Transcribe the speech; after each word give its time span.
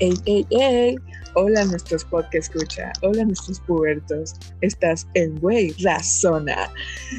Ey, 0.00 0.14
ey, 0.26 0.46
ey. 0.50 0.96
Hola 1.34 1.64
nuestros 1.64 2.04
podcast 2.04 2.54
escucha. 2.54 2.92
Hola 3.02 3.24
nuestros 3.24 3.58
pubertos. 3.58 4.36
Estás 4.60 5.08
en 5.14 5.34
Güey 5.40 5.74
Razona. 5.82 6.70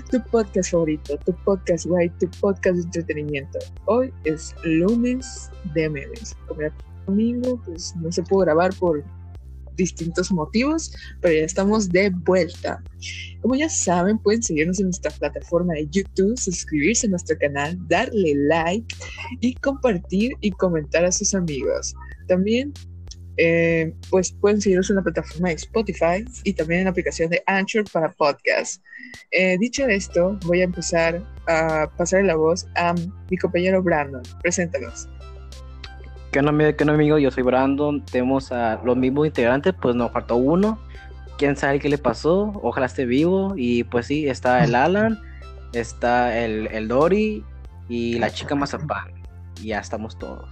Tu 0.09 0.23
podcast 0.31 0.71
favorito, 0.71 1.18
tu 1.26 1.34
podcast 1.44 1.86
güey, 1.88 2.10
tu 2.20 2.31
podcast 2.39 2.78
de 2.78 2.84
entretenimiento. 2.84 3.60
Hoy 3.86 4.13
es 4.23 4.55
lunes 4.63 5.51
de 5.73 5.89
memes. 5.89 6.37
Como 6.47 6.62
era 6.62 6.73
domingo, 7.05 7.62
pues 7.65 7.94
no 7.97 8.10
se 8.13 8.23
pudo 8.23 8.46
grabar 8.46 8.73
por 8.76 9.03
distintos 9.75 10.31
motivos, 10.31 10.93
pero 11.19 11.33
ya 11.33 11.46
estamos 11.46 11.89
de 11.89 12.11
vuelta. 12.11 12.81
Como 13.41 13.55
ya 13.55 13.67
saben, 13.67 14.19
pueden 14.19 14.41
seguirnos 14.41 14.79
en 14.79 14.85
nuestra 14.85 15.11
plataforma 15.11 15.73
de 15.73 15.87
YouTube, 15.89 16.38
suscribirse 16.38 17.07
a 17.07 17.09
nuestro 17.09 17.38
canal, 17.39 17.77
darle 17.89 18.35
like 18.35 18.95
y 19.41 19.55
compartir 19.55 20.31
y 20.39 20.52
comentar 20.52 21.03
a 21.03 21.11
sus 21.11 21.34
amigos. 21.34 21.93
También 22.29 22.71
eh, 23.41 23.93
pues 24.09 24.33
pueden 24.33 24.59
seguirnos 24.59 24.89
en 24.89 24.97
la 24.97 25.01
plataforma 25.01 25.47
de 25.47 25.55
Spotify 25.55 26.25
y 26.43 26.53
también 26.53 26.81
en 26.81 26.85
la 26.85 26.91
aplicación 26.91 27.29
de 27.29 27.41
Anchor 27.47 27.85
para 27.89 28.11
podcast. 28.11 28.83
Eh, 29.31 29.57
dicho 29.57 29.87
esto, 29.87 30.37
voy 30.45 30.59
a 30.59 30.65
empezar 30.65 31.23
a 31.47 31.89
pasar 31.97 32.25
la 32.25 32.35
voz 32.35 32.67
a 32.75 32.93
mi 33.29 33.37
compañero 33.37 33.81
Brandon. 33.81 34.21
Preséntanos. 34.41 35.07
¿Qué 36.31 36.39
onda, 36.39 36.73
¿Qué 36.73 36.84
onda, 36.84 36.93
amigo? 36.93 37.17
Yo 37.17 37.31
soy 37.31 37.43
Brandon. 37.43 38.05
Tenemos 38.05 38.51
a 38.51 38.81
los 38.84 38.98
mismos 38.98 39.27
integrantes, 39.27 39.73
pues 39.81 39.95
nos 39.95 40.11
faltó 40.11 40.35
uno. 40.35 40.77
¿Quién 41.37 41.55
sabe 41.55 41.79
qué 41.79 41.87
le 41.87 41.98
pasó? 41.98 42.51
Ojalá 42.61 42.87
esté 42.87 43.05
vivo. 43.05 43.53
Y 43.55 43.85
pues 43.85 44.07
sí, 44.07 44.27
está 44.27 44.65
el 44.65 44.75
Alan, 44.75 45.17
está 45.71 46.37
el, 46.37 46.67
el 46.67 46.89
Dory 46.89 47.45
y 47.87 48.20
la 48.20 48.29
chica 48.31 48.53
Mazapán. 48.53 49.13
Y 49.61 49.67
ya 49.67 49.79
estamos 49.79 50.20
todos. 50.20 50.49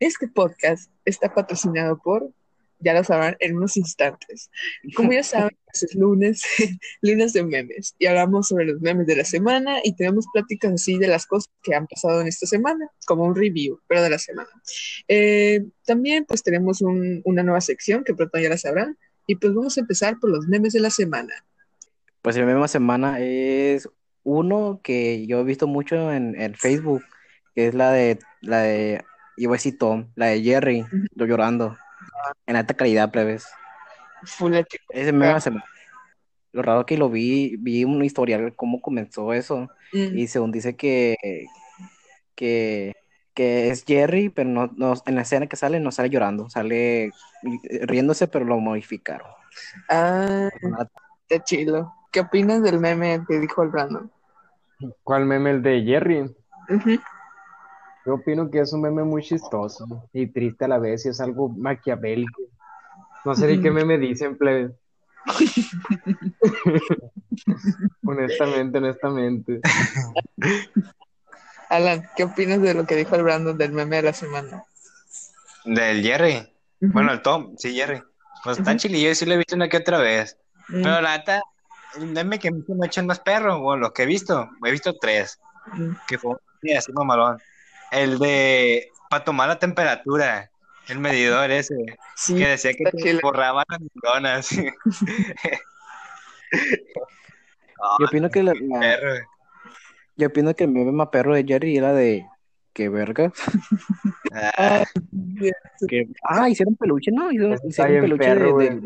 Este 0.00 0.28
podcast 0.28 0.90
está 1.04 1.34
patrocinado 1.34 1.98
por, 1.98 2.32
ya 2.78 2.94
lo 2.94 3.04
sabrán 3.04 3.36
en 3.38 3.58
unos 3.58 3.76
instantes. 3.76 4.50
Como 4.96 5.12
ya 5.12 5.22
saben, 5.22 5.54
es 5.74 5.94
lunes, 5.94 6.42
lunes 7.02 7.34
de 7.34 7.44
memes, 7.44 7.94
y 7.98 8.06
hablamos 8.06 8.48
sobre 8.48 8.64
los 8.64 8.80
memes 8.80 9.06
de 9.06 9.16
la 9.16 9.26
semana 9.26 9.80
y 9.84 9.94
tenemos 9.94 10.24
pláticas 10.32 10.72
así 10.72 10.96
de 10.96 11.06
las 11.06 11.26
cosas 11.26 11.50
que 11.62 11.74
han 11.74 11.86
pasado 11.86 12.22
en 12.22 12.28
esta 12.28 12.46
semana, 12.46 12.88
como 13.04 13.24
un 13.24 13.36
review, 13.36 13.78
pero 13.86 14.02
de 14.02 14.08
la 14.08 14.18
semana. 14.18 14.48
Eh, 15.06 15.66
también 15.84 16.24
pues 16.24 16.42
tenemos 16.42 16.80
una 16.80 17.42
nueva 17.42 17.60
sección 17.60 18.02
que 18.02 18.14
pronto 18.14 18.38
ya 18.38 18.48
la 18.48 18.56
sabrán, 18.56 18.96
y 19.26 19.36
pues 19.36 19.52
vamos 19.52 19.76
a 19.76 19.82
empezar 19.82 20.18
por 20.18 20.30
los 20.30 20.46
memes 20.48 20.72
de 20.72 20.80
la 20.80 20.90
semana. 20.90 21.44
Pues 22.22 22.36
el 22.36 22.46
meme 22.46 22.54
de 22.54 22.60
la 22.60 22.68
semana 22.68 23.20
es 23.20 23.86
uno 24.22 24.80
que 24.82 25.26
yo 25.26 25.40
he 25.40 25.44
visto 25.44 25.66
mucho 25.66 26.10
en, 26.10 26.40
en 26.40 26.54
Facebook, 26.54 27.02
que 27.54 27.66
es 27.66 27.74
la 27.74 27.92
de 27.92 28.18
la 28.40 28.62
de 28.62 29.04
y 29.40 29.46
voy 29.46 29.56
a 29.56 29.78
Tom, 29.78 30.06
la 30.16 30.26
de 30.26 30.42
Jerry, 30.42 30.84
yo 31.14 31.24
llorando. 31.24 31.74
En 32.44 32.56
alta 32.56 32.74
calidad, 32.74 33.10
plebes. 33.10 33.48
Ese 34.90 35.12
me 35.12 35.28
hace. 35.28 35.50
Lo 36.52 36.60
raro 36.60 36.84
que 36.84 36.98
lo 36.98 37.08
vi, 37.08 37.56
vi 37.56 37.84
un 37.84 38.04
historial 38.04 38.54
cómo 38.54 38.82
comenzó 38.82 39.32
eso. 39.32 39.70
Mm. 39.94 40.18
Y 40.18 40.26
según 40.26 40.52
dice 40.52 40.76
que, 40.76 41.16
que, 42.34 42.92
que 43.32 43.70
es 43.70 43.82
Jerry, 43.86 44.28
pero 44.28 44.50
no, 44.50 44.70
no, 44.76 44.92
en 45.06 45.14
la 45.14 45.22
escena 45.22 45.46
que 45.46 45.56
sale 45.56 45.80
no 45.80 45.90
sale 45.90 46.10
llorando, 46.10 46.50
sale 46.50 47.10
riéndose, 47.84 48.28
pero 48.28 48.44
lo 48.44 48.58
modificaron. 48.58 49.30
Ah, 49.88 50.50
qué 51.28 51.40
chido. 51.40 51.94
¿Qué 52.12 52.20
opinas 52.20 52.62
del 52.62 52.78
meme 52.78 53.24
que 53.26 53.40
dijo 53.40 53.62
el 53.62 53.70
Brandon? 53.70 54.12
¿Cuál 55.02 55.24
meme? 55.24 55.52
El 55.52 55.62
de 55.62 55.82
Jerry. 55.82 56.30
Yo 58.10 58.16
opino 58.16 58.50
que 58.50 58.58
es 58.58 58.72
un 58.72 58.80
meme 58.80 59.04
muy 59.04 59.22
chistoso 59.22 59.86
y 60.12 60.26
triste 60.26 60.64
a 60.64 60.68
la 60.68 60.78
vez 60.78 61.06
y 61.06 61.10
es 61.10 61.20
algo 61.20 61.48
maquiavélico. 61.48 62.42
No 63.24 63.36
sé 63.36 63.46
ni 63.46 63.62
qué 63.62 63.70
meme 63.70 63.98
dicen, 63.98 64.36
plebe. 64.36 64.74
honestamente, 68.04 68.78
honestamente. 68.78 69.60
Alan, 71.68 72.10
¿qué 72.16 72.24
opinas 72.24 72.60
de 72.60 72.74
lo 72.74 72.84
que 72.84 72.96
dijo 72.96 73.14
el 73.14 73.22
Brandon 73.22 73.56
del 73.56 73.70
meme 73.70 73.94
de 73.94 74.02
la 74.02 74.12
semana? 74.12 74.64
Del 75.64 76.02
Jerry. 76.02 76.52
Bueno, 76.80 77.12
el 77.12 77.22
Tom, 77.22 77.54
sí, 77.58 77.76
Jerry. 77.76 78.02
Pues 78.42 78.58
está 78.58 78.76
chilillo, 78.76 79.14
sí 79.14 79.24
lo 79.24 79.34
he 79.34 79.36
visto 79.36 79.54
una 79.54 79.68
que 79.68 79.76
otra 79.76 79.98
vez. 79.98 80.36
Mm. 80.66 80.82
Pero 80.82 81.00
la 81.00 81.16
neta, 81.16 81.42
el 81.94 82.06
meme 82.06 82.40
que 82.40 82.50
me 82.50 82.64
ha 82.82 82.86
hecho 82.86 83.04
más 83.04 83.20
perro, 83.20 83.60
bueno, 83.60 83.82
lo 83.82 83.92
que 83.92 84.02
he 84.02 84.06
visto, 84.06 84.50
he 84.66 84.70
visto 84.72 84.96
tres. 85.00 85.38
Que 86.08 86.18
fue 86.18 86.34
así 86.76 86.92
mamalón. 86.92 87.38
El 87.90 88.18
de 88.18 88.90
para 89.10 89.24
tomar 89.24 89.48
la 89.48 89.58
temperatura, 89.58 90.50
el 90.88 91.00
medidor 91.00 91.50
ese, 91.50 91.74
que 92.28 92.46
decía 92.46 92.72
que 92.72 92.84
te 92.84 93.18
borraba 93.20 93.64
las 93.68 93.80
neuronas. 93.80 94.50
yo 97.98 98.06
opino 98.06 98.30
que 98.30 98.44
la, 98.44 98.52
yo 100.16 100.28
opino 100.28 100.54
que 100.54 100.64
el 100.64 100.70
meme 100.70 100.92
más 100.92 101.08
perro 101.08 101.34
de 101.34 101.44
Jerry 101.44 101.76
era 101.76 101.92
de 101.92 102.24
que 102.72 102.88
verga. 102.88 103.32
Ah, 104.32 104.84
ah, 106.28 106.48
hicieron 106.48 106.76
peluche, 106.76 107.10
¿no? 107.10 107.32
Hicieron, 107.32 107.58
hicieron 107.68 108.00
peluche 108.02 108.24
perro, 108.24 108.58
de, 108.58 108.80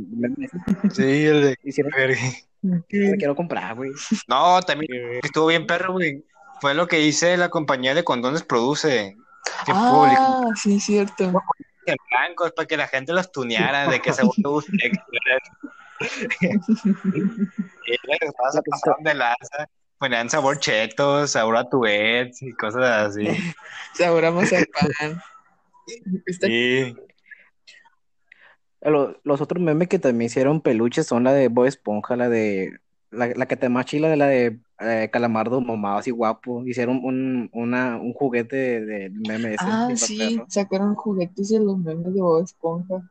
Sí, 0.90 1.26
el 1.26 1.42
de 1.42 1.58
hicieron 1.64 1.92
verga. 1.94 2.18
Me 2.62 2.82
quiero 3.18 3.36
comprar, 3.36 3.74
güey. 3.74 3.90
No, 4.26 4.62
también 4.62 5.20
estuvo 5.22 5.48
bien 5.48 5.66
perro, 5.66 5.92
güey 5.92 6.24
fue 6.64 6.72
lo 6.72 6.88
que 6.88 7.02
hice 7.02 7.36
la 7.36 7.50
compañía 7.50 7.94
de 7.94 8.04
condones 8.04 8.42
produce. 8.42 9.18
ah, 9.68 10.44
sí, 10.56 10.80
cierto. 10.80 11.24
En 11.84 11.96
blancos 12.10 12.52
para 12.52 12.66
que 12.66 12.78
la 12.78 12.88
gente 12.88 13.12
los 13.12 13.30
tuneara 13.30 13.86
de 13.86 14.00
que 14.00 14.14
se 14.14 14.22
guste. 14.22 14.72
y 17.86 17.98
pasaron 18.70 19.04
de 19.04 19.12
lanza. 19.12 19.68
Ponían 19.98 20.30
sabor 20.30 20.58
chetos, 20.58 21.32
sabor 21.32 21.58
a 21.58 21.68
tuets 21.68 22.40
y 22.40 22.54
cosas 22.54 23.08
así. 23.08 23.26
sabor 23.92 24.24
a 24.24 24.30
mazapán. 24.30 25.20
Sí. 26.40 26.96
Los, 28.80 29.16
los, 29.22 29.42
otros 29.42 29.62
memes 29.62 29.88
que 29.88 29.98
también 29.98 30.30
hicieron 30.30 30.62
peluches 30.62 31.06
son 31.08 31.24
la 31.24 31.34
de 31.34 31.48
Bob 31.48 31.66
Esponja, 31.66 32.16
la 32.16 32.30
de 32.30 32.80
la, 33.14 33.28
la 33.28 33.46
que 33.46 33.56
te 33.56 33.68
más 33.68 33.86
chila 33.86 34.08
de 34.08 34.16
la 34.16 34.26
de 34.26 34.58
eh, 34.80 35.08
Calamardo 35.12 35.60
mamado 35.60 35.98
así 35.98 36.10
guapo. 36.10 36.64
Hicieron 36.66 37.00
un, 37.02 37.48
una, 37.52 37.96
un 37.96 38.12
juguete 38.12 38.84
de, 38.84 39.10
memes. 39.10 39.56
Ah, 39.60 39.88
sí, 39.96 40.40
sacaron 40.48 40.94
juguetes 40.94 41.50
de 41.50 41.60
los 41.60 41.78
memes 41.78 42.12
de 42.12 42.20
Bob 42.20 42.42
Esponja. 42.42 43.10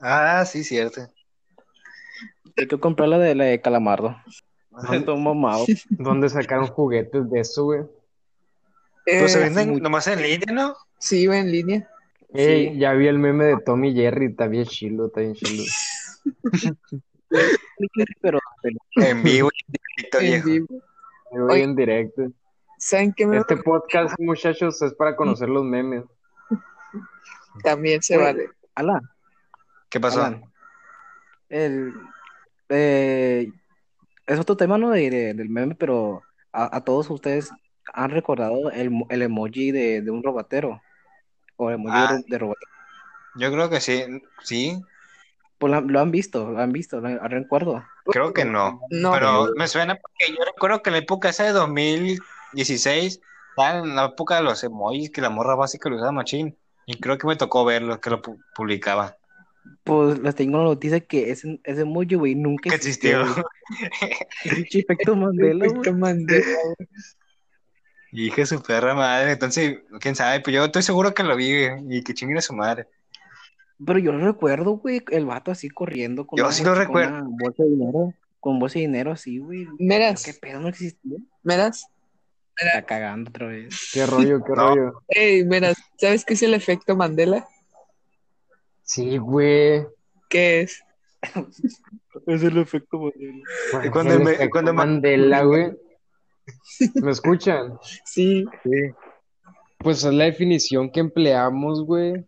Ah, 0.00 0.44
sí, 0.46 0.64
cierto. 0.64 1.08
Hay 2.56 2.66
que 2.66 2.78
comprar 2.78 3.08
la 3.08 3.18
de 3.18 3.34
la 3.34 3.44
de 3.44 3.60
Calamardo. 3.60 4.16
Todo 5.04 5.16
mamado. 5.16 5.64
¿Dónde 5.90 6.28
sacaron 6.28 6.66
juguetes 6.66 7.30
de 7.30 7.40
eso, 7.40 7.64
güey? 7.64 7.82
pues 9.04 9.32
se 9.32 9.38
eh, 9.38 9.42
venden 9.44 9.80
nomás 9.80 10.08
en 10.08 10.20
línea, 10.20 10.52
¿no? 10.52 10.76
Sí, 10.98 11.26
en 11.26 11.52
línea. 11.52 11.88
sí. 12.34 12.76
ya 12.76 12.92
vi 12.94 13.06
el 13.06 13.20
meme 13.20 13.44
de 13.44 13.56
Tommy 13.64 13.94
Jerry, 13.94 14.26
está 14.26 14.48
bien 14.48 14.64
chilo, 14.64 15.06
está 15.06 15.20
bien 15.20 15.34
chilo. 15.34 15.62
pero, 18.20 18.38
en 18.96 19.22
vivo 19.22 19.50
en 20.12 20.44
vivo. 20.44 20.82
en 21.50 21.76
directo. 21.76 22.22
¿Saben 22.78 23.12
qué 23.14 23.26
me 23.26 23.38
Este 23.38 23.56
podcast, 23.56 24.14
muchachos, 24.18 24.80
es 24.82 24.94
para 24.94 25.16
conocer 25.16 25.48
los 25.48 25.64
memes. 25.64 26.04
También 27.64 28.02
se 28.02 28.16
vale. 28.16 28.50
Alan. 28.74 29.00
¿Qué 29.88 29.98
pasó? 29.98 30.38
El, 31.48 31.94
eh, 32.68 33.50
es 34.26 34.38
otro 34.38 34.56
tema, 34.56 34.76
¿no? 34.76 34.90
De, 34.90 35.34
del 35.34 35.48
meme, 35.48 35.74
pero 35.74 36.22
a, 36.52 36.82
todos 36.82 37.08
ustedes 37.10 37.50
han 37.92 38.10
recordado 38.10 38.70
el, 38.72 38.90
el 39.08 39.22
emoji 39.22 39.70
de, 39.70 40.02
de, 40.02 40.10
un 40.10 40.22
robotero. 40.22 40.82
O 41.56 41.70
el 41.70 41.76
emoji 41.76 41.96
ah. 41.96 42.18
de 42.26 42.38
robotero. 42.38 42.70
Yo 43.36 43.52
creo 43.52 43.70
que 43.70 43.80
sí, 43.80 44.02
sí. 44.42 44.82
Pues 45.58 45.72
lo, 45.72 46.00
han 46.00 46.10
visto, 46.10 46.50
lo 46.50 46.58
han 46.58 46.72
visto, 46.72 47.00
lo 47.00 47.18
recuerdo. 47.28 47.82
Creo 48.04 48.34
que 48.34 48.44
no, 48.44 48.80
pero 48.90 49.52
me 49.56 49.66
suena 49.68 49.96
porque 49.96 50.32
yo 50.36 50.44
recuerdo 50.44 50.82
que 50.82 50.90
en 50.90 50.94
la 50.94 50.98
época 51.00 51.30
esa 51.30 51.44
de 51.44 51.52
2016, 51.52 53.20
en 53.56 53.96
la 53.96 54.06
época 54.06 54.36
de 54.36 54.42
los 54.42 54.62
emojis 54.62 55.10
que 55.10 55.22
la 55.22 55.30
morra 55.30 55.54
básica 55.54 55.88
lo 55.88 55.96
usaba 55.96 56.12
machín, 56.12 56.56
y 56.84 57.00
creo 57.00 57.16
que 57.16 57.26
me 57.26 57.36
tocó 57.36 57.64
verlo, 57.64 58.00
que 58.00 58.10
lo 58.10 58.20
publicaba. 58.54 59.16
Pues 59.82 60.18
les 60.18 60.34
tengo 60.34 60.58
una 60.58 60.68
noticia 60.68 61.00
que 61.00 61.30
ese, 61.30 61.58
ese 61.64 61.82
emoji, 61.82 62.14
güey, 62.14 62.34
nunca 62.34 62.74
existió. 62.74 63.22
existió. 64.44 64.80
efecto 64.84 65.16
Mandela, 65.16 65.66
efecto 65.66 65.92
Mandela, 65.92 66.46
Hija 68.12 68.46
su 68.46 68.62
perra 68.62 68.94
madre, 68.94 69.32
entonces, 69.32 69.78
quién 70.00 70.14
sabe, 70.14 70.40
pues 70.40 70.54
yo 70.54 70.64
estoy 70.64 70.82
seguro 70.82 71.12
que 71.12 71.22
lo 71.22 71.34
vi 71.36 71.66
y 71.90 72.02
que 72.02 72.14
chingue 72.14 72.38
a 72.38 72.42
su 72.42 72.54
madre. 72.54 72.86
Pero 73.84 73.98
yo 73.98 74.12
lo 74.12 74.24
recuerdo, 74.26 74.72
güey, 74.78 75.02
el 75.10 75.26
vato 75.26 75.50
así 75.50 75.68
corriendo 75.68 76.26
con, 76.26 76.38
yo 76.38 76.50
sí 76.50 76.64
lo 76.64 76.74
recuerdo. 76.74 77.24
bolsa 77.28 77.62
de 77.62 77.68
dinero, 77.70 78.14
con 78.40 78.58
bolsa 78.58 78.78
de 78.78 78.86
dinero 78.86 79.12
así, 79.12 79.38
güey. 79.38 79.66
Meras. 79.78 80.24
¿Qué 80.24 80.32
pedo 80.34 80.60
no 80.60 80.68
existía? 80.68 81.18
Meras. 81.42 81.86
Está 82.58 82.86
cagando 82.86 83.28
otra 83.28 83.48
vez. 83.48 83.90
Qué 83.92 84.06
rollo, 84.06 84.42
qué 84.42 84.52
No. 84.56 84.74
rollo. 84.74 85.02
Ey, 85.08 85.44
mira, 85.44 85.74
¿sabes 85.98 86.24
qué 86.24 86.32
es 86.34 86.42
el 86.42 86.54
efecto 86.54 86.96
Mandela? 86.96 87.46
Sí, 88.82 89.18
güey. 89.18 89.86
¿Qué 90.30 90.62
es? 90.62 90.82
Es 92.26 92.42
el 92.42 92.56
efecto. 92.56 92.98
Güey, 92.98 93.90
cuando 93.92 94.14
el 94.14 94.20
me- 94.24 94.30
efecto 94.32 94.50
cuando 94.52 94.72
Mandela, 94.72 95.42
güey. 95.42 95.72
¿Me 96.94 97.10
escuchan? 97.10 97.76
Sí, 98.04 98.46
Pues 99.78 100.02
es 100.04 100.14
la 100.14 100.24
definición 100.24 100.90
que 100.90 101.00
empleamos, 101.00 101.84
güey. 101.84 102.24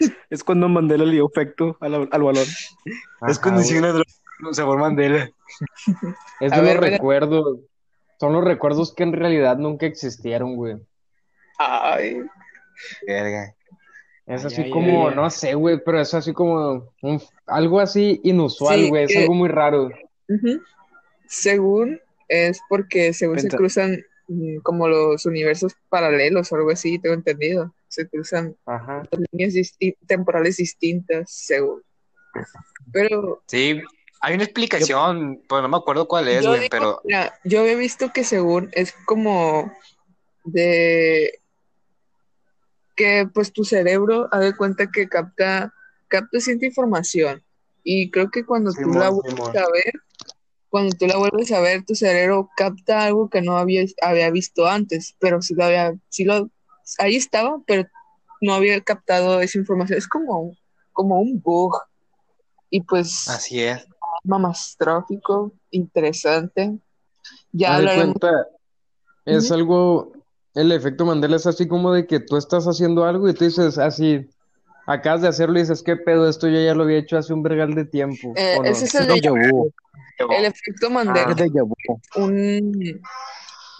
Es 0.30 0.42
cuando 0.44 0.68
Mandela 0.68 1.04
le 1.04 1.12
dio 1.12 1.26
efecto 1.28 1.76
al, 1.80 2.08
al 2.10 2.22
balón. 2.22 2.44
Es 3.28 3.38
Ajá, 3.38 3.60
hicieron 3.60 3.84
una 3.84 3.92
droga, 3.92 4.52
sabor 4.52 4.78
Mandela. 4.78 5.30
Es 6.40 6.52
A 6.52 6.56
de 6.56 6.62
ver, 6.62 6.76
los 6.76 6.84
mira. 6.84 6.96
recuerdos. 6.96 7.58
Son 8.18 8.32
los 8.32 8.44
recuerdos 8.44 8.94
que 8.94 9.02
en 9.02 9.12
realidad 9.12 9.56
nunca 9.58 9.86
existieron, 9.86 10.56
güey. 10.56 10.76
ay, 11.58 12.22
Verga. 13.06 13.54
Es 14.26 14.42
Ay, 14.42 14.46
así 14.46 14.62
ay, 14.62 14.70
como, 14.70 15.08
ay. 15.08 15.14
no 15.16 15.28
sé, 15.30 15.54
güey, 15.54 15.82
pero 15.84 16.00
es 16.00 16.14
así 16.14 16.32
como 16.32 16.92
un- 17.02 17.22
algo 17.46 17.80
así 17.80 18.20
inusual, 18.24 18.78
Sí, 18.78 18.88
güey. 18.88 19.04
Es 19.04 19.12
que- 19.12 19.18
algo 19.22 19.34
muy 19.34 19.48
raro. 19.48 19.90
Según 21.26 22.00
es 22.28 22.60
porque 22.68 23.12
según 23.12 23.38
se 23.40 23.48
cruzan 23.48 24.04
mm, 24.28 24.58
como 24.58 24.88
los 24.88 25.26
universos 25.26 25.74
paralelos 25.88 26.52
o 26.52 26.56
algo 26.56 26.70
así, 26.70 26.98
tengo 26.98 27.14
entendido. 27.14 27.74
Se 27.90 28.08
cruzan 28.08 28.56
Ajá. 28.66 29.02
líneas 29.32 29.52
disti- 29.52 29.96
temporales 30.06 30.56
distintas, 30.58 31.30
según. 31.30 31.82
Pero 32.92 33.42
Sí, 33.46 33.80
hay 34.20 34.34
una 34.34 34.44
explicación, 34.44 35.42
pues 35.48 35.60
no 35.60 35.68
me 35.68 35.76
acuerdo 35.76 36.06
cuál 36.06 36.28
es, 36.28 36.42
yo 36.44 36.50
güey, 36.50 36.60
digo, 36.60 36.70
pero 36.70 37.00
mira, 37.04 37.38
yo 37.44 37.60
había 37.60 37.74
visto 37.74 38.12
que 38.12 38.22
según 38.22 38.70
es 38.72 38.94
como 39.06 39.72
de 40.44 41.40
que 42.94 43.28
pues 43.34 43.52
tu 43.52 43.64
cerebro 43.64 44.28
ha 44.30 44.38
de 44.38 44.54
cuenta 44.56 44.90
que 44.92 45.08
capta, 45.08 45.74
capta 46.06 46.38
cierta 46.40 46.66
información. 46.66 47.42
Y 47.82 48.10
creo 48.10 48.30
que 48.30 48.44
cuando 48.44 48.72
tú 48.72 48.92
la 48.92 49.08
vuelves 49.08 49.56
a 49.56 49.68
ver, 49.72 49.92
cuando 50.68 50.96
tú 50.96 51.08
la 51.08 51.16
vuelves 51.16 51.50
a 51.50 51.60
ver, 51.60 51.84
tu 51.84 51.96
cerebro 51.96 52.50
capta 52.56 53.04
algo 53.04 53.28
que 53.28 53.42
no 53.42 53.56
había, 53.58 53.84
había 54.00 54.30
visto 54.30 54.68
antes, 54.68 55.16
pero 55.18 55.42
sí 55.42 55.54
lo 55.54 55.64
había, 55.64 55.94
sí 56.08 56.24
lo, 56.24 56.50
ahí 56.98 57.16
estaba, 57.16 57.60
pero 57.66 57.88
no 58.40 58.54
había 58.54 58.80
captado 58.80 59.40
esa 59.40 59.58
información. 59.58 59.98
Es 59.98 60.08
como, 60.08 60.56
como 60.92 61.20
un 61.20 61.40
bug. 61.40 61.76
Y 62.70 62.82
pues 62.82 63.28
así 63.28 63.60
es. 63.60 63.84
mamastrófico, 64.24 65.52
interesante. 65.70 66.78
Ya 67.52 67.76
hablaremos. 67.76 68.16
cuenta, 68.20 68.46
es 69.26 69.50
algo, 69.50 70.12
el 70.54 70.72
efecto 70.72 71.04
Mandela 71.04 71.36
es 71.36 71.46
así 71.46 71.66
como 71.66 71.92
de 71.92 72.06
que 72.06 72.20
tú 72.20 72.36
estás 72.36 72.64
haciendo 72.66 73.04
algo 73.04 73.28
y 73.28 73.34
tú 73.34 73.44
dices 73.44 73.76
así, 73.78 74.28
acabas 74.86 75.22
de 75.22 75.28
hacerlo 75.28 75.58
y 75.58 75.62
dices, 75.62 75.82
¿qué 75.82 75.96
pedo? 75.96 76.28
Esto 76.28 76.48
yo 76.48 76.60
ya 76.60 76.74
lo 76.74 76.84
había 76.84 76.98
hecho 76.98 77.18
hace 77.18 77.32
un 77.32 77.42
vergal 77.42 77.74
de 77.74 77.84
tiempo. 77.84 78.32
Eh, 78.36 78.58
ese 78.64 78.84
es 78.84 78.94
el, 78.94 79.10
el 80.30 80.44
efecto 80.44 80.90
Mandela, 80.90 81.34
vu. 81.34 81.74
un, 82.16 83.02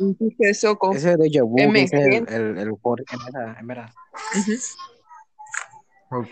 un 0.01 0.17
suceso 0.19 0.77
con... 0.79 0.97
Ese 0.97 1.17
vu, 1.43 1.73
que 1.73 1.83
es 1.83 1.93
el, 1.93 2.29
el, 2.29 2.59
el, 2.59 2.71
for- 2.83 3.05
en 3.59 3.67
verdad. 3.67 3.91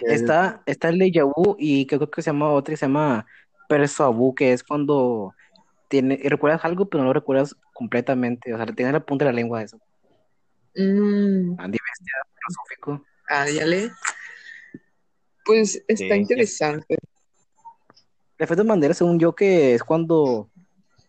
Está, 0.03 0.62
está 0.67 0.88
el 0.88 0.99
déjà 0.99 1.25
vu 1.25 1.55
y 1.59 1.87
creo 1.87 2.11
que 2.11 2.23
se 2.23 2.31
llama 2.31 2.50
otro 2.50 2.73
que 2.73 2.76
se 2.76 2.87
llama 2.87 3.26
perso 3.69 4.12
vu, 4.12 4.35
que 4.35 4.53
es 4.53 4.65
cuando 4.65 5.35
tiene, 5.88 6.20
recuerdas 6.25 6.65
algo 6.65 6.88
pero 6.88 7.03
no 7.03 7.09
lo 7.09 7.12
recuerdas 7.15 7.55
completamente, 7.75 8.53
o 8.53 8.56
sea, 8.56 8.67
tienes 8.67 8.93
la 8.93 9.00
punta 9.00 9.25
de 9.25 9.31
la 9.31 9.37
lengua 9.37 9.61
de 9.61 9.67
eso. 9.67 9.79
Mm, 10.75 11.55
Andy 11.59 11.79
Bestia, 11.79 12.14
filosófico. 12.35 13.06
ah, 13.29 13.49
ya 13.49 13.67
le. 13.67 13.91
Pues 15.44 15.82
está 15.88 16.14
Sí. 16.14 16.21
interesante. 16.21 16.97
El 18.38 18.44
efecto 18.44 18.64
Mandela, 18.64 18.94
según 18.94 19.19
yo, 19.19 19.35
que 19.35 19.75
es 19.75 19.82
cuando, 19.82 20.50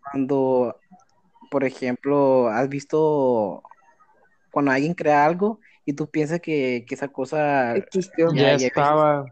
cuando, 0.02 0.79
por 1.50 1.64
ejemplo, 1.64 2.48
has 2.50 2.70
visto 2.70 3.64
cuando 4.52 4.72
alguien 4.72 4.94
crea 4.94 5.26
algo 5.26 5.60
y 5.86 5.94
tú 5.94 6.10
piensas 6.10 6.40
que, 6.40 6.86
que 6.88 6.96
esa 6.96 7.08
cosa, 7.08 7.76
Existió. 7.76 8.32
ya, 8.34 8.52
ya- 8.52 8.58
ya- 8.58 8.68
estaba, 8.68 9.26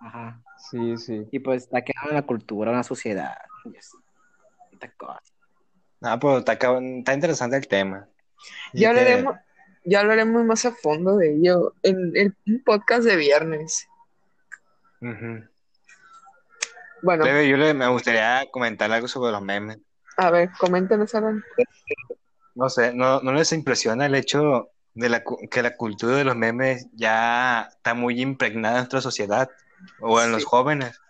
ajá, 0.00 0.40
sí, 0.70 0.96
sí. 0.96 1.26
y 1.30 1.38
pues 1.40 1.64
está 1.64 1.82
quedando 1.82 2.10
en 2.10 2.16
la 2.16 2.22
cultura, 2.22 2.70
en 2.70 2.76
la 2.78 2.82
sociedad. 2.82 3.36
No, 6.00 6.18
pero 6.18 6.38
está, 6.38 6.52
está 6.54 7.14
interesante 7.14 7.56
el 7.56 7.68
tema. 7.68 8.08
Ya 8.72 8.92
que- 8.94 9.00
hablaremos, 9.00 9.34
ya 9.84 10.00
hablaremos 10.00 10.44
más 10.44 10.64
a 10.64 10.72
fondo 10.72 11.16
de 11.16 11.34
ello 11.34 11.74
en, 11.82 12.16
en 12.16 12.36
un 12.46 12.62
podcast 12.64 13.04
de 13.04 13.16
viernes. 13.16 13.86
Bueno, 17.02 17.24
yo 17.42 17.56
le, 17.56 17.74
me 17.74 17.88
gustaría 17.88 18.46
comentar 18.50 18.90
algo 18.92 19.08
sobre 19.08 19.32
los 19.32 19.42
memes. 19.42 19.78
A 20.26 20.30
ver, 20.30 20.50
coméntanos, 20.58 21.14
Alan. 21.14 21.42
No 22.54 22.68
sé, 22.68 22.92
¿no, 22.94 23.20
no 23.22 23.32
les 23.32 23.52
impresiona 23.52 24.06
el 24.06 24.14
hecho 24.14 24.70
de 24.94 25.08
la, 25.08 25.22
que 25.50 25.62
la 25.62 25.76
cultura 25.76 26.16
de 26.16 26.24
los 26.24 26.36
memes 26.36 26.86
ya 26.92 27.68
está 27.70 27.94
muy 27.94 28.20
impregnada 28.20 28.74
en 28.76 28.80
nuestra 28.80 29.00
sociedad 29.00 29.48
o 30.00 30.20
en 30.20 30.32
los 30.32 30.44
jóvenes? 30.44 31.00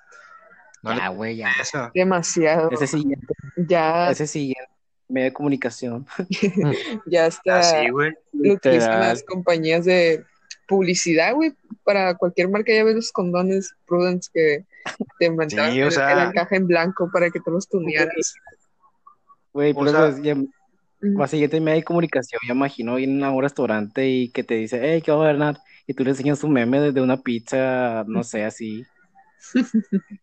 ¿No 0.83 0.97
Ya, 0.97 1.09
güey, 1.09 1.37
ya. 1.37 1.51
eso? 1.61 1.91
Demasiado. 1.95 2.71
Ese 2.71 2.87
siguiente, 2.87 3.27
Ya, 3.57 4.11
ese 4.11 4.27
siguiente 4.27 4.71
medio 5.09 5.25
de 5.27 5.33
comunicación. 5.33 6.07
ya 7.07 7.27
está. 7.27 7.59
Así, 7.59 7.91
güey. 7.91 8.13
utilizan 8.33 8.73
Literal. 8.73 9.01
las 9.01 9.23
compañías 9.25 9.85
de 9.85 10.25
publicidad, 10.69 11.35
güey, 11.35 11.53
para 11.83 12.15
cualquier 12.17 12.49
marca. 12.49 12.73
Ya 12.73 12.85
ves 12.85 12.95
los 12.95 13.13
condones 13.13 13.75
Prudence 13.87 14.31
que 14.33 14.65
te 15.19 15.31
mandaban 15.31 15.73
Sí, 15.73 15.83
o 15.83 15.87
el- 15.87 15.93
sea- 15.93 16.15
la 16.15 16.33
caja 16.33 16.55
en 16.57 16.67
blanco 16.69 17.11
para 17.13 17.29
que 17.31 17.41
tú 17.41 17.51
los 17.51 17.69
tunearas. 17.69 18.35
Güey, 19.53 19.75
pero 19.75 19.91
sea- 19.91 20.11
pues, 20.11 20.23
ya, 20.23 20.37
más 21.01 21.31
siguiente 21.31 21.61
medio 21.61 21.77
de 21.79 21.85
comunicación, 21.85 22.41
yo 22.47 22.55
imagino 22.55 22.99
ir 22.99 23.25
a 23.25 23.31
un 23.31 23.43
restaurante 23.43 24.09
y 24.09 24.29
que 24.31 24.45
te 24.45 24.55
dice, 24.55 24.81
hey, 24.83 25.03
¿qué 25.03 25.11
va 25.13 25.25
a 25.25 25.27
Bernard? 25.29 25.57
Y 25.87 25.95
tú 25.95 26.05
le 26.05 26.11
enseñas 26.11 26.45
un 26.45 26.53
meme 26.53 26.81
de 26.81 26.93
de 26.93 27.01
una 27.01 27.17
pizza, 27.17 28.05
no 28.07 28.23
sé, 28.23 28.45
así. 28.45 28.85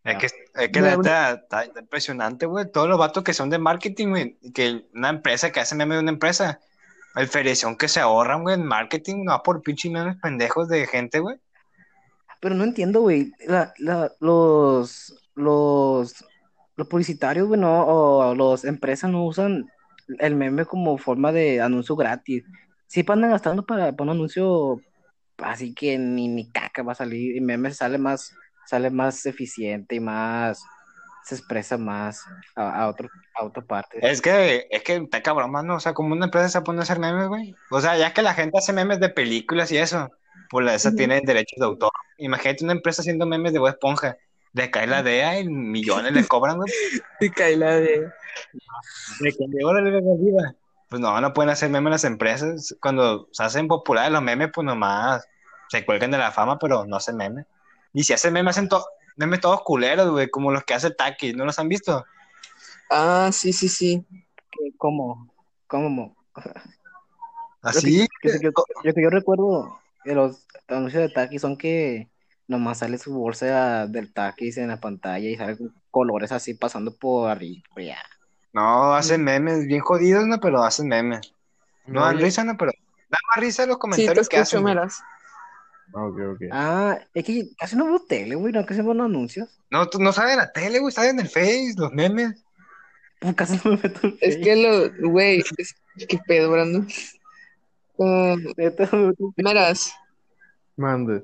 Es 0.04 0.18
que, 0.18 0.26
es 0.28 0.70
que 0.72 0.82
la 0.82 0.96
neta 0.96 1.32
está, 1.32 1.64
está 1.64 1.80
impresionante, 1.80 2.46
güey. 2.46 2.72
Todos 2.72 2.88
los 2.88 2.98
vatos 3.00 3.24
que 3.24 3.34
son 3.34 3.50
de 3.50 3.58
marketing, 3.58 4.08
güey. 4.10 4.38
Que 4.54 4.86
una 4.94 5.10
empresa 5.10 5.52
que 5.52 5.60
hace 5.60 5.76
memes 5.76 5.98
de 5.98 6.04
una 6.04 6.12
empresa. 6.12 6.60
El 7.16 7.28
feriación 7.28 7.76
que 7.76 7.88
se 7.88 8.00
ahorran, 8.00 8.44
güey, 8.44 8.56
en 8.56 8.66
marketing, 8.66 9.24
no 9.26 9.42
por 9.42 9.64
pinche 9.64 9.90
memes 9.90 10.18
pendejos 10.22 10.70
de 10.70 10.86
gente, 10.86 11.20
güey. 11.20 11.38
Pero 12.40 12.54
no 12.54 12.64
entiendo, 12.64 13.02
güey. 13.02 13.32
La, 13.48 13.74
la, 13.80 14.12
los, 14.20 15.16
los, 15.34 16.24
los 16.78 16.88
publicitarios, 16.88 17.48
güey, 17.48 17.60
no, 17.60 17.86
o 17.86 18.36
las 18.36 18.64
empresas 18.64 19.10
no 19.12 19.26
usan 19.26 19.70
el 20.20 20.36
meme 20.36 20.66
como 20.66 20.98
forma 20.98 21.32
de 21.32 21.60
anuncio 21.60 21.96
gratis. 21.96 22.46
Sí 22.88 23.04
andan 23.10 23.32
gastando 23.32 23.66
para, 23.66 23.92
para 23.92 24.04
un 24.04 24.18
anuncio 24.18 24.80
así 25.40 25.74
que 25.74 25.98
ni, 25.98 26.28
ni 26.28 26.50
caca 26.50 26.84
va 26.84 26.94
a 26.94 26.96
salir. 26.96 27.36
Y 27.36 27.42
meme 27.42 27.72
sale 27.72 27.98
más, 27.98 28.34
sale 28.66 28.90
más 28.90 29.26
eficiente 29.26 29.96
y 29.96 30.00
más, 30.00 30.64
se 31.24 31.36
expresa 31.36 31.78
más 31.78 32.24
a, 32.56 32.84
a 32.84 32.88
otro, 32.88 33.10
a 33.36 33.44
otra 33.44 33.64
parte. 33.64 33.98
Es 34.02 34.22
que, 34.22 34.68
es 34.70 34.84
que 34.84 34.96
está 34.96 35.22
cabrón, 35.22 35.52
mano. 35.52 35.76
O 35.76 35.80
sea, 35.80 35.94
como 35.94 36.14
una 36.14 36.26
empresa 36.26 36.50
se 36.50 36.62
pone 36.62 36.80
a 36.80 36.84
hacer 36.84 37.00
memes, 37.00 37.28
güey. 37.28 37.56
O 37.72 37.82
sea, 37.82 37.98
ya 37.98 38.14
que 38.14 38.22
la 38.22 38.34
gente 38.34 38.58
hace 38.58 38.72
memes 38.72 39.00
de 39.00 39.10
películas 39.10 39.72
y 39.72 39.78
eso, 39.78 40.10
pues 40.50 40.66
la 40.66 40.76
esa 40.76 40.94
tiene 40.94 41.22
derechos 41.22 41.60
de 41.60 41.66
autor. 41.66 41.92
Imagínate 42.18 42.64
una 42.64 42.74
empresa 42.74 43.02
haciendo 43.02 43.26
memes 43.26 43.54
de 43.54 43.60
Bob 43.60 43.70
Esponja. 43.70 44.18
Le 44.58 44.72
cae 44.72 44.88
la 44.88 45.04
DEA 45.04 45.40
y 45.40 45.48
millones 45.48 46.12
le 46.12 46.28
cobran, 46.28 46.58
güey. 46.58 46.72
Y 47.22 47.30
cae 47.30 47.56
la 47.56 47.76
de. 47.76 48.10
De 49.20 49.32
que 49.32 49.46
de 49.48 49.64
órale, 49.66 49.92
de 49.92 49.98
arriba. 49.98 50.56
Pues 50.90 51.00
no, 51.02 51.20
no 51.22 51.34
pueden 51.34 51.50
hacer 51.50 51.70
memes 51.70 51.92
las 51.92 52.04
empresas. 52.04 52.76
Cuando 52.82 53.28
se 53.32 53.44
hacen 53.44 53.68
populares 53.68 54.12
los 54.12 54.22
memes, 54.22 54.50
pues 54.54 54.66
nomás 54.66 55.28
se 55.70 55.86
cuelgan 55.86 56.12
de 56.12 56.18
la 56.18 56.32
fama, 56.32 56.58
pero 56.58 56.86
no 56.86 56.96
hacen 56.96 57.18
memes. 57.18 57.46
Y 57.94 58.04
si 58.04 58.14
hacen 58.14 58.34
memes, 58.34 58.52
hacen 58.58 58.70
to- 58.70 58.86
memes 59.16 59.42
todos 59.42 59.62
culeros, 59.64 60.10
güey, 60.10 60.30
como 60.30 60.52
los 60.52 60.64
que 60.64 60.74
hace 60.74 60.92
Taki. 60.92 61.34
¿No 61.34 61.46
los 61.46 61.60
han 61.60 61.70
visto? 61.70 62.06
Ah, 62.90 63.30
sí, 63.34 63.54
sí, 63.54 63.70
sí. 63.70 64.06
¿Cómo? 64.78 65.30
¿Cómo? 65.68 66.16
Así. 67.62 68.08
Lo 68.24 68.32
que, 68.42 68.94
que 68.94 69.02
yo 69.04 69.10
recuerdo 69.10 69.80
de 70.06 70.16
los 70.16 70.46
anuncios 70.68 71.04
de 71.04 71.10
Takis 71.10 71.42
son 71.42 71.58
que 71.58 72.08
nomás 72.48 72.80
sale 72.80 72.98
su 72.98 73.14
bolsa 73.14 73.88
del 73.88 74.12
Takis 74.14 74.58
en 74.58 74.70
la 74.70 74.80
pantalla 74.80 75.28
y 75.30 75.36
salen 75.36 75.74
colores 75.92 76.32
así 76.32 76.54
pasando 76.54 76.96
por 76.96 77.30
arriba. 77.30 77.64
ya. 77.78 77.98
No, 78.54 78.94
hacen 78.94 79.24
memes 79.24 79.68
bien 79.68 79.82
jodidos, 79.82 80.26
¿no? 80.26 80.40
Pero 80.40 80.64
hacen 80.64 80.88
memes. 80.88 81.34
No 81.86 82.02
dan 82.02 82.18
risa, 82.18 82.44
¿no? 82.44 82.58
Pero 82.58 82.72
da 83.10 83.18
más 83.36 83.44
risa 83.44 83.66
los 83.66 83.76
Sí, 83.76 83.78
te 83.78 83.80
comentarios 83.80 84.30
que 84.30 84.38
hacen. 84.38 84.62
güey. 84.62 84.74
Meras. 84.74 85.02
Ok, 85.94 86.20
ok. 86.34 86.42
Ah, 86.52 86.98
es 87.14 87.24
que 87.24 87.50
casi 87.58 87.76
no 87.76 87.86
veo 87.86 88.00
tele, 88.08 88.36
güey, 88.36 88.52
no 88.52 88.66
casi 88.66 88.82
no 88.82 88.94
veo 88.94 89.04
anuncios. 89.06 89.48
No, 89.70 89.88
tú 89.88 90.00
no 90.00 90.12
sabes 90.12 90.36
la 90.36 90.52
tele, 90.52 90.80
güey, 90.80 90.92
salen 90.92 91.20
en 91.20 91.26
el 91.26 91.30
Face, 91.32 91.74
los 91.78 91.92
memes. 91.94 92.44
Casi 93.36 93.60
no 93.64 93.72
me 93.72 93.78
meto 93.84 94.08
en 94.08 94.18
Es 94.22 94.38
que 94.38 94.56
lo, 94.56 95.10
güey, 95.10 95.44
es 95.58 95.76
que 96.08 96.18
pedo, 96.28 96.52
Brandon. 96.52 96.88
En 98.00 98.54
Meras, 99.38 99.94
Mande. 100.76 101.24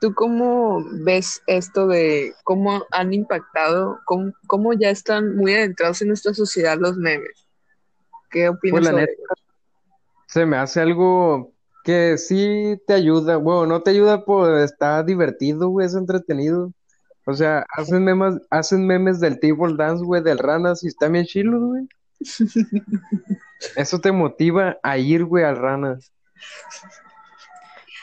¿Tú 0.00 0.14
cómo 0.14 0.84
ves 1.04 1.42
esto 1.46 1.86
de 1.86 2.34
cómo 2.44 2.84
han 2.92 3.12
impactado, 3.12 4.00
cómo, 4.04 4.32
cómo 4.46 4.72
ya 4.72 4.90
están 4.90 5.36
muy 5.36 5.54
adentrados 5.54 6.02
en 6.02 6.08
nuestra 6.08 6.34
sociedad 6.34 6.76
los 6.78 6.96
memes? 6.96 7.46
¿Qué 8.30 8.48
opinas 8.48 8.72
Pues 8.80 8.84
la 8.84 8.90
sobre 8.90 9.02
neta, 9.02 9.34
se 10.26 10.46
me 10.46 10.56
hace 10.56 10.80
algo 10.80 11.52
que 11.84 12.18
sí 12.18 12.80
te 12.86 12.94
ayuda. 12.94 13.36
Bueno, 13.36 13.66
no 13.66 13.82
te 13.82 13.90
ayuda, 13.90 14.24
pues 14.24 14.64
está 14.70 15.02
divertido, 15.02 15.68
güey, 15.68 15.86
es 15.86 15.94
entretenido. 15.94 16.72
O 17.24 17.34
sea, 17.34 17.64
hacen 17.70 18.04
memes, 18.04 18.34
hacen 18.50 18.86
memes 18.86 19.20
del 19.20 19.40
table 19.40 19.74
dance, 19.76 20.04
güey, 20.04 20.22
del 20.22 20.38
ranas 20.38 20.84
y 20.84 20.88
están 20.88 21.12
bien 21.12 21.24
chilos, 21.24 21.60
güey. 21.60 21.88
Eso 23.76 24.00
te 24.00 24.12
motiva 24.12 24.78
a 24.82 24.98
ir, 24.98 25.24
güey, 25.24 25.44
al 25.44 25.56
ranas. 25.56 26.12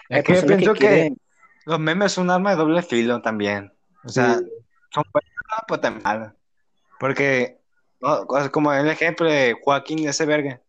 Es 0.09 0.23
que 0.23 0.33
que 0.33 0.73
quieren- 0.73 1.17
los 1.65 1.79
memes 1.79 2.11
son 2.11 2.25
un 2.25 2.31
arma 2.31 2.51
de 2.51 2.57
doble 2.57 2.81
filo 2.81 3.21
también. 3.21 3.71
O 4.03 4.09
sea, 4.09 4.35
Sí. 4.35 4.45
son 4.93 5.03
buenas, 5.13 5.31
pero 5.67 5.79
también 5.79 6.03
malas. 6.03 6.33
Porque, 6.99 7.59
no, 8.01 8.25
como 8.51 8.73
el 8.73 8.87
ejemplo 8.89 9.27
de 9.29 9.55
Joaquín 9.61 10.03
de 10.03 10.09
ese 10.09 10.25
verga. 10.25 10.59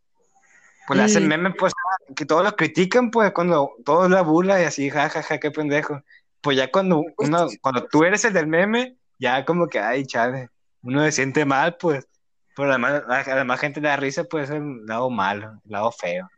Pues 0.87 0.99
le 0.99 1.05
hacen 1.05 1.25
Mm. 1.25 1.29
memes, 1.29 1.55
pues, 1.59 1.73
que 2.15 2.27
todos 2.27 2.45
lo 2.45 2.55
critican, 2.57 3.11
pues, 3.11 3.33
cuando 3.33 3.73
todos 3.85 4.11
la 4.11 4.23
burla 4.23 4.61
y 4.61 4.65
así, 4.65 4.91
jajaja, 4.91 5.39
qué 5.39 5.51
pendejo. 5.51 6.03
Pues 6.43 6.57
ya 6.59 6.71
cuando 6.71 7.03
uno, 7.17 7.47
cuando 7.63 7.87
tú 7.87 8.05
eres 8.05 8.25
el 8.27 8.35
del 8.35 8.47
meme, 8.47 8.97
ya 9.19 9.45
como 9.47 9.67
que, 9.67 9.79
ay, 9.79 10.05
chale, 10.05 10.51
uno 10.83 11.03
se 11.05 11.13
siente 11.13 11.45
mal, 11.47 11.77
pues. 11.81 12.07
Pero 12.55 12.69
además, 12.69 13.03
a 13.09 13.35
la 13.35 13.45
más 13.45 13.59
gente 13.61 13.81
le 13.81 13.89
da 13.89 13.97
risa, 13.97 14.25
pues, 14.25 14.51
es 14.51 14.57
el 14.57 14.85
lado 14.85 15.09
malo, 15.11 15.53
el 15.65 15.73
lado 15.73 15.91
feo. 15.91 16.29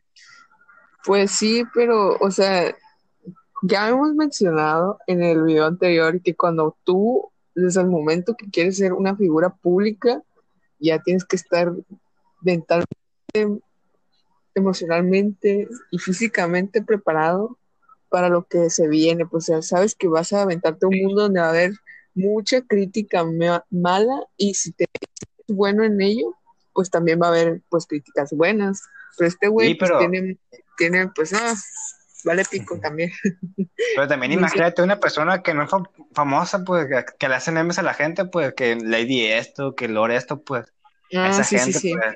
Pues 1.05 1.31
sí, 1.33 1.65
pero, 1.75 2.17
o 2.21 2.31
sea, 2.31 2.75
ya 3.63 3.89
hemos 3.89 4.15
mencionado 4.15 4.99
en 5.07 5.23
el 5.23 5.43
video 5.43 5.67
anterior 5.67 6.21
que 6.23 6.35
cuando 6.35 6.77
tú, 6.85 7.31
desde 7.55 7.81
el 7.81 7.89
momento 7.89 8.35
que 8.37 8.51
quieres 8.51 8.77
ser 8.77 8.93
una 8.93 9.17
figura 9.17 9.51
pública, 9.51 10.23
ya 10.79 11.03
tienes 11.03 11.25
que 11.25 11.37
estar 11.37 11.73
mentalmente, 12.43 12.87
emocionalmente 14.55 15.69
y 15.91 15.99
físicamente 15.99 16.83
preparado 16.83 17.59
para 18.09 18.29
lo 18.29 18.45
que 18.47 18.71
se 18.71 18.89
viene. 18.89 19.27
Pues 19.27 19.47
ya 19.47 19.63
sabes 19.63 19.95
que 19.95 20.09
vas 20.09 20.33
a 20.33 20.43
aventarte 20.43 20.87
a 20.87 20.89
un 20.89 20.99
mundo 21.03 21.23
donde 21.23 21.41
va 21.41 21.47
a 21.47 21.51
haber 21.51 21.73
mucha 22.15 22.61
crítica 22.63 23.25
ma- 23.25 23.65
mala 23.71 24.23
y 24.37 24.55
si 24.55 24.73
te 24.73 24.85
es 25.47 25.55
bueno 25.55 25.85
en 25.85 26.01
ello, 26.01 26.35
pues 26.73 26.91
también 26.91 27.21
va 27.21 27.27
a 27.27 27.31
haber 27.31 27.63
pues 27.69 27.87
críticas 27.87 28.33
buenas. 28.33 28.83
Pero 29.17 29.29
este 29.29 29.49
güey 29.49 29.69
Sí, 29.71 29.75
pues, 29.77 29.91
tiene, 29.99 30.39
tiene, 30.77 31.09
pues 31.15 31.33
no, 31.33 31.39
vale 32.27 32.45
pico 32.45 32.79
también. 32.81 33.13
Pero 33.93 34.09
también 34.09 34.33
imagínate 34.33 34.83
una 34.83 35.01
persona 35.01 35.43
que 35.43 35.55
no 35.55 35.63
es 35.65 35.71
fam- 35.71 35.89
famosa, 36.13 36.65
pues, 36.65 36.87
que, 36.87 37.05
que 37.19 37.29
le 37.29 37.35
hace 37.37 37.51
memes 37.53 37.79
a 37.79 37.83
la 37.83 37.95
gente, 37.95 38.27
pues, 38.27 38.55
que 38.55 38.77
Lady 38.77 39.27
esto, 39.27 39.75
que 39.75 39.89
Lore 39.89 40.17
esto, 40.17 40.43
pues, 40.45 40.73
Ah, 41.15 41.29
esa 41.31 41.43
sí, 41.43 41.59
gente, 41.59 41.81
sí. 41.81 41.93
pues, 41.93 42.15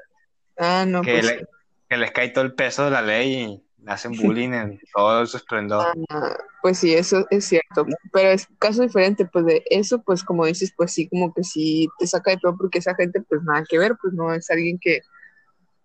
Ah, 0.59 0.85
no, 0.87 1.03
que, 1.03 1.11
pues 1.11 1.27
le- 1.27 1.49
que 1.89 1.97
les 1.97 2.11
cae 2.13 2.31
todo 2.31 2.45
el 2.45 2.55
peso 2.55 2.85
de 2.85 2.91
la 2.91 3.03
ley 3.03 3.63
y 3.79 3.89
hacen 3.89 4.17
bullying 4.17 4.53
en 4.53 4.81
todo 4.95 5.27
su 5.27 5.37
esplendor. 5.37 5.95
Ah, 6.11 6.37
pues 6.63 6.79
sí, 6.79 6.93
eso 6.95 7.27
es 7.31 7.47
cierto, 7.47 7.87
pero 8.13 8.29
es 8.31 8.47
un 8.51 8.57
caso 8.57 8.83
diferente, 8.83 9.25
pues 9.27 9.47
de 9.47 9.63
eso, 9.71 10.03
pues 10.03 10.23
como 10.23 10.45
dices, 10.45 10.73
pues 10.77 10.93
sí, 10.93 11.09
como 11.09 11.33
que 11.33 11.43
sí 11.43 11.89
te 11.99 12.07
saca 12.07 12.33
de 12.33 12.37
todo 12.39 12.57
porque 12.57 12.79
esa 12.79 12.95
gente, 12.95 13.23
pues 13.23 13.43
nada 13.43 13.65
que 13.69 13.79
ver, 13.79 13.97
pues 14.01 14.13
no 14.13 14.33
es 14.35 14.51
alguien 14.51 14.79
que, 14.79 15.01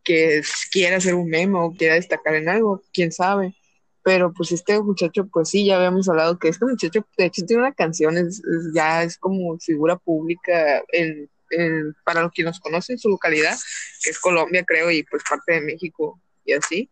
que 0.03 0.41
quiera 0.71 0.97
hacer 0.97 1.15
un 1.15 1.29
meme 1.29 1.59
o 1.59 1.73
quiera 1.73 1.95
destacar 1.95 2.35
en 2.35 2.49
algo, 2.49 2.81
quién 2.93 3.11
sabe. 3.11 3.55
Pero 4.05 4.33
pues 4.33 4.53
este 4.53 4.81
muchacho, 4.81 5.27
pues 5.27 5.49
sí, 5.49 5.65
ya 5.65 5.77
habíamos 5.77 6.09
hablado 6.09 6.39
que 6.39 6.49
este 6.49 6.65
muchacho, 6.65 7.05
de 7.17 7.25
hecho, 7.25 7.45
tiene 7.45 7.63
una 7.63 7.73
canción, 7.73 8.17
es, 8.17 8.39
es- 8.45 8.73
ya 8.75 9.03
es 9.03 9.17
como 9.19 9.59
figura 9.59 9.97
pública 9.97 10.83
en, 10.93 11.29
en- 11.51 11.95
para 12.05 12.23
los 12.23 12.31
que 12.33 12.43
nos 12.43 12.61
conocen 12.61 12.99
su 12.99 13.09
localidad, 13.09 13.57
que 14.03 14.11
es 14.11 14.19
Colombia, 14.19 14.65
creo, 14.65 14.91
y 14.91 15.03
pues 15.03 15.23
parte 15.29 15.53
de 15.55 15.61
México 15.61 16.21
y 16.45 16.53
así, 16.53 16.89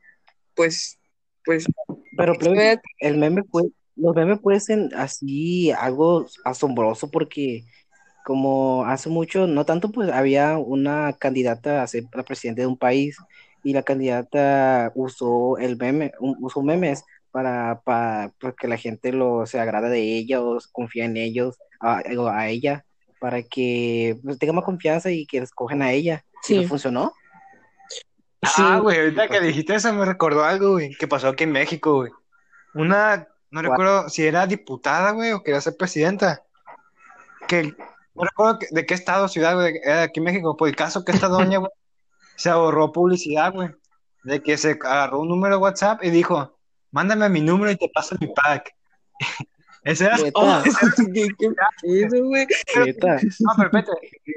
pues, 0.55 0.99
pues, 1.45 1.65
Pero, 2.17 2.35
plebe, 2.35 2.55
espérate, 2.73 2.89
el 3.01 3.17
meme 3.17 3.43
puede, 3.43 3.69
los 3.95 4.15
memes 4.15 4.39
pueden 4.41 4.91
así 4.95 5.71
algo 5.71 6.27
asombroso 6.45 7.11
porque 7.11 7.65
como 8.25 8.85
hace 8.85 9.09
mucho, 9.09 9.47
no 9.47 9.65
tanto, 9.65 9.91
pues 9.91 10.11
había 10.11 10.57
una 10.57 11.13
candidata 11.13 11.83
a 11.83 11.87
ser 11.87 12.05
la 12.13 12.23
presidenta 12.23 12.61
de 12.61 12.67
un 12.67 12.77
país 12.77 13.17
y 13.63 13.73
la 13.73 13.83
candidata 13.83 14.91
usó 14.95 15.57
el 15.57 15.77
meme, 15.77 16.11
usó 16.19 16.61
memes 16.61 17.03
para, 17.31 17.81
para, 17.83 18.31
para 18.39 18.53
que 18.53 18.67
la 18.67 18.77
gente 18.77 19.11
lo 19.11 19.45
se 19.45 19.59
agrada 19.59 19.89
de 19.89 20.01
ellos, 20.01 20.67
confía 20.67 21.05
en 21.05 21.17
ellos, 21.17 21.57
a, 21.79 22.01
a 22.31 22.49
ella, 22.49 22.85
para 23.19 23.41
que 23.41 24.19
pues, 24.23 24.37
tenga 24.37 24.53
más 24.53 24.65
confianza 24.65 25.09
y 25.09 25.25
que 25.25 25.39
escogen 25.39 25.81
a 25.81 25.91
ella. 25.91 26.23
Sí. 26.43 26.55
¿Y 26.55 26.61
no 26.61 26.67
funcionó? 26.67 27.13
Ah, 28.41 28.49
sí, 28.53 28.63
güey, 28.81 28.99
ahorita 28.99 29.29
que 29.29 29.39
dijiste 29.39 29.75
eso 29.75 29.93
me 29.93 30.05
recordó 30.05 30.43
algo, 30.43 30.71
güey, 30.73 30.93
que 30.95 31.07
pasó 31.07 31.29
aquí 31.29 31.45
en 31.45 31.53
México, 31.53 31.95
güey. 31.95 32.11
Una, 32.75 33.27
no 33.49 33.61
¿Cuál? 33.61 33.65
recuerdo 33.65 34.09
si 34.09 34.25
era 34.25 34.45
diputada, 34.45 35.11
güey, 35.11 35.31
o 35.31 35.41
quería 35.41 35.61
ser 35.61 35.77
presidenta. 35.77 36.43
Que, 37.47 37.73
no 38.15 38.23
recuerdo 38.23 38.59
que- 38.59 38.67
de 38.71 38.85
qué 38.85 38.93
estado, 38.93 39.27
ciudad, 39.29 39.55
güey, 39.55 39.79
era 39.83 39.97
de 39.97 40.03
aquí 40.03 40.19
en 40.19 40.25
México. 40.25 40.57
Por 40.57 40.67
el 40.67 40.75
caso 40.75 41.05
que 41.05 41.13
esta 41.13 41.29
doña, 41.29 41.59
güey, 41.59 41.71
se 42.35 42.49
ahorró 42.49 42.91
publicidad, 42.91 43.53
güey. 43.53 43.69
De 44.23 44.41
que 44.41 44.57
se 44.57 44.71
agarró 44.71 45.19
un 45.19 45.29
número 45.29 45.55
de 45.55 45.61
WhatsApp 45.61 46.03
y 46.03 46.09
dijo, 46.09 46.57
mándame 46.91 47.27
mi 47.29 47.41
número 47.41 47.71
y 47.71 47.77
te 47.77 47.89
paso 47.89 48.15
mi 48.19 48.27
pack. 48.27 48.73
Ese 49.83 50.05
era, 50.05 50.17
oh, 50.33 50.63
¿Qué, 51.13 51.27
qué 51.37 51.49
pedo, 51.81 52.25
güey? 52.25 52.47
No, 53.39 53.51
pero. 53.57 53.83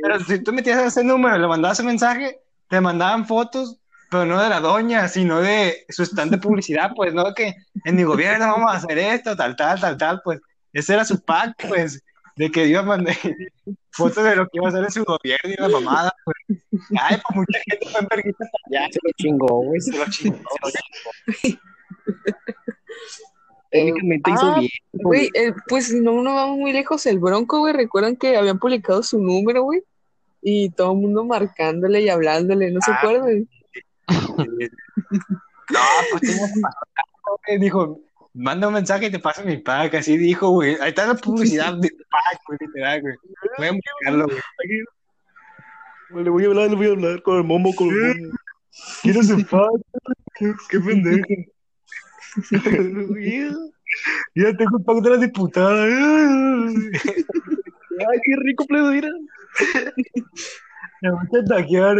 Pero 0.02 0.20
si 0.20 0.42
tú 0.42 0.52
metías 0.52 0.84
ese 0.84 1.04
número 1.04 1.36
y 1.36 1.40
le 1.40 1.46
mandabas 1.46 1.78
un 1.80 1.86
mensaje, 1.86 2.40
te 2.68 2.80
mandaban 2.80 3.26
fotos, 3.26 3.78
pero 4.10 4.24
no 4.24 4.42
de 4.42 4.48
la 4.48 4.60
doña, 4.60 5.06
sino 5.08 5.40
de 5.40 5.86
su 5.88 6.02
stand 6.02 6.32
de 6.32 6.38
publicidad, 6.38 6.90
pues, 6.96 7.14
¿no? 7.14 7.32
Que 7.32 7.54
en 7.84 7.94
mi 7.94 8.02
gobierno 8.02 8.46
vamos 8.46 8.72
a 8.72 8.78
hacer 8.78 8.98
esto, 8.98 9.36
tal, 9.36 9.54
tal, 9.54 9.80
tal, 9.80 9.96
tal, 9.96 10.20
pues. 10.24 10.40
Ese 10.72 10.94
era 10.94 11.04
su 11.04 11.24
pack, 11.24 11.68
pues, 11.68 12.02
de 12.36 12.50
que 12.50 12.66
iba 12.66 12.80
a 12.80 12.84
mandar 12.84 13.16
fotos 13.90 14.22
de 14.22 14.36
lo 14.36 14.44
que 14.44 14.58
iba 14.58 14.66
a 14.66 14.68
hacer 14.68 14.84
en 14.84 14.90
su 14.90 15.04
gobierno 15.04 15.50
y 15.50 15.56
la 15.60 15.68
mamada, 15.68 16.12
pues. 16.24 16.36
Ay, 17.00 17.18
pues 17.26 17.36
mucha 17.36 17.58
gente 17.64 17.88
fue 17.90 18.00
en 18.00 18.06
vergüenza 18.08 18.44
para 18.52 18.82
allá, 18.82 18.92
Se 18.92 18.98
lo 19.02 19.10
chingó, 19.16 19.62
güey. 19.62 19.80
se 19.80 19.96
lo 19.96 20.04
chingó. 20.10 20.38
Técnicamente 23.70 24.30
hizo 24.30 24.46
ah, 24.46 24.58
bien. 24.60 24.70
Güey, 24.92 25.30
eh, 25.34 25.52
pues 25.68 25.92
no, 25.92 26.22
no 26.22 26.34
vamos 26.34 26.58
muy 26.58 26.72
lejos. 26.72 27.04
El 27.06 27.18
Bronco, 27.18 27.58
güey, 27.58 27.72
recuerdan 27.72 28.16
que 28.16 28.36
habían 28.36 28.58
publicado 28.58 29.02
su 29.02 29.18
número, 29.20 29.62
güey. 29.62 29.82
Y 30.42 30.70
todo 30.70 30.92
el 30.92 30.98
mundo 30.98 31.24
marcándole 31.24 32.02
y 32.02 32.08
hablándole, 32.08 32.70
¿no 32.70 32.80
se 32.80 32.92
Ah. 32.92 32.98
acuerdan? 32.98 33.48
No, 35.68 35.80
pues 36.12 36.38
güey. 37.48 37.58
Dijo, 37.58 37.98
manda 38.36 38.68
un 38.68 38.74
mensaje 38.74 39.06
y 39.06 39.10
te 39.10 39.18
paso 39.18 39.42
mi 39.44 39.56
pack, 39.56 39.94
así 39.94 40.16
dijo, 40.16 40.50
güey. 40.50 40.76
Ahí 40.80 40.90
está 40.90 41.06
la 41.06 41.14
publicidad 41.14 41.74
de 41.74 41.88
pack, 41.88 42.40
güey, 42.46 42.58
literal, 42.60 43.00
güey. 43.00 43.14
Voy 43.58 43.66
a 43.66 43.72
buscarlo, 43.72 44.26
güey. 44.26 46.24
Le 46.24 46.30
voy 46.30 46.44
a 46.44 46.46
hablar, 46.46 46.70
le 46.70 46.76
voy 46.76 46.86
a 46.86 46.90
hablar 46.90 47.22
con 47.22 47.38
el 47.38 47.44
momo, 47.44 47.74
con 47.74 47.88
el 47.88 48.20
momo. 48.20 48.34
Quiero 49.02 49.22
su 49.22 49.44
pack, 49.46 49.70
qué 50.68 50.80
pendejo. 50.80 51.24
Ya 54.34 54.56
tengo 54.56 54.78
el 54.78 54.84
pack 54.84 54.98
de 55.02 55.10
la 55.10 55.16
diputada. 55.16 55.84
Ay, 57.98 58.20
qué 58.22 58.36
rico, 58.42 58.66
plebe, 58.66 58.90
mira. 58.92 59.08
Me 61.00 61.10
voy 61.10 61.40
a 61.40 61.44
taquear. 61.44 61.96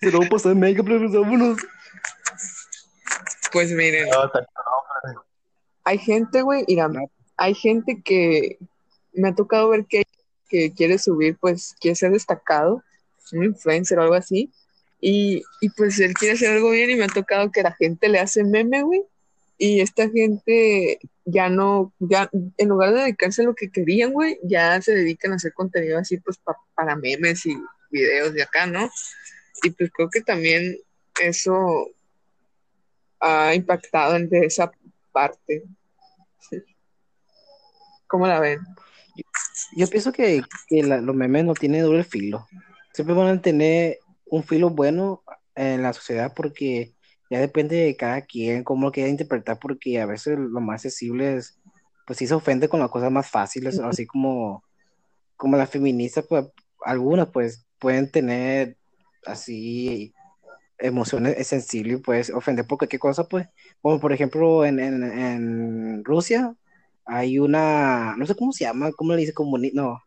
Se 0.00 0.10
lo 0.10 0.18
voy 0.18 0.26
a 0.26 0.30
pasar 0.30 0.56
mega, 0.56 0.82
plebe, 0.82 1.06
vámonos. 1.06 1.58
Pues 3.52 3.70
miren, 3.72 4.08
hay 5.84 5.98
gente, 5.98 6.42
güey, 6.42 6.64
mira, 6.68 6.88
hay 7.36 7.54
gente 7.54 8.00
que 8.04 8.58
me 9.12 9.28
ha 9.28 9.34
tocado 9.34 9.68
ver 9.68 9.84
que, 9.86 10.04
que 10.48 10.72
quiere 10.72 10.98
subir, 10.98 11.36
pues 11.40 11.74
quiere 11.80 11.94
ser 11.96 12.12
destacado, 12.12 12.82
un 13.32 13.44
influencer 13.44 13.98
o 13.98 14.02
algo 14.02 14.14
así, 14.14 14.50
y, 15.00 15.42
y 15.60 15.70
pues 15.70 15.98
él 15.98 16.14
quiere 16.14 16.34
hacer 16.34 16.50
algo 16.52 16.70
bien 16.70 16.90
y 16.90 16.94
me 16.96 17.04
ha 17.04 17.08
tocado 17.08 17.50
que 17.50 17.62
la 17.62 17.72
gente 17.72 18.08
le 18.08 18.20
hace 18.20 18.44
meme, 18.44 18.82
güey, 18.82 19.02
y 19.58 19.80
esta 19.80 20.08
gente 20.08 20.98
ya 21.24 21.48
no, 21.48 21.92
ya 21.98 22.28
en 22.32 22.68
lugar 22.68 22.92
de 22.94 23.00
dedicarse 23.00 23.42
a 23.42 23.44
lo 23.46 23.54
que 23.54 23.70
querían, 23.70 24.12
güey, 24.12 24.38
ya 24.42 24.80
se 24.80 24.94
dedican 24.94 25.32
a 25.32 25.36
hacer 25.36 25.52
contenido 25.52 25.98
así, 25.98 26.16
pues 26.18 26.38
pa- 26.38 26.56
para 26.74 26.96
memes 26.96 27.44
y 27.46 27.56
videos 27.90 28.32
de 28.32 28.42
acá, 28.42 28.66
¿no? 28.66 28.90
Y 29.62 29.70
pues 29.70 29.90
creo 29.94 30.08
que 30.10 30.20
también 30.20 30.78
eso 31.20 31.88
ha 33.22 33.54
impactado 33.54 34.16
en 34.16 34.28
de 34.28 34.40
esa 34.46 34.70
parte. 35.12 35.62
¿Cómo 38.06 38.26
la 38.26 38.40
ven? 38.40 38.58
Yo 39.76 39.86
pienso 39.88 40.12
que, 40.12 40.42
que 40.68 40.82
la- 40.82 41.00
los 41.00 41.14
memes 41.14 41.44
no 41.44 41.54
tienen 41.54 41.82
doble 41.82 42.04
filo. 42.04 42.46
Siempre 42.92 43.14
van 43.14 43.38
a 43.38 43.40
tener 43.40 43.98
un 44.26 44.42
filo 44.42 44.70
bueno 44.70 45.22
en 45.54 45.82
la 45.82 45.92
sociedad 45.92 46.32
porque 46.34 46.94
ya 47.30 47.40
depende 47.40 47.76
de 47.76 47.96
cada 47.96 48.22
quien 48.22 48.64
cómo 48.64 48.86
lo 48.86 48.92
quiera 48.92 49.08
interpretar, 49.08 49.58
porque 49.58 50.00
a 50.00 50.06
veces 50.06 50.38
lo 50.38 50.60
más 50.60 50.84
accesible 50.84 51.36
es, 51.36 51.58
pues 52.06 52.18
sí 52.18 52.26
se 52.26 52.34
ofende 52.34 52.68
con 52.68 52.80
las 52.80 52.90
cosas 52.90 53.10
más 53.10 53.30
fáciles, 53.30 53.78
así 53.78 54.06
como, 54.06 54.64
como 55.36 55.56
las 55.56 55.70
feministas, 55.70 56.26
pues 56.28 56.46
algunas 56.84 57.28
pues 57.28 57.64
pueden 57.78 58.10
tener 58.10 58.76
así 59.24 60.12
emociones 60.82 61.46
sensibles 61.46 61.98
y 61.98 62.02
puedes 62.02 62.30
ofender 62.30 62.66
por 62.66 62.78
cualquier 62.78 63.00
cosa, 63.00 63.24
pues, 63.24 63.46
como 63.80 64.00
por 64.00 64.12
ejemplo 64.12 64.64
en, 64.64 64.78
en, 64.78 65.02
en 65.02 66.04
Rusia 66.04 66.54
hay 67.04 67.38
una, 67.38 68.14
no 68.16 68.26
sé 68.26 68.34
cómo 68.34 68.52
se 68.52 68.64
llama, 68.64 68.92
cómo 68.92 69.12
le 69.12 69.20
dice, 69.20 69.32
comuni 69.32 69.70
no, 69.72 70.00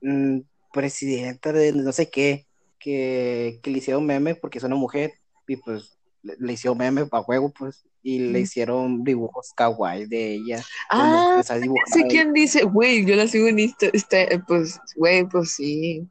mm, 0.00 0.40
presidenta 0.72 1.52
de 1.52 1.72
no 1.72 1.92
sé 1.92 2.10
qué, 2.10 2.46
que, 2.78 3.60
que 3.62 3.70
le 3.70 3.78
hicieron 3.78 4.06
meme 4.06 4.34
porque 4.34 4.58
es 4.58 4.64
una 4.64 4.76
mujer 4.76 5.12
y 5.46 5.56
pues 5.56 5.98
le, 6.22 6.36
le 6.38 6.52
hicieron 6.52 6.78
meme 6.78 7.06
a 7.10 7.22
juego, 7.22 7.52
pues, 7.56 7.84
y 8.02 8.18
le 8.18 8.40
hicieron 8.40 9.04
dibujos 9.04 9.52
kawaii 9.54 10.06
de 10.06 10.34
ella. 10.34 10.64
Ah, 10.90 11.36
está 11.38 11.58
sé 11.58 12.06
quién 12.08 12.32
dice, 12.32 12.64
güey, 12.64 13.04
yo 13.04 13.14
la 13.14 13.28
sigo 13.28 13.46
en 13.48 13.60
Insta, 13.60 13.86
está, 13.92 14.18
pues, 14.46 14.80
güey, 14.96 15.24
pues 15.28 15.52
sí. 15.52 16.06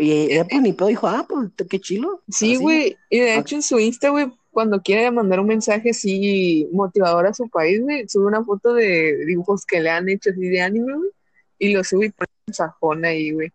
Y 0.00 0.12
ella 0.32 0.44
pues 0.48 0.62
ni 0.62 0.72
pedo 0.72 0.88
dijo, 0.88 1.06
ah, 1.06 1.26
pues 1.28 1.50
qué 1.68 1.78
chilo. 1.80 2.22
Sí, 2.28 2.56
güey, 2.56 2.96
y 3.10 3.18
de 3.20 3.32
Ah. 3.32 3.38
hecho 3.38 3.54
en 3.56 3.62
su 3.62 3.78
Insta, 3.78 4.08
güey, 4.10 4.32
cuando 4.50 4.80
quiere 4.82 5.10
mandar 5.10 5.40
un 5.40 5.46
mensaje 5.46 5.90
así 5.90 6.66
motivador 6.72 7.26
a 7.26 7.34
su 7.34 7.48
país, 7.48 7.80
güey, 7.82 8.08
sube 8.08 8.26
una 8.26 8.44
foto 8.44 8.72
de 8.74 9.24
dibujos 9.26 9.64
que 9.66 9.80
le 9.80 9.90
han 9.90 10.08
hecho 10.08 10.30
así 10.30 10.40
de 10.40 10.60
anime, 10.60 10.94
güey, 10.94 11.10
y 11.58 11.72
lo 11.72 11.84
sube 11.84 12.06
y 12.06 12.10
pone 12.10 12.28
un 12.48 12.54
sajón 12.54 13.04
ahí, 13.04 13.30
güey. 13.32 13.52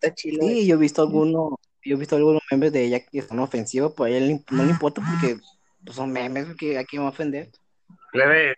Está 0.00 0.14
güey. 0.38 0.54
Sí, 0.54 0.66
yo 0.66 0.74
he 0.76 0.78
visto 0.78 1.02
algunos, 1.02 1.54
yo 1.84 1.96
he 1.96 1.98
visto 1.98 2.16
algunos 2.16 2.42
memes 2.50 2.72
de 2.72 2.84
ella 2.84 3.00
que 3.00 3.22
son 3.22 3.38
ofensivos, 3.40 3.92
pues 3.96 4.12
a 4.12 4.16
ella 4.16 4.26
le- 4.26 4.44
no 4.50 4.64
le 4.64 4.70
importa 4.70 5.02
porque 5.02 5.40
pues, 5.84 5.96
son 5.96 6.12
memes 6.12 6.46
que 6.58 6.78
a 6.78 6.84
quién 6.84 7.02
va 7.02 7.06
a 7.06 7.10
ofender. 7.10 7.50
Plebe, 8.14 8.54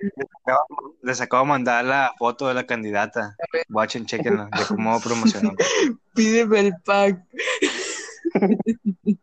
les 1.03 1.19
acabo- 1.23 1.45
de 1.45 1.49
mandar 1.49 1.83
la 1.83 2.13
foto 2.19 2.47
de 2.47 2.53
la 2.53 2.67
candidata. 2.67 3.35
Watchen, 3.71 4.05
chequenla, 4.05 4.51
de 4.53 4.65
cómo 4.69 5.01
promocionó. 5.01 5.55
Pídeme 6.15 6.61
el 6.61 6.75
pack. 6.85 7.19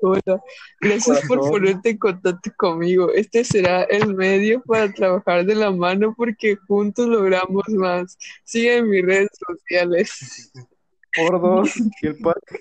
Hola, 0.00 0.40
gracias 0.80 1.22
por 1.26 1.40
ponerte 1.40 1.90
en 1.90 1.98
contacto 1.98 2.52
conmigo. 2.56 3.10
Este 3.12 3.42
será 3.42 3.82
el 3.82 4.14
medio 4.14 4.62
para 4.62 4.92
trabajar 4.92 5.44
de 5.44 5.56
la 5.56 5.72
mano 5.72 6.14
porque 6.16 6.54
juntos 6.68 7.08
logramos 7.08 7.68
más. 7.70 8.16
Sigue 8.44 8.76
en 8.76 8.88
mis 8.88 9.04
redes 9.04 9.30
sociales. 9.44 10.52
Por 11.16 11.40
dos, 11.40 11.76
y 12.00 12.06
el 12.06 12.16
pack. 12.18 12.60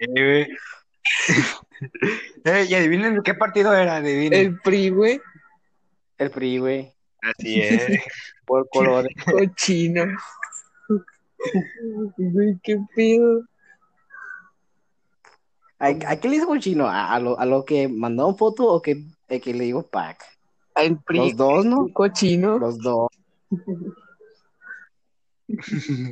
Eh, 0.00 0.06
güey. 0.08 0.48
Eh, 2.44 2.66
y 2.68 2.74
adivinen 2.74 3.22
qué 3.22 3.34
partido 3.34 3.72
era, 3.74 3.96
adivinen. 3.96 4.32
El 4.40 4.60
PRI, 4.60 4.90
güey, 4.90 5.20
El 6.22 6.30
PRI, 6.30 6.58
güey, 6.58 6.94
Así 7.22 7.60
es. 7.62 8.00
por 8.46 8.68
colores. 8.68 9.12
cochino. 9.30 10.04
Güey, 12.16 12.58
qué 12.62 12.78
pedo. 12.94 13.42
¿A, 15.78 15.86
a 15.86 16.16
qué 16.20 16.28
le 16.28 16.34
dice 16.36 16.46
cochino? 16.46 16.86
¿A, 16.86 17.12
a 17.12 17.18
lo, 17.18 17.38
¿A 17.40 17.44
lo 17.44 17.64
que 17.64 17.88
mandó 17.88 18.28
una 18.28 18.36
foto 18.38 18.66
o 18.68 18.80
que, 18.80 19.04
el 19.28 19.40
que 19.40 19.52
le 19.52 19.64
digo 19.64 19.82
pack? 19.82 20.22
El 20.76 20.98
PRI, 20.98 21.18
Los 21.18 21.36
dos, 21.36 21.64
¿no? 21.64 21.88
cochino. 21.92 22.58
Los 22.58 22.78
dos. 22.78 23.08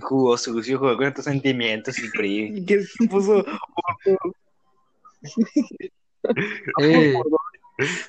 Jugó 0.02 0.36
sucio, 0.36 0.78
jugó 0.78 0.96
con 0.98 1.14
tus 1.14 1.24
sentimientos 1.24 1.98
y 1.98 2.10
PRI. 2.10 2.64
¿Qué 2.66 2.84
puso? 3.08 3.42
Eh, 6.82 7.14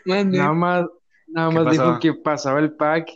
Mande. 0.05 0.37
nada 0.37 0.53
más, 0.53 0.85
nada 1.31 1.49
¿Qué 1.49 1.55
más 1.55 1.65
pasó? 1.65 1.71
dijo 1.71 1.99
que 1.99 2.13
pasaba 2.13 2.59
el 2.59 2.73
pack 2.73 3.09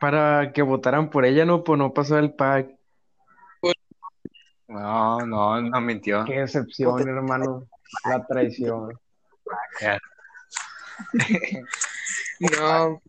para 0.00 0.52
que 0.52 0.62
votaran 0.62 1.10
por 1.10 1.24
ella, 1.24 1.44
no, 1.44 1.62
pues 1.64 1.78
no 1.78 1.92
pasó 1.92 2.18
el 2.18 2.32
pack. 2.32 2.70
No, 4.68 5.18
no, 5.26 5.60
no 5.60 5.80
mintió. 5.80 6.24
Qué 6.24 6.40
decepción, 6.40 7.08
hermano. 7.08 7.66
La 8.08 8.24
traición. 8.26 8.98
No, 12.40 13.00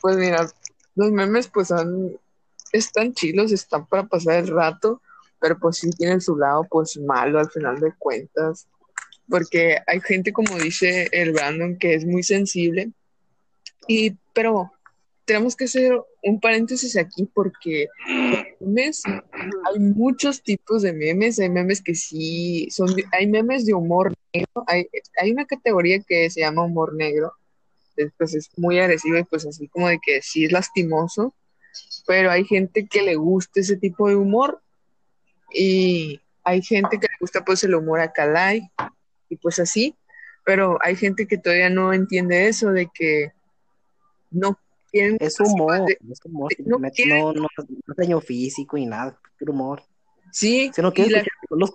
pues 0.00 0.16
mira, 0.16 0.46
los 0.94 1.10
memes 1.12 1.48
pues 1.48 1.68
son, 1.68 2.16
están 2.72 3.12
chilos, 3.12 3.52
están 3.52 3.86
para 3.86 4.04
pasar 4.04 4.36
el 4.36 4.48
rato, 4.48 5.02
pero 5.38 5.58
pues 5.58 5.78
sí 5.78 5.90
tienen 5.90 6.20
su 6.20 6.36
lado 6.36 6.66
pues 6.70 6.96
malo 6.98 7.38
al 7.38 7.50
final 7.50 7.80
de 7.80 7.92
cuentas, 7.98 8.66
porque 9.28 9.78
hay 9.86 10.00
gente 10.00 10.32
como 10.32 10.56
dice 10.56 11.08
el 11.12 11.32
Brandon 11.32 11.78
que 11.78 11.94
es 11.94 12.04
muy 12.06 12.22
sensible, 12.22 12.92
y 13.86 14.16
pero 14.32 14.72
tenemos 15.24 15.54
que 15.56 15.64
hacer 15.64 15.98
un 16.22 16.40
paréntesis 16.40 16.96
aquí 16.96 17.28
porque 17.32 17.88
memes, 18.60 19.02
hay 19.06 19.78
muchos 19.78 20.42
tipos 20.42 20.82
de 20.82 20.92
memes, 20.92 21.38
hay 21.38 21.48
memes 21.48 21.80
que 21.80 21.94
sí 21.94 22.68
son, 22.70 22.94
hay 23.12 23.26
memes 23.26 23.64
de 23.64 23.74
humor 23.74 24.14
negro, 24.32 24.64
hay, 24.66 24.86
hay 25.20 25.32
una 25.32 25.46
categoría 25.46 26.00
que 26.00 26.28
se 26.30 26.40
llama 26.40 26.64
humor 26.64 26.94
negro, 26.94 27.32
es, 27.96 28.12
pues 28.18 28.34
es 28.34 28.50
muy 28.56 28.78
agresivo 28.78 29.16
y 29.18 29.24
pues 29.24 29.46
así 29.46 29.68
como 29.68 29.88
de 29.88 29.98
que 30.04 30.22
sí 30.22 30.44
es 30.44 30.52
lastimoso, 30.52 31.34
pero 32.06 32.30
hay 32.30 32.44
gente 32.44 32.86
que 32.86 33.02
le 33.02 33.14
gusta 33.16 33.60
ese 33.60 33.76
tipo 33.76 34.08
de 34.08 34.16
humor 34.16 34.60
y 35.52 36.20
hay 36.44 36.62
gente 36.62 36.98
que 36.98 37.06
le 37.06 37.16
gusta 37.20 37.44
pues 37.44 37.62
el 37.64 37.74
humor 37.74 38.00
a 38.00 38.12
Calai 38.12 38.70
y 39.28 39.36
pues 39.36 39.58
así, 39.60 39.94
pero 40.44 40.78
hay 40.82 40.96
gente 40.96 41.26
que 41.26 41.38
todavía 41.38 41.70
no 41.70 41.92
entiende 41.92 42.48
eso 42.48 42.72
de 42.72 42.88
que 42.92 43.32
no 44.32 44.58
quieren 44.90 45.16
Es 45.20 45.38
humor, 45.40 45.86
de- 45.86 45.98
es 46.10 46.18
humor. 46.24 46.52
no 46.64 46.78
No, 46.78 47.32
no, 47.32 47.32
no 47.32 47.48
es 47.66 47.96
daño 47.96 48.20
físico 48.20 48.76
y 48.76 48.86
nada, 48.86 49.18
es 49.40 49.48
humor. 49.48 49.82
sí, 50.30 50.70
Si 50.74 50.82
no 50.82 50.92
quieres 50.92 51.24
la- 51.50 51.68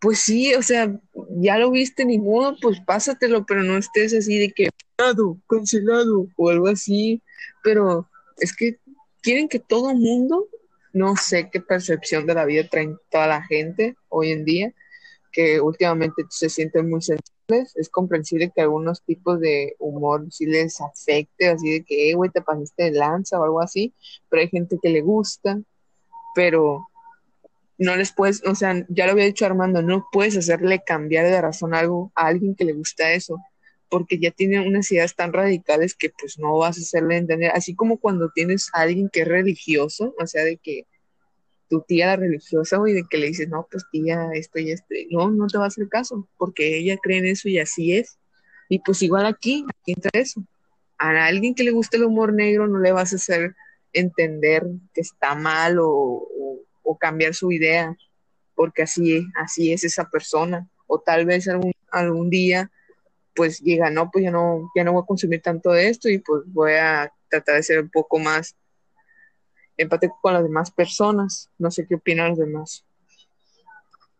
pues 0.00 0.20
sí, 0.20 0.54
o 0.54 0.62
sea, 0.62 1.00
ya 1.40 1.56
lo 1.56 1.70
viste 1.70 2.04
ni 2.04 2.18
modo, 2.18 2.56
pues 2.60 2.78
pásatelo, 2.80 3.46
pero 3.46 3.62
no 3.62 3.78
estés 3.78 4.12
así 4.12 4.38
de 4.38 4.52
que 4.52 4.68
cancelado, 4.96 5.38
cancelado 5.48 6.26
o 6.36 6.50
algo 6.50 6.68
así, 6.68 7.22
pero 7.62 8.06
es 8.38 8.54
que 8.54 8.78
quieren 9.22 9.48
que 9.48 9.60
todo 9.60 9.94
mundo, 9.94 10.46
no 10.92 11.16
sé 11.16 11.48
qué 11.50 11.60
percepción 11.60 12.26
de 12.26 12.34
la 12.34 12.44
vida 12.44 12.68
traen 12.68 12.98
toda 13.10 13.26
la 13.26 13.42
gente 13.44 13.96
hoy 14.10 14.32
en 14.32 14.44
día, 14.44 14.74
que 15.32 15.58
últimamente 15.60 16.22
se 16.28 16.50
sienten 16.50 16.90
muy 16.90 17.00
sensibles, 17.00 17.32
es 17.48 17.88
comprensible 17.90 18.50
que 18.54 18.62
algunos 18.62 19.02
tipos 19.02 19.38
de 19.40 19.76
humor 19.78 20.26
sí 20.30 20.46
les 20.46 20.80
afecte, 20.80 21.48
así 21.48 21.70
de 21.70 21.84
que, 21.84 22.10
"Eh, 22.10 22.14
güey, 22.14 22.30
te 22.30 22.42
pasaste 22.42 22.84
de 22.84 22.92
lanza 22.92 23.38
o 23.38 23.44
algo 23.44 23.60
así, 23.60 23.92
pero 24.28 24.42
hay 24.42 24.48
gente 24.48 24.78
que 24.82 24.88
le 24.88 25.02
gusta, 25.02 25.60
pero 26.34 26.86
no 27.78 27.96
les 27.96 28.12
puedes, 28.12 28.42
o 28.46 28.54
sea, 28.54 28.86
ya 28.88 29.06
lo 29.06 29.12
había 29.12 29.24
dicho 29.26 29.44
Armando, 29.46 29.82
no 29.82 30.06
puedes 30.12 30.36
hacerle 30.36 30.82
cambiar 30.84 31.26
de 31.26 31.40
razón 31.40 31.74
algo 31.74 32.12
a 32.14 32.26
alguien 32.28 32.54
que 32.54 32.64
le 32.64 32.72
gusta 32.72 33.12
eso, 33.12 33.38
porque 33.90 34.18
ya 34.18 34.30
tiene 34.30 34.66
unas 34.66 34.90
ideas 34.90 35.14
tan 35.14 35.32
radicales 35.32 35.94
que 35.94 36.10
pues 36.10 36.38
no 36.38 36.56
vas 36.56 36.78
a 36.78 36.80
hacerle 36.80 37.16
entender, 37.16 37.50
así 37.54 37.74
como 37.74 37.98
cuando 37.98 38.30
tienes 38.34 38.70
a 38.72 38.82
alguien 38.82 39.08
que 39.12 39.22
es 39.22 39.28
religioso, 39.28 40.14
o 40.20 40.26
sea, 40.26 40.44
de 40.44 40.56
que 40.56 40.86
tu 41.68 41.82
tía 41.82 42.16
religiosa, 42.16 42.76
güey, 42.76 42.92
de 42.92 43.04
que 43.08 43.18
le 43.18 43.28
dices, 43.28 43.48
no, 43.48 43.66
pues 43.70 43.84
tía, 43.90 44.30
esto 44.34 44.58
y 44.58 44.70
esto, 44.70 44.86
no, 45.10 45.30
no 45.30 45.46
te 45.46 45.58
va 45.58 45.64
a 45.64 45.68
hacer 45.68 45.88
caso, 45.88 46.28
porque 46.36 46.78
ella 46.78 46.96
cree 47.02 47.18
en 47.18 47.26
eso 47.26 47.48
y 47.48 47.58
así 47.58 47.96
es, 47.96 48.18
y 48.68 48.78
pues 48.80 49.02
igual 49.02 49.26
aquí, 49.26 49.64
aquí 49.80 49.92
entra 49.92 50.10
eso, 50.14 50.44
a 50.98 51.26
alguien 51.26 51.54
que 51.54 51.64
le 51.64 51.70
gusta 51.70 51.96
el 51.96 52.04
humor 52.04 52.32
negro 52.32 52.66
no 52.66 52.78
le 52.78 52.92
vas 52.92 53.12
a 53.12 53.16
hacer 53.16 53.54
entender 53.92 54.64
que 54.92 55.00
está 55.00 55.34
mal 55.34 55.78
o, 55.80 56.28
cambiar 57.00 57.34
su 57.34 57.50
idea, 57.50 57.94
porque 58.54 58.82
así, 58.82 59.26
así 59.34 59.72
es 59.72 59.84
esa 59.84 60.08
persona. 60.08 60.66
O 60.86 61.00
tal 61.00 61.26
vez 61.26 61.48
algún, 61.48 61.72
algún 61.90 62.30
día 62.30 62.70
pues 63.34 63.60
llega, 63.60 63.90
no, 63.90 64.10
pues 64.10 64.24
ya 64.24 64.30
no, 64.30 64.70
ya 64.74 64.84
no 64.84 64.92
voy 64.92 65.02
a 65.02 65.06
consumir 65.06 65.42
tanto 65.42 65.70
de 65.70 65.88
esto 65.88 66.08
y 66.08 66.18
pues 66.18 66.42
voy 66.46 66.72
a 66.74 67.12
tratar 67.28 67.56
de 67.56 67.62
ser 67.62 67.80
un 67.80 67.90
poco 67.90 68.18
más 68.18 68.54
empático 69.76 70.18
con 70.22 70.32
las 70.34 70.42
demás 70.42 70.70
personas. 70.70 71.50
No 71.58 71.70
sé 71.70 71.86
qué 71.86 71.94
opinan 71.96 72.30
los 72.30 72.38
demás. 72.38 72.84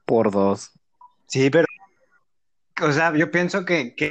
Por 0.05 0.31
dos. 0.31 0.71
Sí, 1.27 1.51
pero, 1.51 1.67
o 2.83 2.93
sea, 2.93 3.14
yo 3.17 3.31
pienso 3.31 3.64
que, 3.64 3.95
que, 3.95 4.11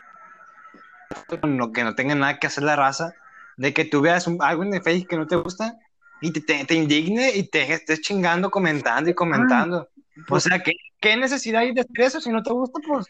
no, 1.47 1.71
que 1.71 1.83
no 1.83 1.95
tenga 1.95 2.15
nada 2.15 2.39
que 2.39 2.47
hacer 2.47 2.63
la 2.63 2.75
raza, 2.75 3.13
de 3.57 3.73
que 3.73 3.85
tú 3.85 4.01
veas 4.01 4.27
un- 4.27 4.41
algo 4.41 4.63
en 4.63 4.73
el 4.73 4.81
Facebook 4.81 5.09
que 5.09 5.17
no 5.17 5.27
te 5.27 5.35
gusta 5.35 5.77
y 6.21 6.31
te, 6.31 6.41
te, 6.41 6.65
te 6.65 6.73
indigne 6.75 7.31
y 7.35 7.43
te 7.49 7.71
estés 7.71 8.01
chingando, 8.01 8.49
comentando 8.49 9.09
y 9.09 9.13
comentando. 9.13 9.89
o 10.29 10.39
sea, 10.39 10.59
¿qué, 10.63 10.73
¿qué 10.99 11.15
necesidad 11.17 11.61
hay 11.61 11.73
de 11.73 11.81
hacer 11.81 12.01
eso? 12.01 12.21
Si 12.21 12.29
no 12.29 12.41
te 12.41 12.51
gusta, 12.51 12.79
pues 12.87 13.05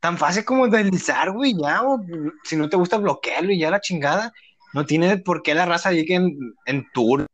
tan 0.00 0.18
fácil 0.18 0.44
como 0.44 0.68
deslizar, 0.68 1.30
güey, 1.30 1.54
ya, 1.60 1.82
o 1.82 2.04
si 2.42 2.56
no 2.56 2.68
te 2.68 2.76
gusta, 2.76 2.98
bloquearlo 2.98 3.52
y 3.52 3.58
ya 3.60 3.70
la 3.70 3.80
chingada. 3.80 4.32
No 4.74 4.84
tiene 4.84 5.16
por 5.18 5.42
qué 5.42 5.54
la 5.54 5.64
raza 5.66 5.92
llegue 5.92 6.16
en, 6.16 6.36
en 6.66 6.84
tour 6.92 7.26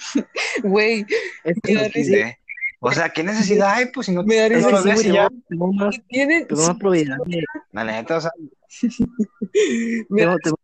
Güey, 0.62 1.06
Es 1.44 1.56
Me 1.64 1.74
da 1.74 1.90
que. 1.90 2.04
Sí. 2.04 2.14
O 2.82 2.90
sea, 2.92 3.10
¿qué 3.10 3.22
necesidad 3.22 3.74
hay? 3.74 3.86
Pues 3.92 4.06
si 4.06 4.12
no, 4.12 4.22
Me 4.24 4.36
da 4.36 4.48
no 4.48 4.70
lo 4.70 4.82
ves 4.82 5.02
ya. 5.04 5.28
tengo- 5.48 5.72
más, 5.72 6.00
tienen. 6.08 6.46
tengo 6.46 6.62
más 6.66 6.76
probabilidad 6.78 7.18
de- 7.26 7.44
La 7.72 7.84
neta, 7.84 8.16
o 8.16 8.20
sea, 8.22 8.30
tengo- 10.08 10.36
tengo- 10.42 10.58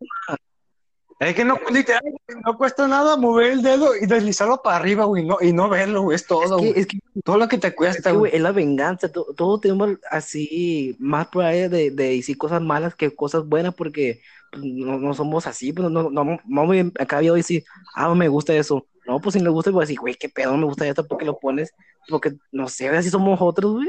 es 1.19 1.35
que 1.35 1.45
no, 1.47 1.59
literal, 1.73 2.03
no 2.45 2.59
cuesta 2.59 2.87
nada 2.87 3.17
mover 3.17 3.53
el 3.53 3.63
dedo 3.63 3.97
y 3.97 4.05
deslizarlo 4.05 4.61
para 4.63 4.77
arriba, 4.77 5.07
güey, 5.07 5.25
no, 5.25 5.39
y 5.41 5.51
no 5.51 5.67
verlo, 5.71 6.03
güey, 6.03 6.15
es 6.17 6.27
todo, 6.27 6.59
es 6.59 6.75
que, 6.75 6.81
es 6.81 6.87
que 6.87 6.99
Todo 7.25 7.39
lo 7.39 7.49
que 7.49 7.57
te 7.57 7.69
Es 7.69 7.75
cuesta, 7.75 8.11
güey. 8.13 8.35
es 8.35 8.41
la 8.43 8.53
venganza. 8.53 9.11
to- 9.11 9.33
Todos 9.35 9.63
tenemos 9.63 9.93
así 10.11 10.95
más 10.99 11.29
probabilidad 11.29 11.71
de, 11.71 11.91
de 11.91 12.09
decir 12.17 12.37
cosas 12.37 12.61
malas 12.61 12.95
que 12.95 13.15
cosas 13.15 13.47
buenas 13.47 13.75
porque 13.75 14.21
pues, 14.53 14.63
no, 14.63 14.99
no 14.99 15.15
somos 15.15 15.47
así. 15.47 15.73
Pues, 15.73 15.91
no, 15.91 16.11
no, 16.11 16.25
no, 16.47 16.73
acá 17.01 17.23
yo 17.23 17.33
decir, 17.35 17.65
ah, 17.95 18.09
no 18.09 18.15
me 18.15 18.29
gusta 18.29 18.55
eso. 18.55 18.87
No, 19.07 19.21
pues 19.21 19.35
si 19.35 19.41
me 19.41 19.51
gusta, 19.51 19.71
voy 19.71 19.81
a 19.83 19.87
decir, 19.87 19.99
güey, 20.01 20.15
qué 20.15 20.29
pedo, 20.29 20.57
me 20.57 20.65
gusta 20.65 20.87
esto 20.87 21.07
porque 21.07 21.25
lo 21.25 21.39
pones. 21.39 21.73
Porque 22.09 22.33
no 22.53 22.69
sé, 22.69 22.89
así 22.89 23.11
somos 23.11 23.39
otros, 23.41 23.73
güey. 23.73 23.89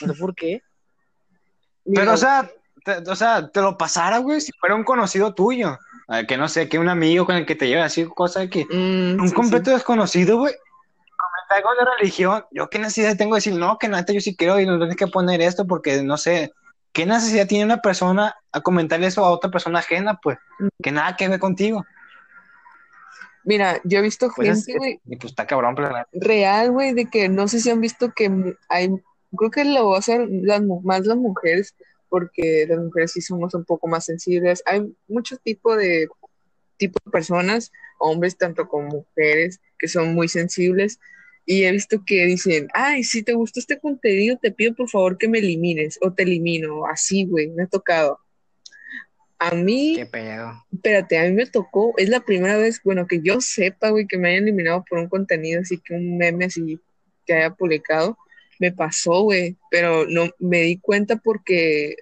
No 0.00 0.12
sé 0.12 0.20
por 0.20 0.34
qué. 0.34 0.62
mira, 1.84 2.02
Pero, 2.02 2.12
o 2.14 2.16
sea, 2.16 2.50
te, 2.84 2.98
o 3.10 3.16
sea, 3.16 3.48
te 3.48 3.60
lo 3.60 3.76
pasara, 3.78 4.18
güey, 4.18 4.40
si 4.40 4.52
fuera 4.58 4.74
un 4.74 4.84
conocido 4.84 5.34
tuyo. 5.34 5.78
Eh, 6.08 6.26
Que 6.26 6.36
no 6.36 6.48
sé, 6.48 6.68
que 6.68 6.78
un 6.78 6.88
amigo 6.88 7.24
con 7.26 7.36
el 7.36 7.46
que 7.46 7.54
te 7.54 7.68
lleva 7.68 7.84
así, 7.84 8.04
cosas 8.06 8.48
que. 8.48 8.64
mm, 8.64 9.20
Un 9.20 9.28
sí, 9.28 9.34
completo 9.34 9.70
desconocido, 9.70 10.38
güey. 10.38 10.54
Comenta 10.54 11.54
algo 11.56 11.70
de 11.78 11.96
religión. 11.98 12.44
Yo, 12.50 12.68
¿qué 12.68 12.78
necesidad 12.78 13.16
tengo 13.16 13.34
de 13.34 13.38
decir, 13.38 13.54
no, 13.54 13.78
que 13.78 13.88
neta, 13.88 14.12
yo 14.12 14.20
sí 14.20 14.34
creo 14.34 14.58
y 14.58 14.66
no 14.66 14.78
tienes 14.78 14.96
que 14.96 15.06
poner 15.06 15.40
esto 15.40 15.66
porque 15.66 16.02
no 16.02 16.16
sé. 16.16 16.52
¿Qué 16.92 17.06
necesidad 17.06 17.46
tiene 17.46 17.64
una 17.64 17.78
persona 17.80 18.34
a 18.50 18.60
comentarle 18.60 19.06
eso 19.06 19.24
a 19.24 19.30
otra 19.30 19.50
persona 19.50 19.78
ajena, 19.78 20.18
pues? 20.22 20.36
Que 20.82 20.92
nada 20.92 21.16
que 21.16 21.26
ver 21.28 21.40
contigo. 21.40 21.84
Mira, 23.44 23.80
yo 23.84 23.98
he 23.98 24.02
visto 24.02 24.30
Pues 24.34 24.48
es- 24.48 24.64
gente, 24.66 24.78
güey, 24.78 25.00
pues 25.18 25.32
está 25.32 25.46
cabrón, 25.46 25.74
pero 25.74 25.90
real, 26.12 26.70
güey, 26.70 26.94
de 26.94 27.06
que 27.06 27.28
no 27.28 27.48
sé 27.48 27.60
si 27.60 27.70
han 27.70 27.80
visto 27.80 28.12
que 28.14 28.30
hay, 28.68 28.88
creo 29.36 29.50
que 29.50 29.64
lo 29.64 29.88
va 29.90 29.96
a 29.96 29.98
hacer 29.98 30.28
las, 30.30 30.62
más 30.82 31.06
las 31.06 31.16
mujeres, 31.16 31.74
porque 32.08 32.66
las 32.68 32.78
mujeres 32.78 33.12
sí 33.12 33.20
somos 33.20 33.54
un 33.54 33.64
poco 33.64 33.88
más 33.88 34.04
sensibles. 34.04 34.62
Hay 34.66 34.94
muchos 35.08 35.40
tipos 35.40 35.76
de, 35.78 36.08
tipo 36.76 36.98
de 37.04 37.10
personas, 37.10 37.72
hombres 37.98 38.36
tanto 38.36 38.68
como 38.68 38.88
mujeres, 38.88 39.60
que 39.78 39.88
son 39.88 40.14
muy 40.14 40.28
sensibles. 40.28 40.98
Y 41.44 41.64
he 41.64 41.72
visto 41.72 42.02
que 42.06 42.24
dicen, 42.26 42.68
ay, 42.72 43.02
si 43.02 43.22
te 43.24 43.32
gustó 43.32 43.58
este 43.58 43.80
contenido, 43.80 44.38
te 44.40 44.52
pido 44.52 44.74
por 44.74 44.88
favor 44.88 45.18
que 45.18 45.26
me 45.28 45.38
elimines 45.38 45.98
o 46.00 46.12
te 46.12 46.22
elimino. 46.22 46.86
Así, 46.86 47.24
güey, 47.24 47.48
me 47.48 47.64
ha 47.64 47.66
tocado. 47.66 48.18
A 49.44 49.56
mí, 49.56 49.94
Qué 49.96 50.06
pedo. 50.06 50.52
Espérate, 50.72 51.18
a 51.18 51.24
mí 51.24 51.32
me 51.32 51.46
tocó, 51.46 51.94
es 51.96 52.08
la 52.08 52.20
primera 52.20 52.56
vez, 52.58 52.80
bueno, 52.84 53.08
que 53.08 53.20
yo 53.22 53.40
sepa, 53.40 53.90
güey, 53.90 54.06
que 54.06 54.16
me 54.16 54.28
hayan 54.28 54.44
eliminado 54.44 54.84
por 54.88 55.00
un 55.00 55.08
contenido 55.08 55.60
así 55.60 55.78
que 55.78 55.94
un 55.94 56.16
meme 56.16 56.44
así 56.44 56.78
que 57.26 57.34
haya 57.34 57.50
publicado, 57.50 58.16
me 58.60 58.70
pasó, 58.70 59.22
güey, 59.22 59.56
pero 59.68 60.06
no 60.06 60.30
me 60.38 60.60
di 60.60 60.78
cuenta 60.78 61.16
porque 61.16 61.96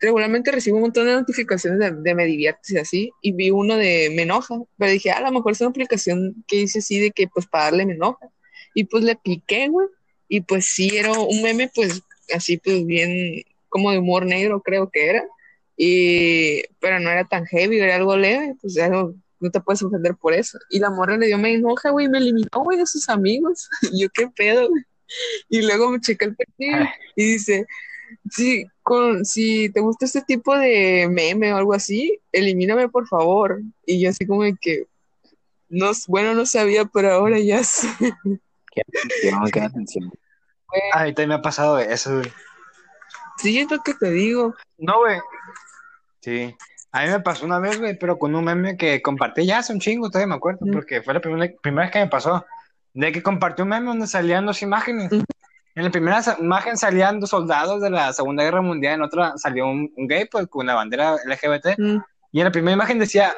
regularmente 0.00 0.50
recibo 0.50 0.78
un 0.78 0.82
montón 0.82 1.06
de 1.06 1.12
notificaciones 1.12 1.78
de, 1.78 1.92
de 1.92 2.14
me 2.16 2.26
diviertes 2.26 2.70
y 2.72 2.78
así, 2.78 3.10
y 3.22 3.30
vi 3.32 3.52
uno 3.52 3.76
de 3.76 4.10
me 4.16 4.22
enoja, 4.22 4.56
pero 4.76 4.90
dije, 4.90 5.10
"Ah, 5.12 5.18
a 5.18 5.22
lo 5.22 5.30
mejor 5.30 5.52
es 5.52 5.60
una 5.60 5.70
aplicación 5.70 6.44
que 6.48 6.56
hice 6.56 6.80
así 6.80 6.98
de 6.98 7.12
que 7.12 7.28
pues 7.28 7.46
para 7.46 7.66
darle 7.66 7.86
me 7.86 7.94
enoja, 7.94 8.28
y 8.74 8.82
pues 8.84 9.04
le 9.04 9.14
piqué, 9.14 9.68
güey, 9.68 9.86
y 10.28 10.40
pues 10.40 10.66
sí, 10.66 10.90
era 10.96 11.12
un 11.12 11.40
meme 11.40 11.70
pues 11.72 12.02
así 12.34 12.56
pues 12.58 12.84
bien 12.84 13.42
como 13.68 13.92
de 13.92 13.98
humor 13.98 14.26
negro 14.26 14.60
creo 14.60 14.90
que 14.90 15.06
era, 15.08 15.24
y, 15.80 16.64
pero 16.80 16.98
no 16.98 17.08
era 17.08 17.24
tan 17.24 17.46
heavy, 17.46 17.78
era 17.78 17.94
algo 17.94 18.16
leve, 18.16 18.56
pues 18.60 18.76
algo, 18.78 19.14
no 19.38 19.50
te 19.50 19.60
puedes 19.60 19.80
ofender 19.80 20.16
por 20.16 20.34
eso. 20.34 20.58
Y 20.70 20.80
la 20.80 20.90
morra 20.90 21.16
le 21.16 21.28
dio 21.28 21.38
me 21.38 21.54
enoja, 21.54 21.90
güey, 21.90 22.06
y 22.06 22.08
me 22.08 22.18
eliminó, 22.18 22.48
güey, 22.64 22.76
de 22.76 22.86
sus 22.86 23.08
amigos. 23.08 23.70
Y 23.92 24.02
yo, 24.02 24.08
qué 24.12 24.28
pedo, 24.28 24.68
güey. 24.68 24.82
Y 25.48 25.62
luego 25.62 25.90
me 25.90 26.00
chequé 26.00 26.26
el 26.26 26.36
perfil 26.36 26.88
y 27.14 27.32
dice, 27.32 27.64
si, 28.28 28.66
con, 28.82 29.24
si 29.24 29.70
te 29.70 29.80
gusta 29.80 30.04
este 30.04 30.20
tipo 30.20 30.54
de 30.58 31.08
meme 31.08 31.52
o 31.52 31.56
algo 31.56 31.72
así, 31.72 32.18
elimíname 32.32 32.88
por 32.88 33.06
favor. 33.06 33.62
Y 33.86 34.00
yo 34.00 34.10
así 34.10 34.26
como 34.26 34.42
de 34.42 34.56
que, 34.60 34.86
no, 35.68 35.92
bueno, 36.08 36.34
no 36.34 36.44
sabía, 36.44 36.86
pero 36.86 37.12
ahora 37.12 37.38
ya 37.38 37.62
sé. 37.62 37.88
Qué 38.72 38.82
atención, 38.82 39.50
qué 39.52 39.60
atención. 39.60 40.10
Ay, 40.92 41.14
también 41.14 41.28
me 41.28 41.34
ha 41.36 41.42
pasado 41.42 41.78
eso, 41.78 42.16
güey. 42.16 42.32
Sí, 43.38 43.60
es 43.60 43.70
lo 43.70 43.78
que 43.78 43.94
te 43.94 44.10
digo. 44.10 44.54
No, 44.76 44.98
güey. 44.98 45.18
Sí. 46.20 46.54
A 46.92 47.02
mí 47.04 47.10
me 47.10 47.20
pasó 47.20 47.44
una 47.44 47.58
vez, 47.58 47.78
güey, 47.78 47.98
pero 47.98 48.18
con 48.18 48.34
un 48.34 48.44
meme 48.44 48.76
que 48.76 49.02
compartí 49.02 49.44
ya 49.46 49.58
hace 49.58 49.72
un 49.72 49.80
chingo, 49.80 50.08
todavía 50.10 50.28
me 50.28 50.34
acuerdo, 50.36 50.60
Mm. 50.66 50.72
porque 50.72 51.02
fue 51.02 51.14
la 51.14 51.20
primera, 51.20 51.52
primera 51.62 51.82
vez 51.86 51.92
que 51.92 51.98
me 52.00 52.08
pasó. 52.08 52.44
De 52.94 53.12
que 53.12 53.22
compartí 53.22 53.62
un 53.62 53.68
meme 53.68 53.86
donde 53.86 54.06
salían 54.06 54.46
dos 54.46 54.62
imágenes. 54.62 55.12
Mm. 55.12 55.22
En 55.74 55.84
la 55.84 55.90
primera 55.90 56.20
imagen 56.40 56.76
salían 56.76 57.20
dos 57.20 57.30
soldados 57.30 57.80
de 57.82 57.90
la 57.90 58.12
Segunda 58.12 58.42
Guerra 58.42 58.62
Mundial, 58.62 58.94
en 58.94 59.02
otra 59.02 59.34
salió 59.36 59.66
un, 59.66 59.92
un 59.96 60.08
gay, 60.08 60.24
pues, 60.30 60.46
con 60.48 60.64
una 60.64 60.74
bandera 60.74 61.16
LGBT. 61.24 61.76
Mm, 61.78 61.98
Y 62.32 62.40
en 62.40 62.44
la 62.44 62.50
primera 62.50 62.72
imagen 62.74 62.98
decía, 62.98 63.32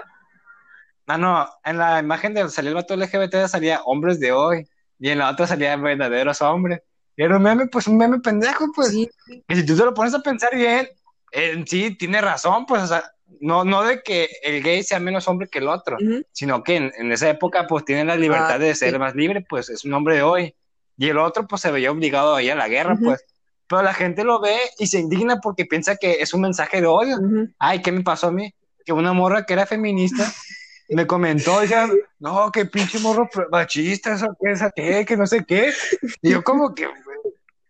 ah, 1.06 1.18
no, 1.18 1.46
en 1.64 1.78
la 1.78 1.98
imagen 2.00 2.34
de 2.34 2.48
salía 2.48 2.70
el 2.70 2.76
vato 2.76 2.94
LGBT 2.96 3.46
salía 3.48 3.82
hombres 3.84 4.20
de 4.20 4.32
hoy, 4.32 4.66
y 4.98 5.10
en 5.10 5.18
la 5.18 5.30
otra 5.30 5.46
salía 5.46 5.76
verdaderos 5.76 6.40
hombres. 6.40 6.80
Y 7.16 7.24
era 7.24 7.36
un 7.36 7.42
meme, 7.42 7.66
pues 7.66 7.86
un 7.88 7.98
meme 7.98 8.20
pendejo, 8.20 8.66
pues. 8.74 8.88
sí, 8.90 9.10
Que 9.48 9.56
si 9.56 9.66
tú 9.66 9.76
te 9.76 9.84
lo 9.84 9.92
pones 9.92 10.14
a 10.14 10.20
pensar 10.20 10.54
bien, 10.54 10.88
en 11.32 11.66
sí 11.66 11.96
tiene 11.96 12.20
razón, 12.20 12.66
pues, 12.66 12.82
o 12.82 12.86
sea, 12.86 13.04
no, 13.40 13.64
no 13.64 13.82
de 13.84 14.02
que 14.02 14.28
el 14.42 14.62
gay 14.62 14.82
sea 14.82 14.98
menos 15.00 15.28
hombre 15.28 15.48
que 15.48 15.58
el 15.60 15.68
otro, 15.68 15.96
sino 16.32 16.62
que 16.62 16.76
en, 16.76 16.92
en 16.98 17.12
esa 17.12 17.28
época, 17.30 17.66
pues, 17.66 17.84
tiene 17.84 18.04
la 18.04 18.16
libertad 18.16 18.52
Ah, 18.54 18.58
de 18.58 18.74
ser 18.74 18.92
sí. 18.92 18.98
más 18.98 19.14
libre, 19.14 19.44
pues, 19.48 19.68
es 19.68 19.84
un 19.84 19.94
hombre 19.94 20.16
de 20.16 20.22
hoy. 20.22 20.54
Y 20.96 21.08
el 21.08 21.18
otro, 21.18 21.46
pues, 21.46 21.62
se 21.62 21.70
veía 21.70 21.90
obligado 21.90 22.34
a 22.34 22.42
ir 22.42 22.52
a 22.52 22.56
la 22.56 22.68
guerra, 22.68 22.98
pues. 23.02 23.24
Pero 23.66 23.82
la 23.82 23.94
gente 23.94 24.24
lo 24.24 24.40
ve 24.40 24.56
y 24.78 24.88
se 24.88 24.98
indigna 24.98 25.40
porque 25.40 25.64
piensa 25.64 25.96
que 25.96 26.20
es 26.20 26.34
un 26.34 26.40
mensaje 26.40 26.80
de 26.80 26.88
odio. 26.88 27.16
Ay, 27.58 27.80
¿qué 27.82 27.92
me 27.92 28.02
pasó 28.02 28.26
a 28.26 28.32
mí? 28.32 28.52
Que 28.84 28.92
una 28.92 29.12
morra 29.12 29.46
que 29.46 29.52
era 29.52 29.64
feminista 29.64 30.24
me 30.88 31.06
comentó, 31.06 31.60
decía, 31.60 31.88
no, 32.18 32.50
que 32.50 32.66
pinche 32.66 32.98
morro 32.98 33.28
machista, 33.52 34.14
eso 34.14 34.26
qué, 34.74 35.04
que 35.06 35.16
no 35.16 35.24
sé 35.26 35.44
qué. 35.46 35.72
Y 36.20 36.30
yo 36.30 36.42
como 36.42 36.74
que, 36.74 36.88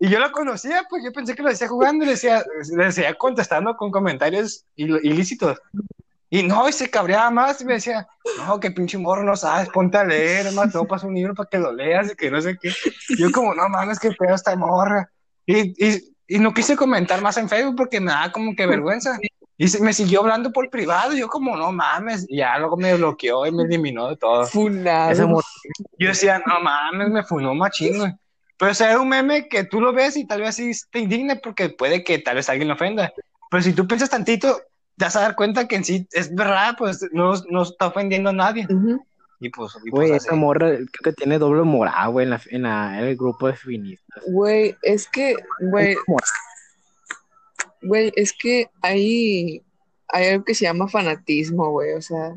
y 0.01 0.09
yo 0.09 0.19
la 0.19 0.33
conocía, 0.33 0.85
pues 0.89 1.05
yo 1.05 1.13
pensé 1.13 1.35
que 1.35 1.43
lo 1.43 1.51
decía 1.51 1.69
jugando 1.69 2.03
y 2.05 2.07
le 2.07 2.13
decía, 2.15 2.43
le 2.77 2.85
decía 2.87 3.15
contestando 3.15 3.77
con 3.77 3.91
comentarios 3.91 4.65
il- 4.77 4.99
ilícitos. 5.03 5.61
Y 6.33 6.43
no, 6.45 6.69
y 6.69 6.73
se 6.73 6.89
cabreaba 6.89 7.29
más 7.31 7.61
y 7.61 7.65
me 7.65 7.75
decía, 7.75 8.07
no, 8.39 8.59
que 8.61 8.71
pinche 8.71 8.97
morro 8.99 9.25
no 9.25 9.35
sabes, 9.37 9.69
ponte 9.69 9.99
a 9.99 10.05
leer, 10.05 10.53
más 10.53 10.73
pasar 10.89 11.09
un 11.09 11.17
libro 11.17 11.35
para 11.35 11.49
que 11.49 11.59
lo 11.59 11.73
leas 11.73 12.13
y 12.13 12.15
que 12.17 12.31
no 12.31 12.41
sé 12.41 12.57
qué. 12.61 12.73
Yo 13.19 13.31
como, 13.33 13.53
no 13.55 13.69
mames, 13.69 13.99
qué 13.99 14.13
pedo 14.13 14.35
esta 14.37 14.55
morra. 14.57 15.11
Y, 15.45 15.75
y, 15.85 16.15
y 16.29 16.39
no 16.39 16.55
quise 16.55 16.77
comentar 16.77 17.21
más 17.21 17.37
en 17.37 17.49
Facebook 17.49 17.75
porque 17.77 17.99
me 18.01 18.13
da 18.13 18.31
como 18.31 18.55
que 18.55 18.65
vergüenza. 18.67 19.19
Y 19.59 19.67
se- 19.69 19.83
me 19.83 19.93
siguió 19.93 20.21
hablando 20.21 20.53
por 20.53 20.71
privado, 20.71 21.13
y 21.13 21.19
yo 21.19 21.29
como, 21.29 21.57
no 21.57 21.73
mames, 21.73 22.25
y 22.29 22.37
ya 22.39 22.57
luego 22.61 22.77
me 22.77 22.95
bloqueó 22.95 23.45
y 23.47 23.53
me 23.53 23.65
eliminó 23.65 24.09
de 24.09 24.17
todo. 24.17 24.47
Funado. 24.47 25.11
Yo 25.99 26.09
decía, 26.09 26.41
no 26.47 26.61
mames, 26.61 27.11
me 27.11 27.25
funó 27.25 27.55
machín, 27.57 27.99
güey. 27.99 28.13
Pero 28.61 28.71
o 28.73 28.75
sea, 28.75 29.01
un 29.01 29.09
meme 29.09 29.49
que 29.49 29.65
tú 29.65 29.81
lo 29.81 29.93
ves 29.93 30.17
y 30.17 30.27
tal 30.27 30.43
vez 30.43 30.55
sí 30.57 30.71
te 30.93 31.01
indigne 31.01 31.35
porque 31.37 31.71
puede 31.71 32.05
que 32.05 32.19
tal 32.21 32.37
vez 32.37 32.49
alguien 32.49 32.69
lo 32.69 32.75
ofenda. 32.75 33.13
Pero 33.51 33.63
si 33.63 33.73
tú 33.73 33.89
piensas 33.89 34.11
tantito, 34.11 34.61
te 34.97 35.07
vas 35.07 35.17
a 35.17 35.23
dar 35.23 35.35
cuenta 35.35 35.67
que 35.67 35.77
en 35.77 35.85
sí 35.85 36.07
es 36.13 36.33
verdad, 36.35 36.75
pues 36.79 37.05
no, 37.11 37.33
no 37.49 37.63
está 37.63 37.87
ofendiendo 37.87 38.31
a 38.31 38.35
nadie. 38.35 38.69
Y 39.41 39.49
pues, 39.49 39.73
y 39.83 39.91
pues 39.91 39.91
güey, 39.91 40.13
así. 40.13 40.27
esa 40.27 40.37
morra 40.37 40.69
creo 40.69 40.87
que 41.03 41.13
tiene 41.15 41.39
doble 41.39 41.63
moral, 41.63 42.11
güey, 42.11 42.25
en, 42.25 42.31
la, 42.31 42.41
en, 42.51 42.63
la- 42.63 42.99
en 42.99 43.05
el 43.07 43.17
grupo 43.17 43.47
de 43.47 43.55
feministas. 43.57 44.23
Güey, 44.27 44.77
es 44.83 45.09
que, 45.09 45.37
güey, 45.63 45.97
Güey, 47.83 48.13
es 48.15 48.35
que 48.35 48.69
hay, 48.83 49.63
hay 50.09 50.27
algo 50.29 50.45
que 50.45 50.55
se 50.55 50.65
llama 50.67 50.87
fanatismo, 50.87 51.71
güey. 51.71 51.95
O 51.95 52.03
sea, 52.03 52.35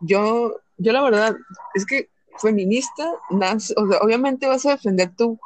yo, 0.00 0.54
yo 0.76 0.92
la 0.92 1.02
verdad, 1.02 1.36
es 1.74 1.84
que 1.84 2.08
feminista, 2.40 3.08
obviamente 4.00 4.46
vas 4.46 4.66
a 4.66 4.72
defender 4.72 5.14
tu, 5.16 5.38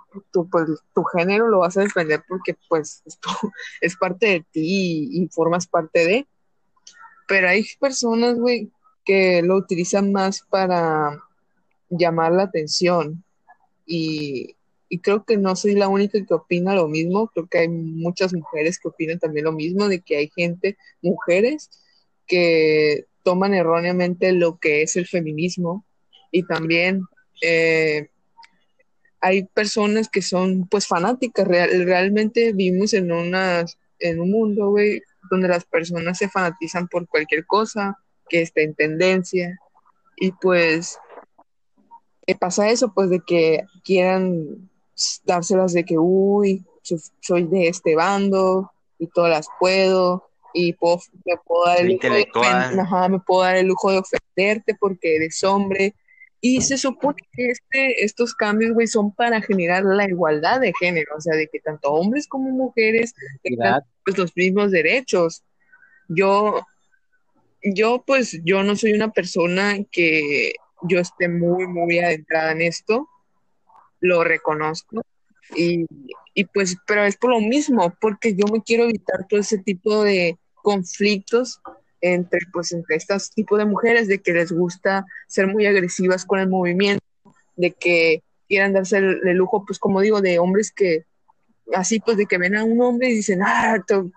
pues, 0.51 0.69
tu 0.95 1.05
género, 1.05 1.49
lo 1.49 1.61
vas 1.61 1.77
a 1.77 1.83
defender 1.83 2.23
porque 2.29 2.57
pues 2.69 3.03
es 3.81 3.97
parte 3.97 4.27
de 4.27 4.41
ti 4.51 5.11
y, 5.13 5.23
y 5.23 5.29
formas 5.29 5.67
parte 5.67 6.05
de. 6.07 6.27
Pero 7.27 7.49
hay 7.49 7.65
personas, 7.79 8.37
güey, 8.37 8.71
que 9.05 9.43
lo 9.43 9.57
utilizan 9.57 10.13
más 10.13 10.43
para 10.49 11.19
llamar 11.91 12.33
la 12.33 12.45
atención. 12.45 13.23
Y, 13.87 14.57
y 14.89 15.01
creo 15.01 15.25
que 15.25 15.37
no 15.37 15.57
soy 15.57 15.75
la 15.75 15.89
única 15.89 16.25
que 16.25 16.35
opina 16.35 16.75
lo 16.75 16.89
mismo, 16.89 17.29
creo 17.29 17.47
que 17.47 17.59
hay 17.59 17.69
muchas 17.69 18.33
mujeres 18.35 18.79
que 18.79 18.89
opinan 18.89 19.19
también 19.19 19.45
lo 19.45 19.53
mismo, 19.53 19.89
de 19.89 20.01
que 20.01 20.17
hay 20.17 20.31
gente, 20.35 20.77
mujeres, 21.03 21.71
que 22.27 23.07
toman 23.23 23.55
erróneamente 23.55 24.33
lo 24.33 24.59
que 24.59 24.83
es 24.83 24.97
el 24.97 25.07
feminismo 25.07 25.85
y 26.31 26.43
también 26.45 27.03
eh, 27.43 28.09
hay 29.21 29.45
personas 29.45 30.09
que 30.09 30.23
son 30.23 30.67
pues 30.69 30.87
fanáticas, 30.87 31.47
real- 31.47 31.85
realmente 31.85 32.53
vivimos 32.53 32.93
en, 32.95 33.11
una, 33.13 33.65
en 33.99 34.21
un 34.21 34.31
mundo, 34.31 34.71
güey, 34.71 35.03
donde 35.31 35.49
las 35.49 35.65
personas 35.65 36.19
se 36.19 36.29
fanatizan 36.29 36.89
por 36.89 37.07
cualquier 37.09 37.45
cosa 37.47 37.99
que 38.29 38.43
esté 38.43 38.63
en 38.63 38.75
tendencia 38.75 39.59
y 40.17 40.33
pues 40.33 40.99
eh, 42.27 42.35
pasa 42.37 42.69
eso, 42.71 42.93
pues 42.95 43.11
de 43.11 43.21
que 43.27 43.65
quieran 43.85 44.71
dárselas 45.25 45.73
de 45.73 45.85
que, 45.85 45.97
uy, 45.99 46.65
so- 46.83 46.97
soy 47.21 47.45
de 47.45 47.69
este 47.69 47.95
bando 47.97 48.71
y 48.99 49.07
todas 49.09 49.31
las 49.31 49.47
puedo 49.59 50.29
y 50.55 50.73
puedo, 50.75 51.01
me 51.25 51.37
puedo 51.45 51.65
dar 51.67 51.79
el 51.81 51.87
lujo 51.95 52.15
de 52.15 52.25
ajá, 52.81 53.09
me 53.09 53.21
puedo 53.21 53.43
dar 53.43 53.57
el 53.57 53.67
lujo 53.67 53.91
de 53.93 53.99
ofenderte 53.99 54.75
porque 54.79 55.17
eres 55.17 55.43
hombre. 55.45 55.95
Y 56.41 56.61
se 56.61 56.79
supone 56.79 57.17
que 57.33 57.51
este, 57.51 58.05
estos 58.05 58.35
cambios, 58.35 58.73
güey, 58.73 58.87
son 58.87 59.13
para 59.13 59.41
generar 59.41 59.85
la 59.85 60.09
igualdad 60.09 60.61
de 60.61 60.73
género, 60.79 61.17
o 61.17 61.21
sea, 61.21 61.37
de 61.37 61.49
que 61.49 61.59
tanto 61.59 61.91
hombres 61.91 62.29
como 62.29 62.51
mujeres 62.51 63.15
tengan 63.43 63.83
pues, 64.05 64.17
los 64.17 64.37
mismos 64.37 64.71
derechos. 64.71 65.43
Yo, 66.09 66.65
yo, 67.63 68.05
pues, 68.07 68.41
yo 68.45 68.63
no 68.63 68.77
soy 68.77 68.93
una 68.93 69.11
persona 69.11 69.79
que 69.91 70.53
yo 70.83 71.01
esté 71.01 71.29
muy, 71.29 71.67
muy 71.67 71.99
adentrada 71.99 72.53
en 72.53 72.63
esto, 72.63 73.09
lo 74.01 74.23
reconozco, 74.23 75.03
y, 75.57 75.87
y 76.35 76.45
pues, 76.45 76.77
pero 76.87 77.05
es 77.05 77.17
por 77.17 77.31
lo 77.31 77.41
mismo, 77.41 77.95
porque 78.01 78.35
yo 78.35 78.47
me 78.53 78.63
quiero 78.63 78.85
evitar 78.85 79.27
todo 79.29 79.41
ese 79.41 79.59
tipo 79.59 80.05
de 80.05 80.39
conflictos 80.55 81.61
entre, 82.01 82.41
pues, 82.53 82.73
entre 82.73 82.97
estos 82.97 83.31
tipos 83.31 83.59
de 83.59 83.65
mujeres, 83.65 84.09
de 84.09 84.19
que 84.19 84.33
les 84.33 84.53
gusta 84.53 85.05
ser 85.27 85.47
muy 85.47 85.67
agresivas 85.67 86.25
con 86.25 86.39
el 86.39 86.49
movimiento, 86.49 87.05
de 87.57 87.73
que 87.73 88.23
quieran 88.49 88.73
darse 88.73 88.99
el, 88.99 89.21
lujo, 89.37 89.65
pues, 89.67 89.79
como 89.79 90.01
digo, 90.01 90.21
de 90.21 90.39
hombres 90.39 90.73
que, 90.73 91.05
así, 91.75 92.01
pues, 92.01 92.17
de 92.17 92.27
que 92.27 92.39
ven 92.39 92.57
a 92.57 92.65
un 92.65 92.81
hombre 92.81 93.11
y 93.11 93.17
dicen, 93.17 93.41
ah, 93.43 93.83
tú 93.87 94.13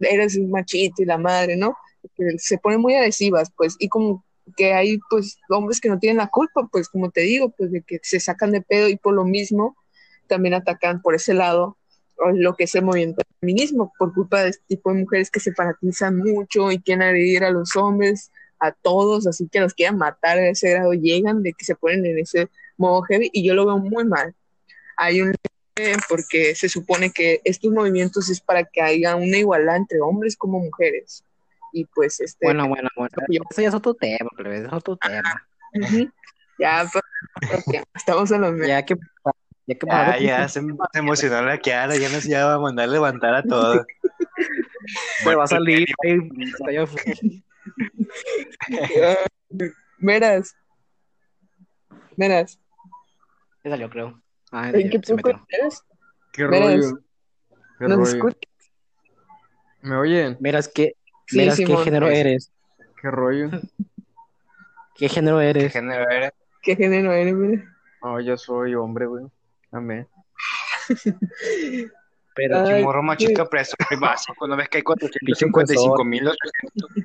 eres 0.00 0.36
un 0.36 0.50
machito 0.50 1.02
y 1.02 1.06
la 1.06 1.18
madre, 1.18 1.56
¿no? 1.56 1.76
Que 2.16 2.38
se 2.38 2.58
ponen 2.58 2.80
muy 2.80 2.94
agresivas, 2.94 3.50
pues, 3.56 3.76
y 3.78 3.88
como 3.88 4.24
que 4.56 4.74
hay, 4.74 4.98
pues, 5.08 5.38
hombres 5.48 5.80
que 5.80 5.88
no 5.88 5.98
tienen 5.98 6.18
la 6.18 6.28
culpa, 6.28 6.68
pues, 6.70 6.88
como 6.88 7.10
te 7.10 7.22
digo, 7.22 7.50
pues, 7.50 7.70
de 7.70 7.82
que 7.82 8.00
se 8.02 8.20
sacan 8.20 8.50
de 8.50 8.60
pedo 8.60 8.88
y 8.88 8.96
por 8.96 9.14
lo 9.14 9.24
mismo 9.24 9.76
también 10.26 10.54
atacan 10.54 11.00
por 11.02 11.14
ese 11.14 11.34
lado 11.34 11.76
lo 12.34 12.54
que 12.54 12.64
es 12.64 12.74
el 12.74 12.84
movimiento 12.84 13.22
feminismo, 13.40 13.92
por 13.98 14.12
culpa 14.14 14.42
de 14.42 14.50
este 14.50 14.64
tipo 14.68 14.92
de 14.92 15.00
mujeres 15.00 15.30
que 15.30 15.40
se 15.40 15.52
fanatizan 15.52 16.18
mucho 16.18 16.70
y 16.70 16.78
quieren 16.78 17.02
agredir 17.02 17.44
a 17.44 17.50
los 17.50 17.74
hombres, 17.76 18.30
a 18.60 18.70
todos, 18.72 19.26
así 19.26 19.48
que 19.48 19.60
los 19.60 19.74
quieren 19.74 19.98
matar 19.98 20.38
a 20.38 20.48
ese 20.48 20.70
grado, 20.70 20.92
llegan 20.92 21.42
de 21.42 21.52
que 21.52 21.64
se 21.64 21.74
ponen 21.74 22.06
en 22.06 22.18
ese 22.20 22.48
modo 22.76 23.02
heavy 23.02 23.28
y 23.32 23.44
yo 23.46 23.54
lo 23.54 23.66
veo 23.66 23.78
muy 23.78 24.04
mal. 24.04 24.34
Hay 24.96 25.20
un 25.20 25.34
porque 26.08 26.54
se 26.54 26.68
supone 26.68 27.10
que 27.10 27.40
estos 27.44 27.72
movimientos 27.72 28.28
es 28.28 28.40
para 28.40 28.64
que 28.64 28.82
haya 28.82 29.16
una 29.16 29.38
igualdad 29.38 29.76
entre 29.76 30.00
hombres 30.00 30.36
como 30.36 30.60
mujeres. 30.60 31.24
Y 31.72 31.86
pues 31.86 32.20
este 32.20 32.46
Bueno, 32.46 32.68
bueno, 32.68 32.88
bueno. 32.96 33.10
Yo- 33.28 33.40
Eso 33.50 33.62
ya 33.62 33.68
es 33.68 33.74
otro 33.74 33.94
tema, 33.94 34.28
plebe, 34.36 34.58
es 34.58 34.72
otro 34.72 34.96
tema. 34.96 35.46
ujú, 35.74 36.10
ya 36.58 36.86
pues, 36.92 37.02
estamos 37.94 38.30
en 38.30 38.40
los 38.42 38.66
Ya 38.68 38.84
que, 38.84 38.96
ya 39.66 39.74
que 39.76 39.86
Ah, 39.90 40.18
ya 40.18 40.48
se, 40.48 40.60
se 40.60 40.98
emocionó 40.98 41.42
la 41.42 41.58
Kiara, 41.58 41.96
ya 41.96 42.08
nos 42.08 42.24
ya 42.24 42.46
va 42.46 42.54
a 42.54 42.58
mandar 42.58 42.88
levantar 42.88 43.34
a 43.34 43.42
todos. 43.42 43.86
me 45.26 45.34
va 45.34 45.44
a 45.44 45.46
salir. 45.46 45.88
Meras. 49.98 50.56
Meras. 52.16 52.58
ya 53.64 53.70
salió, 53.70 53.88
creo. 53.90 54.20
Ah, 54.50 54.70
¿En 54.70 54.90
qué 54.90 55.00
se 55.02 55.14
metió. 55.14 55.40
¿Qué 56.32 56.46
rollo? 56.46 56.98
¿Qué 57.78 57.88
¿Nos 57.88 58.12
rollo? 58.12 58.36
¿Me 59.82 59.96
oyen? 59.96 60.36
Miras 60.40 60.68
qué, 60.68 60.94
Sí, 61.26 61.64
qué 61.64 61.76
género 61.78 62.08
eres. 62.10 62.52
¿Qué 63.00 63.10
rollo? 63.10 63.50
¿Qué 64.94 65.08
género 65.08 65.38
¿Qué 65.38 65.48
eres? 65.50 65.72
género 65.72 66.10
eres? 66.10 66.32
¿Qué 66.62 66.76
género 66.76 67.12
eres, 67.12 67.34
mira? 67.34 67.64
No, 68.02 68.20
yo 68.20 68.36
soy 68.36 68.74
hombre, 68.74 69.06
güey. 69.06 69.24
Amén. 69.72 70.06
Pero 72.34 72.66
Ay, 72.66 72.82
Morro 72.82 73.02
machito 73.02 73.46
preso 73.48 73.76
y 73.90 73.96
básico. 73.96 74.46
¿No 74.46 74.56
ves 74.56 74.68
que 74.68 74.78
hay 74.78 74.82
Pinche 74.84 75.50
455 75.50 76.04
mil 76.04 76.30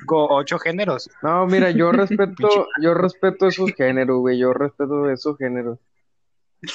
ocho 0.07 0.57
géneros? 0.59 1.09
No, 1.21 1.45
mira, 1.47 1.69
yo 1.71 1.91
respeto, 1.93 2.67
yo 2.81 2.93
respeto 2.93 3.47
esos 3.47 3.71
géneros, 3.73 4.19
güey. 4.19 4.39
Yo 4.39 4.53
respeto 4.53 5.09
esos 5.09 5.37
géneros. 5.37 5.79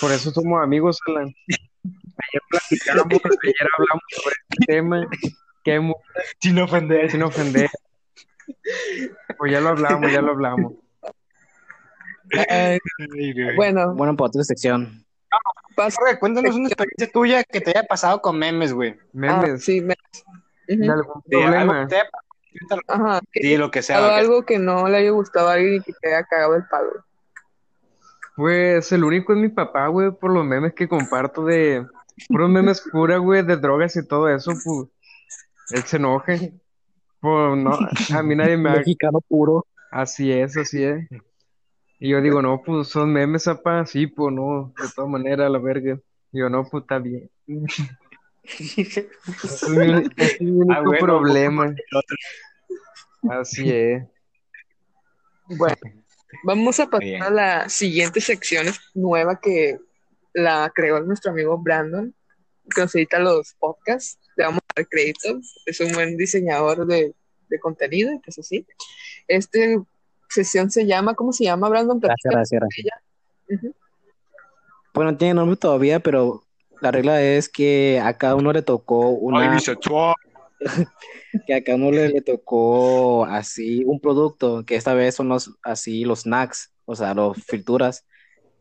Por 0.00 0.12
eso 0.12 0.30
somos 0.30 0.62
amigos, 0.62 0.98
Alan. 1.06 1.34
Ayer 1.48 2.42
platicamos, 2.50 3.06
ayer 3.06 3.68
hablamos 3.78 4.04
sobre 4.10 4.34
este 4.50 4.66
tema. 4.66 5.06
Que 5.64 5.92
Sin 6.40 6.58
ofender. 6.58 7.10
sin 7.10 7.22
ofender. 7.22 7.70
Pues 9.38 9.52
ya 9.52 9.60
lo 9.60 9.70
hablamos, 9.70 10.12
ya 10.12 10.20
lo 10.20 10.32
hablamos. 10.32 10.74
Bueno, 13.56 13.94
bueno, 13.94 14.16
para 14.16 14.28
otra 14.28 14.44
sección. 14.44 15.04
Pasa. 15.72 15.96
Jorge, 16.00 16.18
cuéntanos 16.18 16.54
una 16.54 16.68
experiencia 16.68 17.10
tuya 17.12 17.44
que 17.44 17.60
te 17.60 17.70
haya 17.70 17.84
pasado 17.84 18.20
con 18.22 18.38
memes, 18.38 18.72
güey. 18.72 18.92
Ah, 18.92 19.04
Memes, 19.12 19.64
sí, 19.64 19.80
memes. 19.80 19.96
Ujú. 20.68 20.78
de 20.78 20.90
algún 20.90 21.22
De 21.26 21.36
algo 21.44 21.50
problema. 21.50 21.82
haya 21.90 22.04
Ajá, 22.88 23.20
que 23.32 23.40
Sí, 23.40 23.56
lo 23.56 23.70
que 23.70 23.82
sea. 23.82 23.96
algo, 23.96 24.06
lo 24.08 24.14
que- 24.14 24.20
algo 24.20 24.46
que 24.46 24.58
no 24.58 24.88
le 24.88 24.96
haya 24.98 25.10
gustado 25.10 25.48
a 25.48 25.54
alguien 25.54 25.74
y 25.76 25.80
que 25.80 25.92
te 26.00 26.08
haya 26.14 26.24
cagado 26.24 26.54
el 26.54 26.64
palo. 26.68 26.90
Pues 28.36 28.90
el 28.92 29.04
único 29.04 29.32
es 29.32 29.38
mi 29.38 29.48
papá, 29.48 29.88
güey, 29.88 30.10
por 30.10 30.30
los 30.32 30.44
memes 30.44 30.72
que 30.74 30.88
comparto 30.88 31.44
de 31.44 31.86
puros 32.28 32.50
memes 32.50 32.80
cura, 32.80 33.18
güey, 33.18 33.42
de 33.42 33.56
drogas 33.56 33.96
y 33.96 34.06
todo 34.06 34.28
eso, 34.28 34.52
pues 34.64 34.88
él 35.70 35.82
se 35.84 35.96
enoje. 35.96 36.52
Pues 37.20 37.56
no, 37.58 37.70
a 38.16 38.22
mí 38.22 38.34
nadie 38.34 38.56
me 38.56 38.70
ha... 38.70 38.72
Mexicano 38.76 39.20
puro. 39.28 39.66
Así 39.90 40.32
es, 40.32 40.56
así 40.56 40.82
es. 40.82 41.06
Y 42.04 42.08
yo 42.08 42.20
digo, 42.20 42.42
no, 42.42 42.60
pues 42.60 42.88
son 42.88 43.12
memes, 43.12 43.46
apa, 43.46 43.86
sí, 43.86 44.08
pues 44.08 44.34
no, 44.34 44.74
de 44.76 44.88
todas 44.92 45.08
maneras, 45.08 45.48
la 45.48 45.60
verga. 45.60 46.00
Y 46.32 46.40
yo, 46.40 46.50
no, 46.50 46.68
pues 46.68 46.82
está 46.82 46.98
bien. 46.98 47.30
Ese 48.42 49.08
es 49.44 49.68
mi, 49.68 50.04
es 50.16 50.40
mi 50.40 50.50
único 50.50 50.72
Ah, 50.72 50.82
bueno, 50.84 50.98
problema. 50.98 51.72
Así 53.30 53.70
es. 53.70 54.02
Bueno, 55.46 55.76
vamos 56.42 56.80
a 56.80 56.86
pasar 56.86 57.04
Bien. 57.04 57.22
a 57.22 57.30
la 57.30 57.68
siguiente 57.68 58.20
sección 58.20 58.66
nueva 58.94 59.38
que 59.40 59.78
la 60.32 60.72
creó 60.74 61.00
nuestro 61.02 61.30
amigo 61.30 61.56
Brandon, 61.56 62.12
que 62.74 62.80
nos 62.80 62.92
edita 62.96 63.20
los 63.20 63.54
podcasts. 63.60 64.18
Le 64.34 64.46
vamos 64.46 64.60
a 64.70 64.80
dar 64.80 64.88
crédito. 64.88 65.38
Es 65.66 65.78
un 65.78 65.92
buen 65.92 66.16
diseñador 66.16 66.84
de, 66.84 67.14
de 67.48 67.60
contenido, 67.60 68.20
pues 68.24 68.40
así. 68.40 68.66
Esta 69.28 69.60
sesión 70.32 70.70
se 70.70 70.86
llama, 70.86 71.14
¿cómo 71.14 71.32
se 71.32 71.44
llama, 71.44 71.68
Brandon? 71.68 72.00
Gracias, 72.00 72.50
gracias. 72.50 72.60
Bueno, 74.94 75.12
no 75.12 75.16
tiene 75.18 75.34
nombre 75.34 75.56
todavía, 75.56 76.00
pero 76.00 76.42
la 76.80 76.90
regla 76.90 77.22
es 77.22 77.48
que 77.48 78.00
a 78.02 78.16
cada 78.18 78.34
uno 78.34 78.52
le 78.52 78.62
tocó 78.62 79.10
una, 79.10 79.38
que 81.46 81.54
a 81.54 81.62
cada 81.64 81.76
uno 81.76 81.90
le, 81.90 82.08
le 82.08 82.20
tocó 82.20 83.24
así 83.24 83.84
un 83.84 84.00
producto, 84.00 84.64
que 84.66 84.76
esta 84.76 84.94
vez 84.94 85.14
son 85.14 85.28
los 85.28 85.52
así 85.62 86.04
los 86.04 86.20
snacks, 86.20 86.72
o 86.84 86.94
sea, 86.94 87.14
los 87.14 87.38
frituras, 87.44 88.04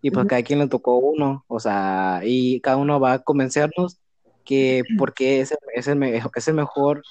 y 0.02 0.10
pues 0.12 0.26
cada 0.28 0.42
quien 0.44 0.60
le 0.60 0.68
tocó 0.68 0.98
uno, 0.98 1.44
o 1.48 1.60
sea, 1.60 2.22
y 2.24 2.60
cada 2.62 2.78
uno 2.78 3.00
va 3.00 3.14
a 3.14 3.20
convencernos 3.20 3.98
que 4.46 4.84
porque 4.98 5.42
es 5.42 5.52
el, 5.52 5.58
es 5.76 5.88
el, 5.88 5.96
me- 5.98 6.16
es 6.18 6.48
el 6.48 6.54
mejor 6.54 7.04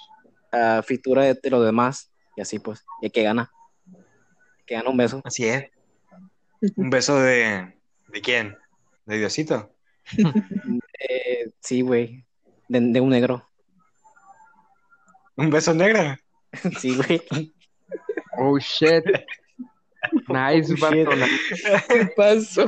fritura 0.85 1.23
de, 1.25 1.35
de 1.35 1.51
los 1.51 1.65
demás, 1.65 2.11
y 2.37 2.41
así 2.41 2.59
pues, 2.59 2.85
y 3.03 3.11
que 3.11 3.23
gana, 3.23 3.51
que 4.71 4.77
gana 4.77 4.89
un 4.89 4.97
beso. 4.97 5.21
Así 5.25 5.47
es. 5.49 5.69
Un 6.77 6.91
beso 6.91 7.19
de. 7.21 7.75
¿De 8.07 8.21
quién? 8.21 8.57
¿De 9.05 9.19
Diosito? 9.19 9.75
Eh, 11.03 11.51
sí, 11.61 11.81
güey, 11.81 12.27
de, 12.69 12.79
de 12.79 13.01
un 13.01 13.09
negro, 13.09 13.49
¿Un 15.35 15.49
beso 15.49 15.73
negro? 15.73 16.15
sí, 16.79 16.95
güey. 16.95 17.23
Oh 18.37 18.59
shit. 18.59 19.03
Nice, 20.29 20.75
Oh, 20.75 20.91
shit. 20.93 21.09
¿Qué 21.89 22.13
pasó? 22.15 22.67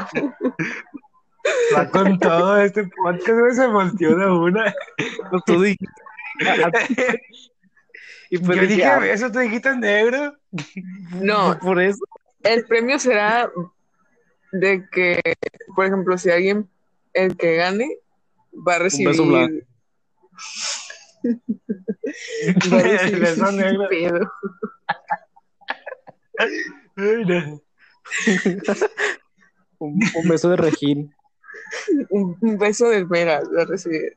Va 1.77 1.91
con 1.91 2.19
todo 2.19 2.59
este 2.63 2.85
podcast, 2.85 3.39
güey, 3.39 3.55
se 3.55 3.67
volteó 3.67 4.17
de 4.17 4.27
una. 4.27 4.75
Tú 5.45 5.61
dijiste. 5.61 5.93
Y 8.33 8.39
pues 8.39 8.57
Yo 8.57 8.63
dije, 8.67 8.75
dije, 8.77 9.13
¿eso 9.13 9.31
te 9.31 9.41
dijiste 9.41 9.77
negro? 9.77 10.35
No, 11.21 11.59
por 11.61 11.81
eso. 11.81 12.03
el 12.45 12.65
premio 12.65 12.99
será 12.99 13.51
de 14.53 14.89
que, 14.91 15.21
por 15.77 15.85
ejemplo, 15.87 16.17
si 16.17 16.31
alguien, 16.31 16.67
el 17.13 17.37
que 17.37 17.57
gane, 17.57 17.99
va 18.67 18.77
a 18.77 18.79
recibir. 18.79 19.09
beso 19.09 19.27
blanco. 19.27 19.67
va 22.73 22.77
a 22.79 22.81
El 22.81 22.99
recibir 22.99 23.21
beso 23.21 23.49
un 23.49 23.57
negro. 23.57 23.89
pedo. 23.91 24.33
Un, 29.79 30.01
un 30.15 30.29
beso 30.29 30.49
de 30.51 30.57
Regín. 30.57 31.15
Un, 32.11 32.37
un 32.41 32.59
beso 32.59 32.89
del 32.89 33.07
Mera 33.09 33.43
va 33.57 33.63
a 33.63 33.67
recibir. 33.67 34.17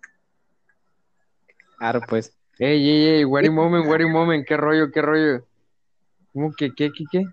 Claro, 1.78 2.02
pues. 2.08 2.34
Ey, 2.58 2.90
ey, 2.90 3.08
ey, 3.18 3.26
wait 3.26 3.48
a 3.48 3.52
moment, 3.52 3.86
wait 3.86 4.02
a 4.02 4.08
moment, 4.08 4.46
qué 4.48 4.56
rollo, 4.56 4.90
qué 4.90 5.02
rollo. 5.02 5.46
¿Cómo 6.32 6.54
que, 6.54 6.74
qué, 6.74 6.90
qué, 6.92 7.04
qué? 7.12 7.26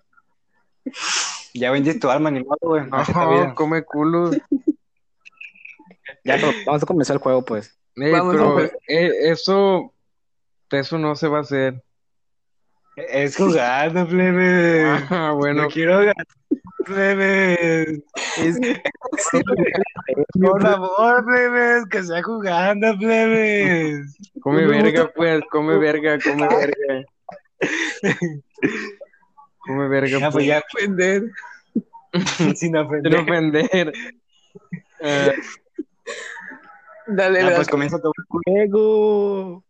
Ya 1.55 1.71
vendiste 1.71 2.01
tu 2.01 2.11
alma, 2.11 2.31
ni 2.31 2.43
modo, 2.43 2.59
güey. 2.61 2.83
No, 2.89 3.55
come 3.55 3.85
culo. 3.85 4.31
Ya, 6.25 6.37
pero 6.37 6.53
vamos 6.67 6.83
a 6.83 6.87
comenzar 6.87 7.17
el 7.17 7.23
juego, 7.23 7.45
pues. 7.45 7.79
Vamos, 7.95 8.33
pero 8.33 8.55
vamos. 8.55 8.71
eh, 8.89 9.11
eso, 9.31 9.93
eso 10.71 10.99
no 10.99 11.15
se 11.15 11.29
va 11.29 11.39
a 11.39 11.43
hacer. 11.43 11.83
Es 12.97 13.37
jugando, 13.37 14.07
plebe. 14.07 14.85
Ah, 15.11 15.33
bueno, 15.33 15.63
No 15.63 15.69
quiero 15.69 15.99
ganar, 15.99 16.27
plebe. 16.85 18.03
Es- 18.39 18.61
Por 20.41 20.61
favor, 20.63 21.25
plebes, 21.25 21.87
que 21.91 22.03
sea 22.03 22.23
jugando, 22.23 22.97
plebes. 22.99 24.17
come 24.43 24.67
verga, 24.67 25.11
pues, 25.15 25.43
come 25.51 25.79
verga, 25.79 26.19
come 26.19 26.47
verga. 26.57 27.05
Come 29.67 29.89
verga, 29.89 30.19
Ya, 30.19 30.31
pues 30.31 30.33
pues, 30.33 30.47
ya, 30.47 30.63
Vender. 30.81 31.23
sin 32.37 32.57
sin 32.57 32.77
ofender. 32.77 33.17
ofender. 33.17 33.93
Eh, 35.01 35.33
Dale, 37.07 37.39
Ya, 37.41 37.45
dale. 37.45 37.57
pues 37.57 37.69
comienza 37.69 38.01
tu 38.01 38.13
Juego. 38.29 39.65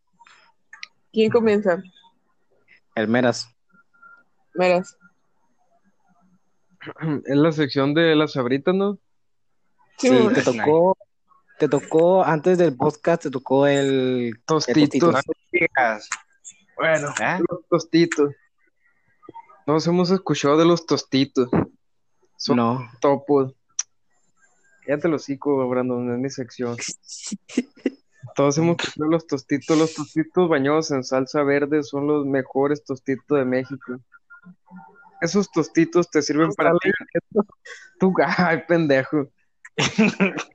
¿Quién 1.13 1.31
comienza? 1.31 1.83
El 2.95 3.09
Meras. 3.09 3.49
Meras. 4.55 4.97
es 7.27 7.37
la 7.37 7.53
sección 7.53 7.95
de 7.95 8.15
las 8.15 8.33
sabritas, 8.33 8.75
¿no? 8.75 8.99
Sí, 9.99 10.11
te 10.35 10.43
tocó, 10.43 10.97
te 11.59 11.69
tocó 11.69 12.25
antes 12.25 12.59
del 12.59 12.77
podcast, 12.77 13.23
te 13.23 13.31
tocó 13.31 13.67
el 13.67 14.43
Tostitos. 14.47 15.17
El. 15.53 15.69
Bueno, 16.77 17.09
¿Eh? 17.21 17.39
los 17.49 17.67
tostitos. 17.69 18.35
Nos 19.67 19.87
hemos 19.87 20.11
escuchado 20.11 20.57
de 20.57 20.65
los 20.65 20.87
tostitos. 20.87 21.49
Son 22.37 22.57
No. 22.57 22.91
topos. 23.01 23.55
Cállate 24.85 25.07
los 25.09 25.23
hocico, 25.23 25.69
Brandon, 25.69 26.13
es 26.15 26.19
mi 26.19 26.31
sección. 26.31 26.77
Todos 28.35 28.59
hemos 28.59 28.77
escuchado 28.79 29.11
los 29.11 29.27
tostitos. 29.27 29.79
Los 29.79 29.95
tostitos 29.95 30.49
bañados 30.49 30.91
en 30.91 31.05
salsa 31.05 31.43
verde 31.43 31.83
son 31.83 32.07
los 32.07 32.27
mejores 32.27 32.85
tostitos 32.85 33.39
de 33.39 33.45
México. 33.45 33.99
Esos 35.21 35.51
tostitos 35.51 36.11
te 36.11 36.23
sirven 36.23 36.53
para 36.53 36.73
ti. 36.79 36.91
Tú, 37.99 38.13
ay, 38.39 38.63
pendejo. 38.67 39.29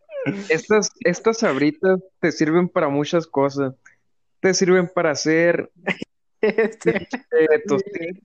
Estas, 0.49 0.91
estas 1.05 1.37
sabritas 1.37 2.01
te 2.19 2.33
sirven 2.33 2.67
para 2.67 2.89
muchas 2.89 3.25
cosas. 3.25 3.73
Te 4.41 4.53
sirven 4.53 4.91
para 4.93 5.11
hacer 5.11 5.71
Este, 6.41 7.07
eh, 7.31 7.63
tostitos, 7.67 8.23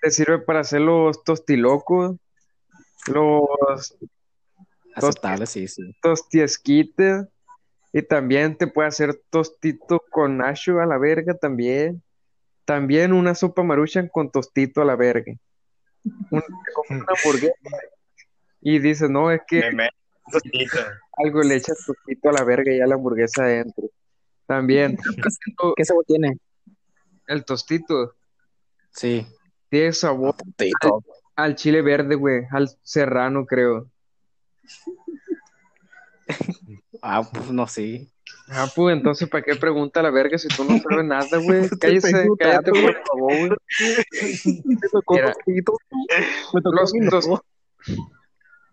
te 0.00 0.10
sirve 0.10 0.38
para 0.38 0.60
hacer 0.60 0.80
los 0.80 1.22
tostilocos, 1.24 2.16
los 3.08 3.96
aceptable, 4.94 5.46
sí, 5.46 5.68
sí. 5.68 5.82
tostiesquites, 6.00 7.26
y 7.98 8.02
también 8.02 8.58
te 8.58 8.66
puede 8.66 8.88
hacer 8.88 9.18
tostito 9.30 10.04
con 10.10 10.36
nacho 10.36 10.80
a 10.80 10.86
la 10.86 10.98
verga 10.98 11.32
también. 11.34 12.02
También 12.66 13.14
una 13.14 13.34
sopa 13.34 13.62
maruchan 13.62 14.08
con 14.08 14.30
tostito 14.30 14.82
a 14.82 14.84
la 14.84 14.96
verga. 14.96 15.32
Un- 16.30 16.40
te 16.42 16.72
compras 16.74 17.00
una 17.00 17.06
hamburguesa 17.18 17.54
y 18.60 18.78
dices, 18.80 19.08
no, 19.08 19.30
es 19.30 19.40
que 19.46 19.70
Me 19.72 19.88
algo 21.24 21.42
le 21.42 21.54
echas 21.56 21.78
tostito 21.86 22.28
a 22.28 22.32
la 22.32 22.44
verga 22.44 22.70
y 22.70 22.78
ya 22.78 22.86
la 22.86 22.96
hamburguesa 22.96 23.44
adentro. 23.44 23.88
También 24.44 24.98
¿Qué 25.76 25.84
sabor 25.86 26.04
tiene? 26.06 26.38
el 27.28 27.44
tostito 27.46 28.14
Sí. 28.90 29.26
tiene 29.70 29.92
sabor 29.94 30.34
Tostito. 30.36 31.02
al 31.34 31.54
chile 31.56 31.80
verde, 31.80 32.14
güey, 32.14 32.44
al 32.50 32.68
serrano, 32.82 33.46
creo. 33.46 33.90
Ah, 37.08 37.22
pues 37.22 37.50
no, 37.52 37.68
sí. 37.68 38.10
Ah, 38.48 38.66
pues 38.74 38.96
entonces, 38.96 39.28
¿para 39.28 39.44
qué 39.44 39.54
pregunta 39.54 40.02
la 40.02 40.10
verga 40.10 40.36
si 40.38 40.48
tú 40.48 40.64
no 40.64 40.76
sabes 40.80 41.04
nada, 41.04 41.38
güey? 41.38 41.68
Cállese, 41.80 42.28
cállate, 42.36 42.70
güey. 42.72 42.82
por 42.82 43.02
favor, 43.06 43.30
güey. 43.38 43.56
Me 44.64 44.76
tocó 44.90 45.16
tostito. 45.20 45.78
Me 46.52 46.60
tocó 46.62 46.80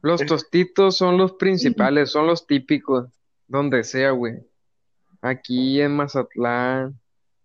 los, 0.01 0.19
tos- 0.21 0.27
tostitos 0.27 0.97
son 0.97 1.17
los 1.17 1.33
principales, 1.33 2.09
son 2.09 2.25
los 2.25 2.47
típicos, 2.47 3.07
donde 3.47 3.83
sea, 3.83 4.09
güey. 4.11 4.39
Aquí 5.21 5.79
en 5.79 5.95
Mazatlán, 5.95 6.99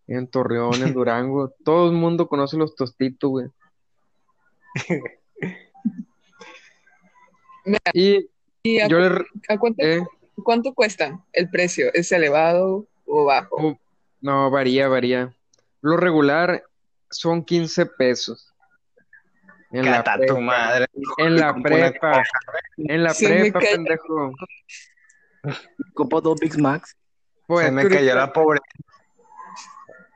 en 0.07 0.27
Torreón, 0.27 0.75
en 0.83 0.95
Durango, 0.95 1.51
todo 1.65 1.91
el 1.91 1.97
mundo 1.97 2.29
conoce 2.29 2.57
los 2.57 2.75
tostitos, 2.75 3.31
güey. 3.31 3.47
Y 7.93 8.29
¿Y 8.63 8.81
a, 8.81 8.89
yo 8.89 8.99
le... 8.99 9.25
a 9.49 9.59
cuánto, 9.59 9.83
eh, 9.85 10.03
cuánto 10.43 10.75
cuestan 10.75 11.25
el 11.33 11.49
precio? 11.51 11.93
¿Es 11.95 12.11
elevado 12.13 12.87
o 13.07 13.25
bajo? 13.25 13.57
oh, 13.57 13.79
no, 14.21 14.51
varía, 14.51 14.89
varía. 14.89 15.35
Lo 15.81 15.97
regular 15.97 16.63
son 17.11 17.45
15 17.45 17.87
pesos. 17.87 18.53
En 19.71 19.85
la 19.85 19.99
Cata 20.03 20.15
tu 20.15 20.21
prepa. 20.21 20.41
madre. 20.41 20.87
En 21.19 21.37
la 21.37 21.55
prepa. 21.55 22.23
En 22.79 23.03
la 23.05 23.13
prepa, 23.15 23.59
pendejo. 23.61 24.33
Copo 25.95 26.21
dos 26.21 26.41
Big 26.41 26.59
Macs. 26.59 26.97
Pues 27.47 27.67
Se 27.67 27.73
me 27.73 27.83
que 27.83 27.89
cayó 27.89 27.99
ahorita, 28.13 28.15
la 28.27 28.33
pobre. 28.33 28.61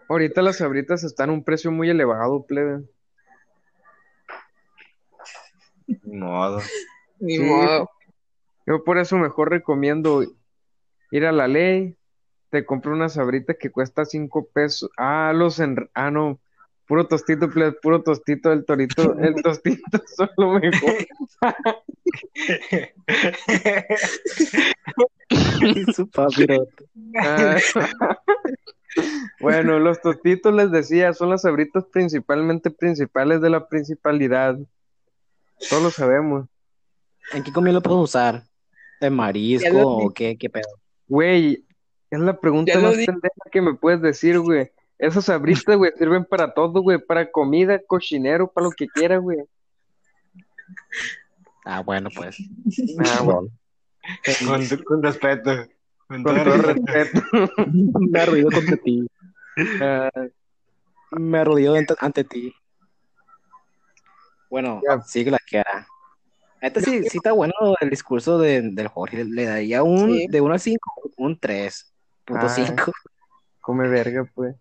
ahorita 0.08 0.42
las 0.42 0.56
sabritas 0.56 1.04
están 1.04 1.30
a 1.30 1.32
un 1.32 1.44
precio 1.44 1.70
muy 1.70 1.88
elevado, 1.90 2.44
plebe. 2.46 2.82
Ni 5.86 6.16
modo. 6.18 6.60
Ni 7.20 7.36
Sí. 7.36 7.42
modo. 7.42 7.90
Yo 8.66 8.84
por 8.84 8.98
eso 8.98 9.16
mejor 9.16 9.50
recomiendo 9.50 10.24
ir 11.10 11.26
a 11.26 11.32
la 11.32 11.48
ley, 11.48 11.96
te 12.50 12.64
compro 12.64 12.92
una 12.92 13.08
sabrita 13.08 13.54
que 13.54 13.70
cuesta 13.70 14.04
5 14.04 14.48
pesos. 14.52 14.90
Ah, 14.96 15.32
los 15.34 15.58
en... 15.58 15.88
Ah, 15.94 16.10
no. 16.10 16.38
Puro 16.86 17.06
tostito, 17.06 17.48
puro 17.80 18.02
tostito 18.02 18.50
del 18.50 18.64
torito. 18.64 19.18
El 19.18 19.34
tostito 19.42 20.02
son 20.16 20.28
lo 20.36 20.52
mejor. 20.60 20.94
Y 25.60 25.92
su 25.92 26.08
papirote. 26.10 26.84
Ah. 27.18 27.56
Bueno, 29.40 29.78
los 29.78 30.00
tostitos 30.00 30.54
les 30.54 30.70
decía, 30.70 31.14
son 31.14 31.30
las 31.30 31.42
sabritas 31.42 31.84
principalmente 31.86 32.70
principales 32.70 33.40
de 33.40 33.48
la 33.48 33.66
principalidad. 33.66 34.58
Todos 35.70 35.82
lo 35.82 35.90
sabemos. 35.90 36.46
¿En 37.32 37.42
qué 37.42 37.52
comida 37.52 37.72
lo 37.72 37.80
puedo 37.80 38.00
usar? 38.00 38.44
¿De 39.02 39.10
marisco 39.10 39.96
o 39.96 40.10
qué, 40.10 40.38
qué 40.38 40.48
pedo? 40.48 40.68
Güey, 41.08 41.64
es 42.08 42.20
la 42.20 42.38
pregunta 42.38 42.78
más 42.78 42.94
pendeja 42.94 43.50
que 43.50 43.60
me 43.60 43.74
puedes 43.74 44.00
decir, 44.00 44.38
güey. 44.38 44.70
Esas 44.96 45.24
sabritas, 45.24 45.76
güey, 45.76 45.90
sirven 45.98 46.24
para 46.24 46.54
todo, 46.54 46.80
güey, 46.80 46.98
para 47.04 47.28
comida, 47.28 47.80
cochinero, 47.84 48.46
para 48.46 48.66
lo 48.66 48.70
que 48.70 48.86
quieras, 48.86 49.20
güey. 49.20 49.38
Ah, 51.64 51.80
bueno, 51.80 52.10
pues. 52.14 52.36
Ah, 53.00 53.22
bueno, 53.22 53.48
Con, 54.46 54.66
con 54.84 55.02
respeto. 55.02 55.50
Con 56.06 56.22
con 56.22 56.44
todo 56.44 56.56
respeto. 56.58 57.22
Me 57.98 58.20
arrodillo 58.20 58.50
contra 58.52 58.76
ti. 58.76 59.06
Ah, 59.80 60.10
Me 61.10 61.38
arrodillo 61.38 61.74
ante, 61.74 61.94
ante 61.98 62.22
ti. 62.22 62.54
Bueno, 64.48 64.80
Ya. 64.88 65.02
sigue 65.02 65.32
la 65.32 65.38
que 65.44 65.56
era. 65.58 65.86
Este 66.62 66.80
sí, 66.80 67.02
sí 67.08 67.16
está 67.18 67.32
bueno 67.32 67.52
el 67.80 67.90
discurso 67.90 68.38
de, 68.38 68.62
del 68.62 68.86
Jorge. 68.86 69.24
Le 69.24 69.46
daría 69.46 69.82
un, 69.82 70.12
Sí. 70.12 70.26
de 70.28 70.40
1 70.40 70.54
al 70.54 70.60
5, 70.60 71.10
un 71.16 71.38
3.5. 71.38 72.92
come 73.60 73.88
verga, 73.88 74.30
pues. 74.32 74.54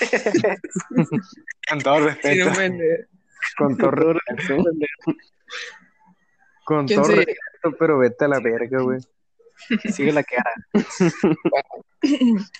Con 1.68 1.78
todo 1.78 2.00
respeto. 2.00 2.50
Con 3.56 3.76
todo 3.76 3.90
respeto. 4.14 4.64
Con 6.64 6.86
¿Quién 6.86 7.00
todo 7.00 7.12
respeto, 7.12 7.76
pero 7.78 7.98
vete 7.98 8.24
a 8.24 8.28
la 8.28 8.40
verga, 8.40 8.82
güey. 8.82 8.98
Sigue 9.92 10.12
la 10.12 10.20
era. 10.20 10.52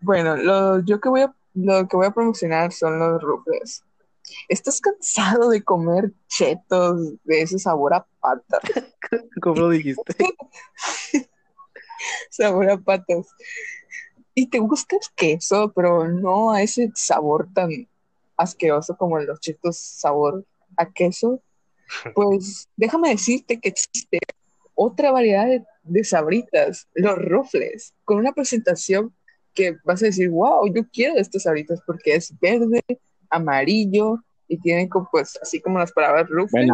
Bueno, 0.00 0.36
lo, 0.36 0.78
yo 0.84 1.00
que 1.00 1.08
voy 1.08 1.22
a, 1.22 1.34
lo 1.54 1.88
que 1.88 1.96
voy 1.96 2.06
a 2.06 2.12
promocionar 2.12 2.70
son 2.70 3.00
los 3.00 3.20
rufles. 3.20 3.82
¿Estás 4.48 4.80
cansado 4.80 5.50
de 5.50 5.62
comer 5.62 6.12
chetos 6.28 7.14
de 7.24 7.42
ese 7.42 7.58
sabor 7.58 7.94
a 7.94 8.06
pata? 8.20 8.58
¿Cómo 9.42 9.60
lo 9.62 9.68
dijiste? 9.70 10.14
sabor 12.30 12.70
a 12.70 12.78
patas. 12.78 13.26
Y 14.34 14.48
te 14.48 14.58
gusta 14.58 14.96
el 14.96 15.02
queso, 15.16 15.72
pero 15.74 16.08
no 16.08 16.52
a 16.52 16.62
ese 16.62 16.90
sabor 16.94 17.48
tan 17.52 17.70
asqueroso 18.36 18.96
como 18.96 19.18
los 19.18 19.40
chetos 19.40 19.76
sabor 19.78 20.44
a 20.76 20.90
queso. 20.90 21.42
Pues 22.14 22.68
déjame 22.76 23.08
decirte 23.08 23.58
que 23.58 23.70
existe 23.70 24.18
otra 24.74 25.10
variedad 25.10 25.46
de, 25.46 25.64
de 25.84 26.04
sabritas, 26.04 26.86
los 26.92 27.16
rufles, 27.16 27.94
con 28.04 28.18
una 28.18 28.32
presentación 28.32 29.14
que 29.54 29.76
vas 29.84 30.02
a 30.02 30.06
decir, 30.06 30.28
wow, 30.28 30.72
yo 30.72 30.82
quiero 30.92 31.16
estos 31.16 31.44
sabritas 31.44 31.80
porque 31.86 32.14
es 32.14 32.38
verde, 32.38 32.82
amarillo 33.30 34.22
y 34.48 34.58
tiene 34.58 34.88
como, 34.88 35.08
pues 35.10 35.38
así 35.42 35.60
como 35.60 35.78
las 35.78 35.92
palabras 35.92 36.28
rufles, 36.28 36.70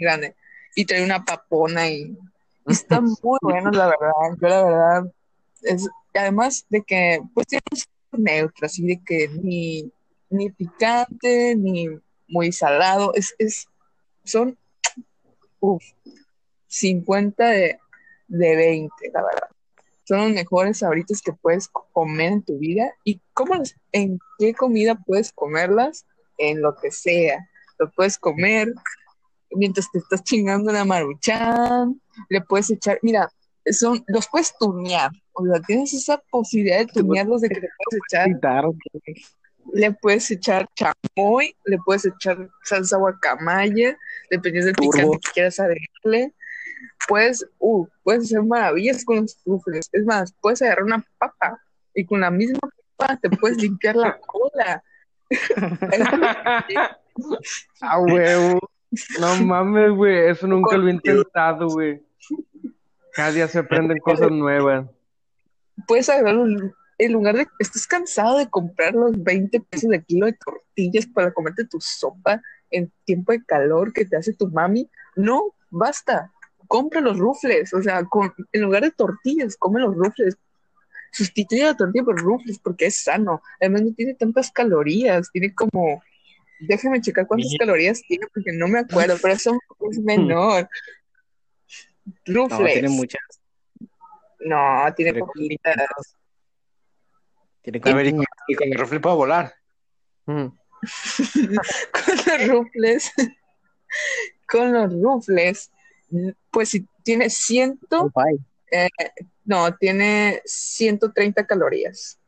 grande. 0.00 0.36
Y 0.74 0.84
trae 0.84 1.04
una 1.04 1.24
papona 1.24 1.88
y 1.90 2.16
está 2.66 3.00
muy 3.00 3.38
bueno, 3.42 3.70
la 3.70 3.88
verdad. 3.88 4.38
Yo 4.40 4.48
la 4.48 4.64
verdad, 4.64 5.12
es, 5.62 5.88
además 6.14 6.64
de 6.68 6.82
que 6.82 7.20
pues 7.34 7.46
tiene 7.48 7.62
un 8.12 8.24
neutro, 8.24 8.66
así 8.66 8.86
de 8.86 9.00
que 9.04 9.28
ni, 9.28 9.90
ni 10.30 10.50
picante, 10.50 11.54
ni 11.56 11.88
muy 12.28 12.52
salado, 12.52 13.14
es, 13.14 13.34
es, 13.38 13.66
son, 14.24 14.56
uf, 15.60 15.82
50 16.68 17.46
de, 17.48 17.78
de 18.28 18.56
20, 18.56 18.94
la 19.12 19.22
verdad. 19.22 19.51
Son 20.04 20.18
los 20.18 20.32
mejores 20.32 20.78
sabritos 20.78 21.22
que 21.22 21.32
puedes 21.32 21.68
comer 21.68 22.32
en 22.32 22.42
tu 22.42 22.58
vida. 22.58 22.92
¿Y 23.04 23.20
cómo, 23.34 23.54
en 23.92 24.18
qué 24.38 24.54
comida 24.54 24.96
puedes 25.06 25.32
comerlas? 25.32 26.06
En 26.38 26.60
lo 26.60 26.74
que 26.76 26.90
sea. 26.90 27.48
Lo 27.78 27.90
puedes 27.92 28.18
comer 28.18 28.72
mientras 29.54 29.90
te 29.90 29.98
estás 29.98 30.22
chingando 30.22 30.70
una 30.70 30.84
maruchan, 30.84 32.00
le 32.28 32.40
puedes 32.40 32.70
echar, 32.70 32.98
mira, 33.02 33.30
son, 33.70 34.02
los 34.08 34.28
puedes 34.28 34.56
tunear, 34.58 35.10
o 35.32 35.44
sea, 35.44 35.60
tienes 35.62 35.92
esa 35.94 36.18
posibilidad 36.30 36.78
de 36.78 36.86
tunearlos 36.86 37.40
de 37.42 37.48
que 37.48 37.60
le 37.60 37.68
puedes 37.78 38.02
echar, 38.08 38.64
le 39.72 39.92
puedes 39.92 40.30
echar 40.30 40.68
chamoy, 40.74 41.54
le 41.64 41.78
puedes 41.84 42.04
echar 42.04 42.48
salsa 42.64 42.96
guacamaya, 42.96 43.96
dependiendo 44.30 44.66
del 44.66 44.76
picante 44.76 45.18
que 45.22 45.32
quieras 45.32 45.60
agregarle, 45.60 46.34
puedes, 47.08 47.44
uh, 47.58 47.86
puedes 48.02 48.24
hacer 48.24 48.42
maravillas 48.42 49.04
con 49.04 49.16
los 49.16 49.38
rufles, 49.44 49.88
es 49.92 50.04
más, 50.04 50.32
puedes 50.40 50.62
agarrar 50.62 50.84
una 50.84 51.04
papa 51.18 51.60
y 51.94 52.04
con 52.04 52.20
la 52.20 52.30
misma 52.30 52.60
papa 52.96 53.18
te 53.20 53.30
puedes 53.30 53.58
limpiar 53.58 53.96
la 53.96 54.18
cola. 54.18 54.82
Ah, 57.80 57.98
huevo. 58.00 58.58
No 59.20 59.36
mames, 59.44 59.90
güey. 59.92 60.28
Eso 60.30 60.46
nunca 60.46 60.76
lo 60.76 60.88
he 60.88 60.92
intentado, 60.92 61.68
güey. 61.68 62.02
Cada 63.12 63.32
día 63.32 63.48
se 63.48 63.58
aprenden 63.58 63.98
cosas 63.98 64.30
nuevas. 64.30 64.86
puedes 65.86 66.08
agarrar 66.08 66.36
un- 66.38 66.72
en 66.98 67.12
lugar 67.12 67.36
de 67.36 67.46
estás 67.58 67.86
cansado 67.86 68.38
de 68.38 68.48
comprar 68.48 68.94
los 68.94 69.20
20 69.22 69.58
pesos 69.60 69.90
de 69.90 70.02
kilo 70.04 70.26
de 70.26 70.34
tortillas 70.34 71.06
para 71.06 71.32
comerte 71.32 71.66
tu 71.66 71.78
sopa 71.80 72.40
en 72.70 72.92
tiempo 73.04 73.32
de 73.32 73.44
calor 73.44 73.92
que 73.92 74.04
te 74.04 74.16
hace 74.16 74.32
tu 74.34 74.48
mami, 74.48 74.88
no, 75.16 75.54
basta, 75.70 76.30
compra 76.72 77.02
los 77.02 77.18
rufles, 77.18 77.74
o 77.74 77.82
sea, 77.82 78.02
con- 78.06 78.32
en 78.50 78.62
lugar 78.62 78.82
de 78.82 78.90
tortillas, 78.92 79.58
come 79.58 79.78
los 79.78 79.94
rufles, 79.94 80.38
sustituye 81.12 81.64
la 81.64 81.76
tortilla 81.76 82.02
por 82.04 82.18
rufles 82.18 82.58
porque 82.58 82.86
es 82.86 82.96
sano, 83.02 83.42
además 83.60 83.82
no 83.82 83.92
tiene 83.92 84.14
tantas 84.14 84.50
calorías, 84.50 85.30
tiene 85.30 85.54
como, 85.54 86.02
déjame 86.60 87.02
checar 87.02 87.26
cuántas 87.26 87.52
calorías 87.58 88.00
tiene 88.08 88.26
porque 88.32 88.52
no 88.52 88.68
me 88.68 88.78
acuerdo, 88.78 89.16
pero 89.20 89.34
eso 89.34 89.58
es 89.90 89.98
menor. 90.02 90.66
No, 92.26 92.48
Rufles. 92.48 92.72
tiene 92.72 92.88
muchas. 92.88 93.20
No, 94.40 94.86
tiene 94.96 95.12
poquitas. 95.20 95.76
Tiene 97.60 97.80
como- 97.82 98.00
y 98.48 98.54
con 98.54 98.68
el 98.68 98.78
rufle 98.78 98.98
puedo 98.98 99.16
volar. 99.16 99.54
Mm. 100.24 100.46
con 101.92 102.16
los 102.26 102.48
rufles, 102.48 103.12
con 104.48 104.72
los 104.72 104.92
rufles, 105.02 105.70
pues 106.50 106.70
si 106.70 106.86
tiene 107.02 107.30
ciento, 107.30 108.10
Ay. 108.14 108.36
no, 109.44 109.74
tiene 109.76 110.40
130 110.44 111.46
calorías. 111.46 112.18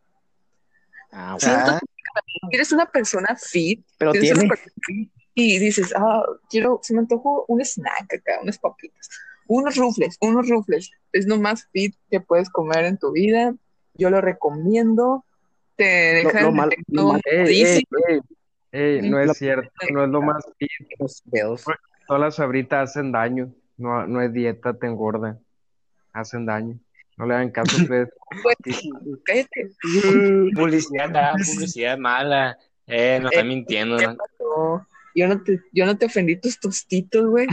Ah, 1.12 1.36
Ciento- 1.38 1.72
Ah, 1.72 1.80
Si 2.26 2.56
eres 2.56 2.70
una 2.72 2.86
persona 2.86 3.36
fit, 3.36 3.84
pero 3.98 4.12
tiene. 4.12 4.46
persona 4.48 4.72
fit 4.86 5.10
y 5.34 5.58
dices, 5.58 5.92
ah, 5.96 6.22
quiero, 6.48 6.78
se 6.82 6.94
me 6.94 7.00
antojó 7.00 7.44
un 7.48 7.60
snack 7.60 8.14
acá, 8.14 8.38
unas 8.42 8.58
papitas, 8.58 9.08
unos 9.48 9.74
rufles, 9.76 10.16
unos 10.20 10.48
rufles, 10.48 10.90
es 11.12 11.26
lo 11.26 11.38
más 11.40 11.66
fit 11.72 11.94
que 12.10 12.20
puedes 12.20 12.50
comer 12.50 12.84
en 12.84 12.98
tu 12.98 13.10
vida, 13.12 13.54
yo 13.94 14.10
lo 14.10 14.20
recomiendo, 14.20 15.24
te 15.76 15.84
deja 15.84 16.42
lo 16.42 16.50
efecto 16.66 16.92
lo. 16.92 17.20
Ey, 18.70 19.08
no 19.08 19.18
es 19.20 19.36
cierto. 19.38 19.70
No 19.92 20.04
es 20.04 20.10
lo 20.10 20.20
más 20.22 20.44
fit. 20.58 20.70
Los 20.98 21.22
dedos. 21.26 21.64
Todas 22.06 22.20
las 22.20 22.34
sabritas 22.36 22.90
hacen 22.90 23.12
daño. 23.12 23.52
No, 23.76 24.06
no 24.06 24.20
es 24.22 24.32
dieta, 24.32 24.74
te 24.74 24.86
engorda. 24.86 25.38
Hacen 26.12 26.46
daño. 26.46 26.78
No 27.16 27.26
le 27.26 27.34
hagan 27.34 27.50
caso 27.50 27.76
a 27.76 27.82
ustedes. 27.82 28.08
Cállate. 29.24 29.70
publicidad, 30.54 31.10
da, 31.10 31.32
publicidad 31.54 31.98
mala. 31.98 32.56
Eh, 32.86 33.18
nos 33.22 33.32
están 33.32 33.48
mintiendo. 33.48 33.96
¿Qué 33.96 34.06
¿no? 34.06 34.16
pasó? 34.16 34.86
Yo 35.14 35.28
no 35.28 35.42
te, 35.42 35.60
yo 35.72 35.86
no 35.86 35.96
te 35.96 36.06
ofendí 36.06 36.36
tus 36.36 36.58
tostitos, 36.58 37.26
güey. 37.26 37.46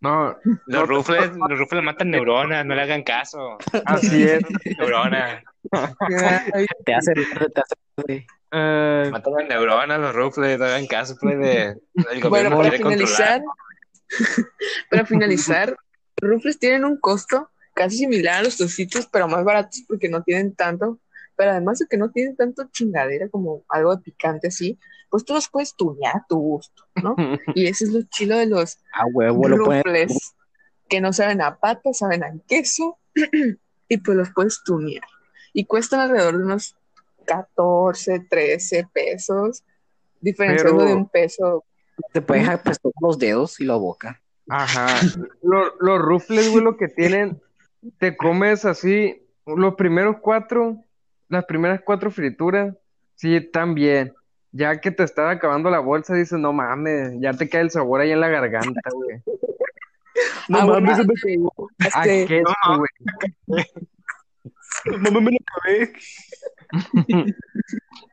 No, 0.00 0.36
Los 0.66 0.88
rufles, 0.88 1.30
los 1.48 1.58
rufles 1.58 1.82
matan 1.82 2.10
neuronas, 2.10 2.64
no 2.66 2.74
le 2.74 2.82
hagan 2.82 3.02
caso. 3.02 3.58
así 3.86 4.22
es. 4.22 4.42
Neuronas. 4.78 5.42
Te 6.84 6.94
hace, 6.94 7.12
te 7.14 7.60
hace 7.60 8.26
Eh, 8.52 9.08
Matan 9.10 9.48
neuronas, 9.48 10.00
los 10.00 10.14
rufles, 10.14 10.58
no 10.58 10.64
hagan 10.64 10.86
caso, 10.86 11.16
pues, 11.20 11.38
de, 11.38 11.68
el 11.68 11.76
Bueno, 12.28 12.28
gobierno 12.28 12.56
para 12.58 12.70
quiere 12.70 12.82
controlar. 12.82 13.42
para 14.90 15.06
finalizar, 15.06 15.76
los 16.20 16.30
rufles 16.30 16.58
tienen 16.58 16.84
un 16.84 16.98
costo 16.98 17.50
casi 17.74 17.98
similar 17.98 18.36
a 18.36 18.42
los 18.42 18.56
tostitos, 18.56 19.06
pero 19.06 19.28
más 19.28 19.44
baratos 19.44 19.82
porque 19.88 20.08
no 20.08 20.22
tienen 20.22 20.54
tanto, 20.54 21.00
pero 21.36 21.50
además 21.50 21.80
de 21.80 21.86
que 21.88 21.96
no 21.96 22.10
tienen 22.10 22.36
tanto 22.36 22.68
chingadera 22.70 23.28
como 23.28 23.64
algo 23.68 23.96
de 23.96 24.02
picante 24.02 24.48
así, 24.48 24.78
pues 25.10 25.24
tú 25.24 25.34
los 25.34 25.48
puedes 25.48 25.74
tunear 25.74 26.16
a 26.16 26.26
tu 26.28 26.36
gusto, 26.38 26.84
¿no? 27.02 27.14
Y 27.54 27.66
ese 27.66 27.84
es 27.84 27.90
lo 27.92 28.02
chilo 28.02 28.36
de 28.36 28.46
los 28.46 28.78
a 28.92 29.06
huevo, 29.06 29.48
lo 29.48 29.64
pueden. 29.64 29.82
rufles, 29.84 30.34
que 30.88 31.00
no 31.00 31.12
saben 31.12 31.40
a 31.42 31.58
pata, 31.58 31.92
saben 31.92 32.22
a 32.24 32.32
queso, 32.46 32.98
y 33.88 33.96
pues 33.98 34.16
los 34.16 34.30
puedes 34.30 34.62
tunear. 34.64 35.04
Y 35.52 35.66
cuestan 35.66 36.00
alrededor 36.00 36.38
de 36.38 36.44
unos 36.44 36.76
14, 37.26 38.26
13 38.28 38.88
pesos, 38.92 39.62
diferenciando 40.20 40.78
Pero- 40.78 40.88
de 40.88 40.94
un 40.94 41.08
peso. 41.08 41.64
Te 42.12 42.20
puedes 42.22 42.48
apestar 42.48 42.92
los 43.00 43.18
dedos 43.18 43.60
y 43.60 43.64
la 43.64 43.76
boca. 43.76 44.20
Ajá. 44.48 44.86
Lo- 45.42 45.74
los 45.80 45.98
rufles, 46.00 46.50
güey, 46.50 46.62
lo 46.64 46.76
que 46.76 46.88
tienen, 46.88 47.40
te 47.98 48.16
comes 48.16 48.64
así, 48.64 49.22
los 49.46 49.74
primeros 49.74 50.16
cuatro, 50.20 50.76
las 51.28 51.44
primeras 51.44 51.80
cuatro 51.84 52.10
frituras, 52.10 52.74
sí, 53.14 53.34
están 53.36 53.74
bien. 53.74 54.12
Ya 54.52 54.80
que 54.80 54.90
te 54.92 55.02
está 55.02 55.30
acabando 55.30 55.68
la 55.70 55.80
bolsa, 55.80 56.14
dices, 56.14 56.38
no 56.38 56.52
mames, 56.52 57.14
ya 57.20 57.32
te 57.32 57.48
cae 57.48 57.62
el 57.62 57.70
sabor 57.70 58.00
ahí 58.00 58.12
en 58.12 58.20
la 58.20 58.28
garganta, 58.28 58.80
güey. 58.92 59.20
No 60.48 60.58
Ah, 60.58 60.66
mames, 60.66 60.96
bueno. 60.96 60.96
se 60.96 61.04
me 61.08 61.14
pegó. 61.22 61.70
A 61.92 62.06
Este, 62.06 62.26
queso, 62.26 62.52
güey. 62.76 63.66
No 65.00 65.10
mames, 65.10 65.22
me 65.22 65.30
lo 65.32 65.38
acabé. 65.48 65.92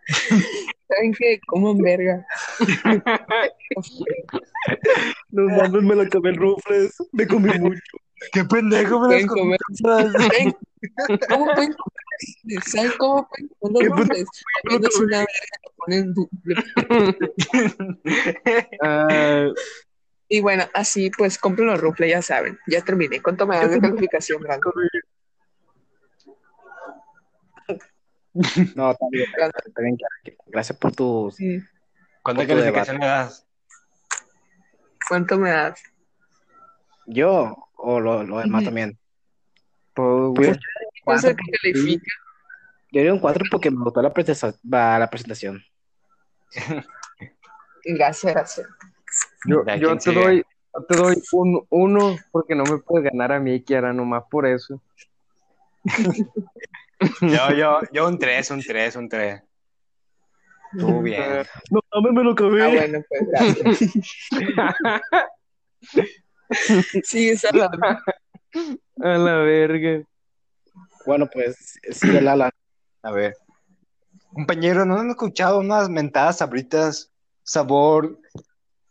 ¿Saben 0.87 1.13
qué? 1.13 1.39
Coman 1.47 1.77
verga. 1.77 2.25
No 5.31 5.43
mames, 5.43 5.83
me 5.83 5.95
lo 5.95 6.01
acabé 6.01 6.31
el 6.31 6.35
rufles. 6.35 6.93
Me 7.13 7.25
comí 7.25 7.49
mucho. 7.59 7.79
¡Qué 8.33 8.43
pendejo 8.43 8.99
me 8.99 9.07
Pueden 9.07 9.27
comer. 9.27 9.57
¿Saben 9.81 10.53
cómo 11.29 11.45
pueden 11.55 11.73
comer? 11.73 12.63
¿Saben 12.65 12.91
cómo 12.97 13.29
pueden 13.29 13.47
comer 13.59 13.79
¿Qué 13.79 13.87
los 13.87 13.97
rufles? 13.97 14.25
Comiéndose 14.63 15.03
una 15.03 15.19
verga 15.19 15.57
que 15.63 15.69
ponen 15.77 16.13
Ah, 18.81 19.47
Y 20.27 20.41
bueno, 20.41 20.65
así 20.73 21.09
pues 21.17 21.37
compren 21.37 21.67
los 21.67 21.79
rufles, 21.79 22.09
ya 22.11 22.21
saben. 22.21 22.59
Ya 22.67 22.81
terminé. 22.81 23.21
¿Cuánto 23.21 23.47
me 23.47 23.55
das 23.55 23.71
de 23.71 23.79
calificación, 23.79 24.41
Brandon? 24.41 24.73
No, 28.75 28.95
bien, 29.11 29.97
Gracias 30.47 30.77
por 30.77 30.95
tus. 30.95 31.35
Sí. 31.35 31.61
¿Cuánta 32.23 32.41
Por 32.41 32.47
tu 32.47 32.55
calificación 32.55 32.99
le 32.99 33.05
das? 33.05 33.45
¿Cuánto 35.07 35.37
me 35.37 35.49
das? 35.49 35.81
¿Yo 37.07 37.69
o 37.75 37.99
lo, 37.99 38.23
lo 38.23 38.39
demás 38.39 38.63
también? 38.63 38.97
Pues, 39.93 40.07
güey. 40.35 40.59
¿Cuánto 41.03 41.27
que 41.29 41.51
califica? 41.61 42.13
Yo 42.91 42.99
diría 42.99 43.13
un 43.13 43.19
4 43.19 43.45
porque 43.49 43.71
me 43.71 43.83
gustó 43.83 44.01
la, 44.01 44.09
la 44.99 45.09
presentación. 45.09 45.63
Gracias, 47.83 48.33
gracias. 48.33 48.67
Yo, 49.45 49.65
yo 49.65 49.87
¿quién 49.87 49.97
te 49.97 50.13
doy, 50.13 50.45
yo 50.73 50.83
te 50.83 50.95
doy 50.95 51.23
un 51.31 51.65
uno 51.69 52.17
porque 52.31 52.53
no 52.53 52.63
me 52.63 52.77
puedes 52.77 53.09
ganar 53.11 53.31
a 53.31 53.39
mí, 53.39 53.61
Kiara, 53.63 53.91
nomás 53.93 54.23
por 54.29 54.45
eso. 54.45 54.81
Yo, 57.21 57.51
yo, 57.57 57.79
yo 57.91 58.07
un 58.07 58.17
3, 58.19 58.51
un 58.51 58.61
3, 58.61 58.95
un 58.95 59.09
3. 59.09 59.41
Tú 60.79 61.01
bien. 61.01 61.43
No 61.69 61.81
mames, 61.93 62.13
me 62.13 62.23
lo 62.23 62.31
acabé. 62.31 62.63
Ah, 62.63 62.67
bueno, 62.69 62.99
pues 63.09 63.21
gracias. 63.27 63.77
Sigue 67.03 67.35
hablando. 67.49 67.77
A 69.01 69.17
la 69.17 69.35
verga. 69.37 70.03
Bueno, 71.05 71.27
pues 71.31 71.79
sí, 71.91 72.07
el 72.15 72.27
ala. 72.27 72.51
A 73.03 73.11
ver. 73.11 73.35
Compañero, 74.33 74.85
¿no 74.85 74.97
han 74.99 75.09
escuchado 75.09 75.59
unas 75.59 75.89
mentadas 75.89 76.37
sabritas 76.37 77.11
sabor 77.43 78.17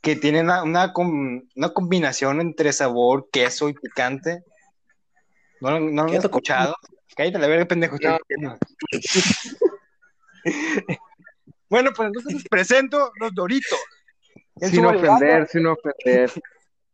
que 0.02 0.16
tiene 0.16 0.40
una, 0.42 0.62
una, 0.62 0.92
com- 0.92 1.42
una 1.54 1.68
combinación 1.70 2.40
entre 2.40 2.72
sabor, 2.72 3.28
queso 3.30 3.68
y 3.68 3.74
picante. 3.74 4.42
¿No, 5.60 5.70
lo- 5.72 5.80
no 5.80 6.02
lo 6.04 6.10
¿Qué 6.10 6.16
has 6.16 6.22
te 6.22 6.28
co- 6.28 6.36
escuchado? 6.38 6.74
Cállate 7.20 7.38
la 7.38 7.48
verga, 7.48 7.66
pendejo. 7.66 7.96
No. 8.38 8.58
bueno, 11.68 11.90
pues 11.94 12.06
entonces 12.06 12.32
les 12.32 12.44
presento 12.48 13.12
los 13.20 13.34
Doritos. 13.34 13.78
En 14.58 14.70
Sin 14.70 14.86
ofender, 14.86 15.46
sin 15.46 15.66
ofender. 15.66 16.30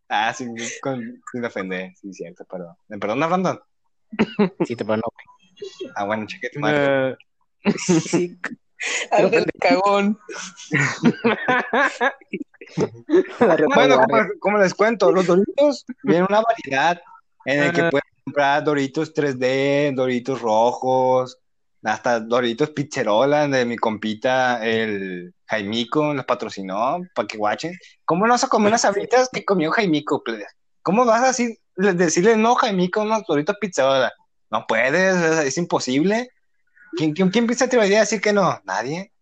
Ah, 0.09 0.35
sin, 0.35 0.53
con- 0.83 1.23
sin 1.31 1.45
ofender, 1.45 1.93
sí, 1.95 2.13
cierto, 2.13 2.45
perdón. 2.45 2.75
¿Me 2.89 2.99
perdona, 2.99 3.29
Brandon? 3.29 3.61
Sí, 4.67 4.75
te 4.75 4.85
perdonó. 4.85 5.05
Ah, 5.95 6.03
bueno, 6.07 6.27
cheque 6.27 6.51
tu 6.53 6.59
madre. 6.59 7.11
Eh, 7.11 7.17
Sí. 7.79 8.37
Ángel 9.13 9.47
cagón. 9.61 10.19
Bueno, 13.39 13.67
guardia. 13.69 13.97
como, 14.01 14.23
como 14.41 14.59
les 14.59 14.75
cuento, 14.75 15.13
los 15.13 15.25
Doritos 15.25 15.85
vienen 16.03 16.27
una 16.29 16.43
variedad 16.43 17.01
en 17.45 17.63
el 17.63 17.73
que 17.73 17.83
Ah. 17.83 17.91
Comprar 18.27 18.65
Doritos 18.65 19.15
3D, 19.15 19.95
Doritos 19.95 20.41
rojos, 20.41 21.39
hasta 21.85 22.19
Doritos 22.19 22.71
Pizzerola 22.71 23.47
de 23.47 23.65
mi 23.65 23.77
compita, 23.77 24.67
el 24.67 25.33
Jaimico, 25.47 26.13
los 26.13 26.25
patrocinó 26.25 26.99
para 27.15 27.29
que 27.29 27.39
guachen. 27.39 27.79
¿Cómo 28.05 28.27
no 28.27 28.35
vas 28.35 28.43
a 28.43 28.49
comer 28.49 28.69
unas 28.69 28.81
sabritas 28.81 29.29
que 29.33 29.45
comió 29.45 29.71
Jaimico? 29.71 30.25
¿Cómo 30.83 31.05
vas 31.05 31.23
a 31.23 31.29
decir- 31.29 31.59
decirle 31.77 32.37
no, 32.37 32.57
Jaimico, 32.57 33.03
unos 33.03 33.23
Doritos 33.29 33.57
Pizzerola? 33.61 34.13
No 34.51 34.67
puedes, 34.67 35.15
es, 35.17 35.47
es 35.47 35.59
imposible. 35.59 36.29
¿Quién, 36.97 37.13
quién, 37.13 37.31
quién 37.31 37.55
se 37.55 37.65
atrevería 37.65 37.99
a 37.99 38.01
decir 38.01 38.21
que 38.21 38.33
no? 38.33 38.61
Nadie. 38.65 39.13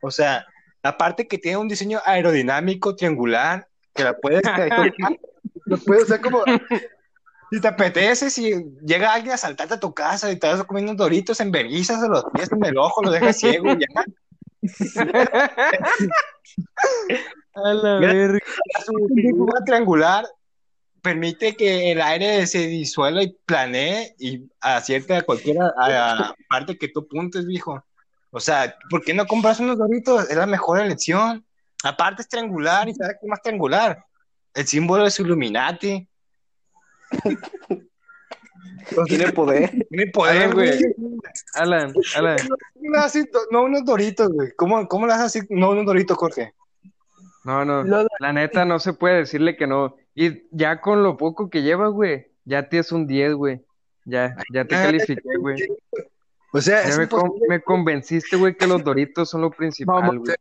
O 0.00 0.12
sea, 0.12 0.46
aparte 0.84 1.26
que 1.26 1.38
tiene 1.38 1.56
un 1.56 1.66
diseño 1.66 2.00
aerodinámico 2.04 2.94
triangular, 2.94 3.66
que 3.94 4.04
la 4.04 4.16
puedes, 4.16 4.42
lo 5.66 5.76
puedes 5.78 6.04
usar 6.04 6.20
como 6.20 6.44
si 7.50 7.60
te 7.60 7.68
apetece, 7.68 8.30
si 8.30 8.52
llega 8.84 9.12
alguien 9.12 9.34
a 9.34 9.38
saltarte 9.38 9.74
a 9.74 9.80
tu 9.80 9.92
casa 9.94 10.30
y 10.30 10.38
te 10.38 10.46
vas 10.46 10.62
comiendo 10.64 10.94
doritos 10.94 11.40
en 11.40 11.50
verguizas 11.50 12.02
a 12.02 12.08
los 12.08 12.24
pies 12.34 12.50
en 12.52 12.64
el 12.64 12.78
ojo, 12.78 13.02
lo 13.02 13.10
dejas 13.10 13.38
ciego, 13.38 13.74
ya. 13.74 13.86
a 17.54 17.74
la 17.74 18.00
verga. 18.00 18.40
Su 18.84 19.46
triangular 19.64 20.26
permite 21.02 21.56
que 21.56 21.92
el 21.92 22.00
aire 22.00 22.46
se 22.46 22.66
disuelva 22.66 23.22
y 23.22 23.36
planee 23.46 24.14
y 24.18 24.48
acierte 24.60 25.14
a 25.14 25.22
cualquier 25.22 25.56
parte 26.48 26.76
que 26.76 26.88
tú 26.88 27.00
apuntes, 27.00 27.46
viejo. 27.46 27.82
O 28.30 28.40
sea, 28.40 28.76
¿por 28.90 29.02
qué 29.02 29.14
no 29.14 29.26
compras 29.26 29.60
unos 29.60 29.78
doritos? 29.78 30.28
Es 30.28 30.36
la 30.36 30.46
mejor 30.46 30.80
elección. 30.80 31.44
Aparte 31.82 32.22
es 32.22 32.28
triangular 32.28 32.88
y 32.88 32.94
sabes 32.94 33.16
qué 33.20 33.26
más 33.26 33.40
triangular. 33.40 34.04
El 34.54 34.66
símbolo 34.66 35.06
es 35.06 35.18
Illuminati. 35.18 36.06
Tiene 39.06 39.32
poder. 39.32 39.70
Tiene 39.90 40.06
poder, 40.10 40.54
güey. 40.54 40.70
Alan, 41.54 41.92
Alan, 42.16 42.36
No, 42.80 42.98
así, 43.00 43.24
no 43.50 43.64
unos 43.64 43.84
doritos, 43.84 44.30
güey. 44.32 44.50
¿Cómo, 44.56 44.86
cómo 44.88 45.06
le 45.06 45.12
haces 45.12 45.26
así? 45.26 45.40
No 45.50 45.70
unos 45.70 45.86
doritos, 45.86 46.16
Jorge. 46.16 46.54
no, 47.44 47.64
no, 47.64 47.84
la 48.18 48.32
neta 48.32 48.64
no 48.64 48.78
se 48.78 48.92
puede 48.94 49.18
decirle 49.18 49.56
que 49.56 49.66
no. 49.66 49.96
Y 50.14 50.46
ya 50.50 50.80
con 50.80 51.02
lo 51.02 51.16
poco 51.16 51.48
que 51.50 51.62
lleva, 51.62 51.88
güey, 51.88 52.26
ya 52.44 52.68
tienes 52.68 52.90
un 52.92 53.06
10, 53.06 53.34
güey. 53.34 53.60
Ya, 54.04 54.34
ya 54.52 54.64
te 54.64 54.74
Ah, 54.74 54.84
califiqué, 54.84 55.36
güey. 55.38 55.68
O 56.54 56.60
sea, 56.62 56.82
Ya 56.82 56.88
es 56.88 56.98
me, 56.98 57.08
con- 57.08 57.30
me 57.48 57.60
convenciste, 57.60 58.36
güey, 58.36 58.56
que 58.56 58.66
los 58.66 58.82
Doritos 58.82 59.28
son 59.28 59.42
lo 59.42 59.50
principal, 59.50 60.18
güey. 60.18 60.34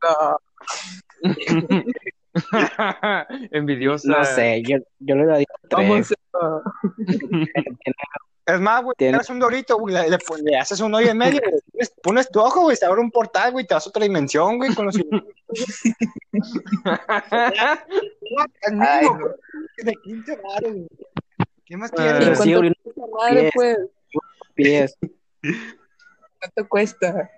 Envidiosa. 3.52 4.08
No 4.10 4.24
sé, 4.24 4.62
yo, 4.64 4.78
yo 5.00 5.16
le 5.16 5.26
daría 5.26 5.46
Vamos 5.72 6.08
tres. 6.08 6.18
Es 8.48 8.62
más, 8.62 8.82
güey, 8.82 8.96
tienes 8.98 9.30
un 9.30 9.40
dorito, 9.40 9.78
güey, 9.78 9.94
le, 9.94 10.10
le 10.10 10.18
le 10.44 10.58
haces 10.58 10.80
un 10.80 10.96
hoyo 10.96 11.10
en 11.10 11.18
medio, 11.18 11.42
güey, 11.74 11.86
pones, 12.02 12.32
tu 12.32 12.40
ojo, 12.40 12.62
güey, 12.62 12.78
se 12.78 12.86
abre 12.86 13.02
un 13.02 13.12
portal, 13.12 13.52
güey, 13.52 13.68
te 13.68 13.74
vas 13.74 13.86
a 13.86 13.90
otra 13.90 14.04
dimensión, 14.04 14.56
güey, 14.58 14.74
con 14.74 14.86
los... 14.86 14.96
Ay, 18.80 19.08
de 19.84 19.94
15 19.96 20.36
varos, 20.38 20.72
güey. 20.74 20.88
¿Qué 21.66 21.76
más 21.76 21.92
Ah. 21.92 21.96
quieres? 21.98 22.20
Pero 22.20 22.36
¿Cuánto 22.38 22.44
sí, 22.44 23.02
madre, 23.12 23.52
pues? 23.54 23.78
pies. 24.56 24.98
¿Cuánto 26.40 26.70
cuesta? 26.70 27.30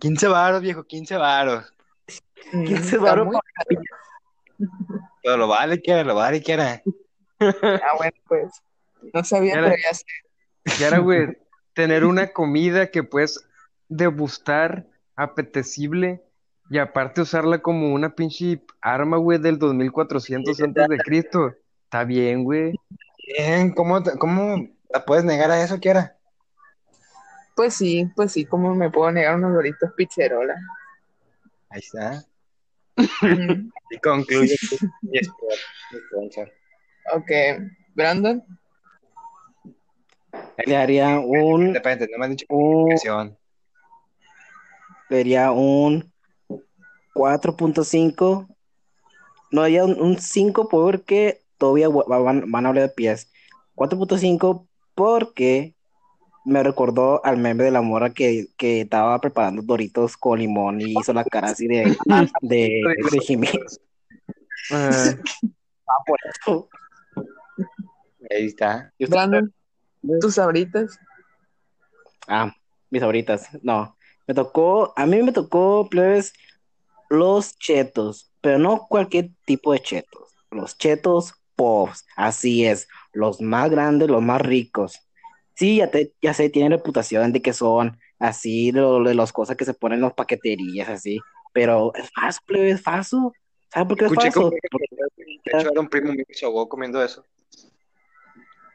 15 0.00 0.28
varos, 0.28 0.62
viejo, 0.62 0.82
15 0.84 1.16
varos. 1.18 1.72
15 2.50 2.74
Está 2.74 2.98
varos 2.98 3.26
muy 3.26 3.36
Pero 5.22 5.36
lo 5.36 5.46
vale, 5.48 5.80
quiera, 5.80 6.04
lo 6.04 6.14
vale, 6.14 6.42
quiera. 6.42 6.82
Ah, 7.40 7.96
bueno, 7.96 8.16
pues. 8.28 8.62
No 9.12 9.24
sabía, 9.24 9.54
pero 9.54 9.76
ya 9.76 9.94
sé. 9.94 10.04
Y 10.78 10.84
ahora, 10.84 10.98
güey, 10.98 11.26
tener 11.74 12.04
una 12.04 12.28
comida 12.32 12.90
que 12.90 13.02
puedes 13.02 13.44
degustar, 13.88 14.86
apetecible, 15.16 16.22
y 16.70 16.78
aparte 16.78 17.20
usarla 17.20 17.58
como 17.58 17.92
una 17.92 18.14
pinche 18.14 18.62
arma, 18.80 19.18
güey, 19.18 19.38
del 19.38 19.58
2400 19.58 20.60
antes 20.62 20.88
de 20.88 20.96
Cristo. 20.98 21.54
Está 21.84 22.04
bien, 22.04 22.44
güey. 22.44 22.74
Bien, 23.26 23.72
¿cómo, 23.74 24.02
te- 24.02 24.16
cómo 24.18 24.68
la 24.90 25.04
puedes 25.04 25.24
negar 25.24 25.50
a 25.50 25.62
eso, 25.62 25.78
quiera? 25.80 26.16
Pues 27.56 27.74
sí, 27.74 28.10
pues 28.16 28.32
sí, 28.32 28.44
¿cómo 28.46 28.74
me 28.74 28.90
puedo 28.90 29.12
negar 29.12 29.36
unos 29.36 29.52
doritos 29.54 29.92
pizzerola? 29.96 30.54
Ahí 31.70 31.80
está. 31.80 32.24
Y 33.90 33.98
concluye 33.98 34.56
tu- 34.70 34.78
ok, 37.12 37.30
Brandon, 37.94 38.42
Le 40.66 40.74
daría 40.74 41.18
un, 41.18 41.72
Depende, 41.72 42.08
no 42.10 42.18
me 42.18 42.24
han 42.26 42.30
dicho 42.32 42.46
un, 42.48 42.88
le 45.10 45.16
daría 45.16 45.52
un 45.52 46.12
4.5. 47.14 48.48
No, 49.50 49.60
daría 49.60 49.84
un, 49.84 50.00
un 50.00 50.18
5 50.18 50.68
porque 50.68 51.42
todavía 51.58 51.88
van, 51.88 52.50
van 52.50 52.66
a 52.66 52.68
hablar 52.68 52.88
de 52.88 52.94
pies. 52.94 53.30
4.5 53.74 54.66
porque 54.94 55.74
me 56.44 56.62
recordó 56.62 57.24
al 57.24 57.36
meme 57.36 57.64
de 57.64 57.70
la 57.70 57.80
mora 57.80 58.10
que, 58.10 58.46
que 58.56 58.82
estaba 58.82 59.18
preparando 59.20 59.62
Doritos 59.62 60.16
con 60.16 60.38
limón 60.38 60.80
y 60.80 60.98
hizo 60.98 61.12
la 61.12 61.24
cara 61.24 61.48
así 61.48 61.66
de, 61.66 61.96
de, 62.42 62.82
de 63.10 63.20
Jimmy. 63.20 63.48
Ah, 64.70 65.14
Ah, 65.86 66.02
por 66.06 66.18
eso. 66.24 66.68
Ahí 68.30 68.46
está. 68.46 68.92
¿Y 68.98 69.04
usted? 69.04 69.16
Brandon, 69.16 69.54
tus 70.20 70.34
sabritas. 70.34 70.98
Ah, 72.26 72.52
mis 72.90 73.00
favoritas. 73.00 73.48
No, 73.62 73.96
me 74.26 74.34
tocó, 74.34 74.92
a 74.96 75.06
mí 75.06 75.22
me 75.22 75.32
tocó, 75.32 75.88
plebes, 75.90 76.32
los 77.10 77.58
chetos, 77.58 78.32
pero 78.40 78.58
no 78.58 78.86
cualquier 78.88 79.30
tipo 79.44 79.72
de 79.72 79.80
chetos. 79.80 80.34
Los 80.50 80.78
chetos 80.78 81.34
pops, 81.56 82.06
así 82.16 82.64
es, 82.64 82.88
los 83.12 83.40
más 83.40 83.70
grandes, 83.70 84.08
los 84.08 84.22
más 84.22 84.40
ricos. 84.40 85.00
Sí, 85.54 85.76
ya, 85.76 85.90
te, 85.90 86.12
ya 86.20 86.34
sé, 86.34 86.48
tienen 86.50 86.72
reputación 86.72 87.32
de 87.32 87.42
que 87.42 87.52
son 87.52 87.98
así, 88.18 88.72
de, 88.72 88.80
lo- 88.80 89.02
de 89.04 89.14
las 89.14 89.32
cosas 89.32 89.56
que 89.56 89.64
se 89.64 89.74
ponen 89.74 89.98
en 89.98 90.02
las 90.04 90.14
paqueterías, 90.14 90.88
así, 90.88 91.20
pero 91.52 91.92
es 91.94 92.10
falso, 92.12 92.40
plebes, 92.46 92.76
es 92.76 92.82
falso. 92.82 93.32
¿Sabes 93.74 93.88
por 93.88 93.98
qué 93.98 94.04
es 94.06 94.10
Escuché 94.12 94.30
falso? 94.30 94.50
Porque- 94.70 94.86
De 95.44 95.58
hecho, 95.58 95.70
era 95.72 95.80
un 95.80 95.88
primo 95.88 96.12
mío 96.12 96.24
que 96.26 96.34
se 96.34 96.46
ahogó 96.46 96.68
comiendo 96.68 97.02
eso. 97.04 97.24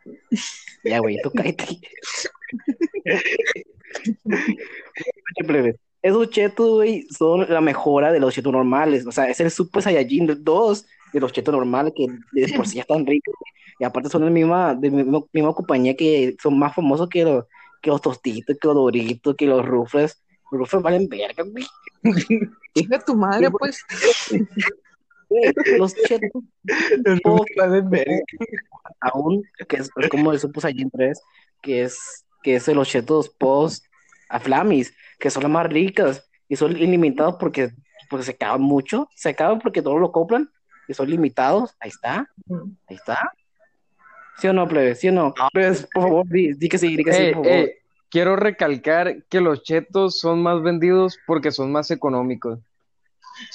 Ya, 0.84 1.00
güey, 1.00 1.18
tú 1.22 1.32
cállate. 1.32 1.66
Esos 6.02 6.30
chetos, 6.30 6.70
güey, 6.70 7.06
son 7.10 7.46
la 7.50 7.60
mejora 7.60 8.12
de 8.12 8.20
los 8.22 8.34
chetos 8.34 8.54
normales. 8.54 9.06
O 9.06 9.12
sea, 9.12 9.30
es 9.30 9.40
el 9.42 9.52
Super 9.52 9.84
Saiyajin 9.84 10.42
2 10.44 10.86
de 11.12 11.20
los 11.20 11.34
chetos 11.34 11.54
normales 11.54 11.92
que 11.96 12.08
de 12.32 12.54
por 12.54 12.66
sí 12.68 12.76
ya 12.78 12.82
están 12.84 13.06
ricos. 13.06 13.36
Y 13.78 13.84
aparte 13.84 14.10
son 14.10 14.22
de 14.22 14.28
la 14.28 14.32
misma, 14.32 14.74
de 14.76 14.90
la 14.90 14.96
misma, 14.98 15.22
misma 15.34 15.54
compañía 15.54 15.96
que 15.98 16.36
son 16.42 16.58
más 16.58 16.74
famosos 16.74 17.10
que 17.10 17.24
los, 17.24 17.46
que 17.82 17.90
los 17.90 18.02
tostitos, 18.02 18.58
que 18.60 18.68
los 18.68 18.76
doritos, 18.76 19.36
que 19.36 19.46
los 19.46 19.66
rufles. 19.66 20.22
Los 20.52 20.62
rufles 20.62 20.82
valen 20.82 21.10
verga, 21.10 21.44
güey. 21.44 21.66
Hija 22.76 23.00
tu 23.00 23.16
madre, 23.16 23.50
pues. 23.60 23.84
Los 25.78 25.96
chetos 25.96 26.44
Pop, 27.24 27.46
aún, 29.02 29.44
que 29.68 29.78
es, 29.78 29.90
es 29.96 30.10
como 30.10 30.32
el 30.32 30.40
Super 30.40 30.62
Saiyan 30.62 30.90
3, 30.90 31.22
que 31.62 31.84
es, 31.84 32.26
que 32.44 32.56
es 32.56 32.66
de 32.66 32.76
los 32.76 32.88
chetos 32.88 33.30
post 33.30 33.86
a 34.30 34.40
Flamis, 34.40 34.94
que 35.20 35.30
son 35.30 35.44
las 35.44 35.52
más 35.52 35.68
ricas 35.68 36.30
y 36.48 36.56
son 36.56 36.76
ilimitados 36.76 37.36
porque, 37.40 37.72
porque 38.10 38.26
se 38.26 38.32
acaban 38.32 38.62
mucho, 38.62 39.08
se 39.16 39.30
acaban 39.30 39.60
porque 39.60 39.82
todos 39.82 40.00
lo 40.00 40.12
compran 40.12 40.50
y 40.88 40.94
son 40.94 41.10
limitados. 41.10 41.76
Ahí 41.80 41.90
está, 41.90 42.28
ahí 42.88 42.96
está. 42.96 43.32
¿Sí 44.38 44.48
o 44.48 44.54
no, 44.54 44.68
plebe? 44.68 44.96
¿Sí 44.96 45.10
o 45.10 45.12
no? 45.12 45.34
Plebes, 45.52 45.88
por 45.94 46.04
favor, 46.04 46.28
di, 46.28 46.54
di 46.54 46.70
que 46.70 46.78
sí, 46.78 46.96
di 46.96 47.04
que 47.04 47.14
sí, 47.14 47.22
Ey, 47.24 47.34
por 47.34 47.46
favor. 47.46 47.60
ey, 47.60 47.72
quiero 48.10 48.36
recalcar 48.36 49.24
que 49.26 49.42
los 49.42 49.64
chetos 49.64 50.18
son 50.20 50.42
más 50.42 50.62
vendidos 50.62 51.20
porque 51.28 51.52
son 51.52 51.72
más 51.72 51.92
económicos. 51.92 52.60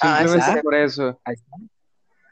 Ah, 0.01 0.17
Simplemente 0.19 0.45
¿sabes? 0.45 0.63
por 0.63 0.75
eso. 0.75 1.19
Ahí 1.25 1.33
está. 1.35 1.57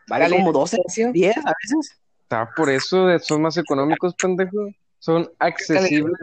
Vale 0.09 0.29
como 0.29 0.51
12, 0.51 0.77
10 1.13 1.37
a 1.37 1.53
veces. 1.63 1.99
Está 2.23 2.49
por 2.55 2.69
eso 2.69 3.07
de- 3.07 3.19
son 3.19 3.41
más 3.41 3.57
económicos, 3.57 4.13
pendejo. 4.15 4.69
Son 4.99 5.29
accesibles. 5.39 6.13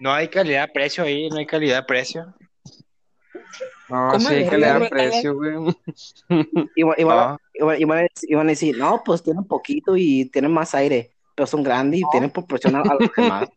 No 0.00 0.12
hay 0.12 0.28
calidad-precio 0.28 1.04
ahí, 1.04 1.28
no 1.30 1.36
hay 1.38 1.46
calidad-precio. 1.46 2.34
No, 3.88 4.08
¿Cómo 4.12 4.28
sí, 4.28 4.34
le 4.34 4.48
que 4.48 4.58
le 4.58 4.66
dan 4.66 4.74
llaman? 4.76 4.88
precio, 4.90 5.34
güey. 5.34 5.54
Y 6.74 6.82
van 6.82 7.18
a- 7.18 7.22
Ah. 7.32 7.38
y 7.54 7.62
van- 7.62 8.08
y 8.22 8.34
van 8.34 8.46
a 8.48 8.50
decir- 8.50 8.76
no, 8.76 9.02
pues 9.04 9.22
tienen 9.22 9.44
poquito 9.44 9.96
y 9.96 10.26
tienen 10.30 10.52
más 10.52 10.74
aire, 10.74 11.12
pero 11.34 11.46
son 11.46 11.62
grandes 11.62 12.00
y 12.00 12.04
tienen 12.10 12.30
proporción 12.30 12.74
a, 12.76 12.82
los 12.82 13.10
demás. 13.16 13.48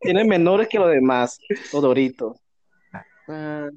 Tienen 0.00 0.28
menores 0.28 0.68
que 0.68 0.78
los 0.78 0.90
demás, 0.90 1.38
los 1.72 1.82
doritos. 1.82 2.38
Ah, 3.28 3.68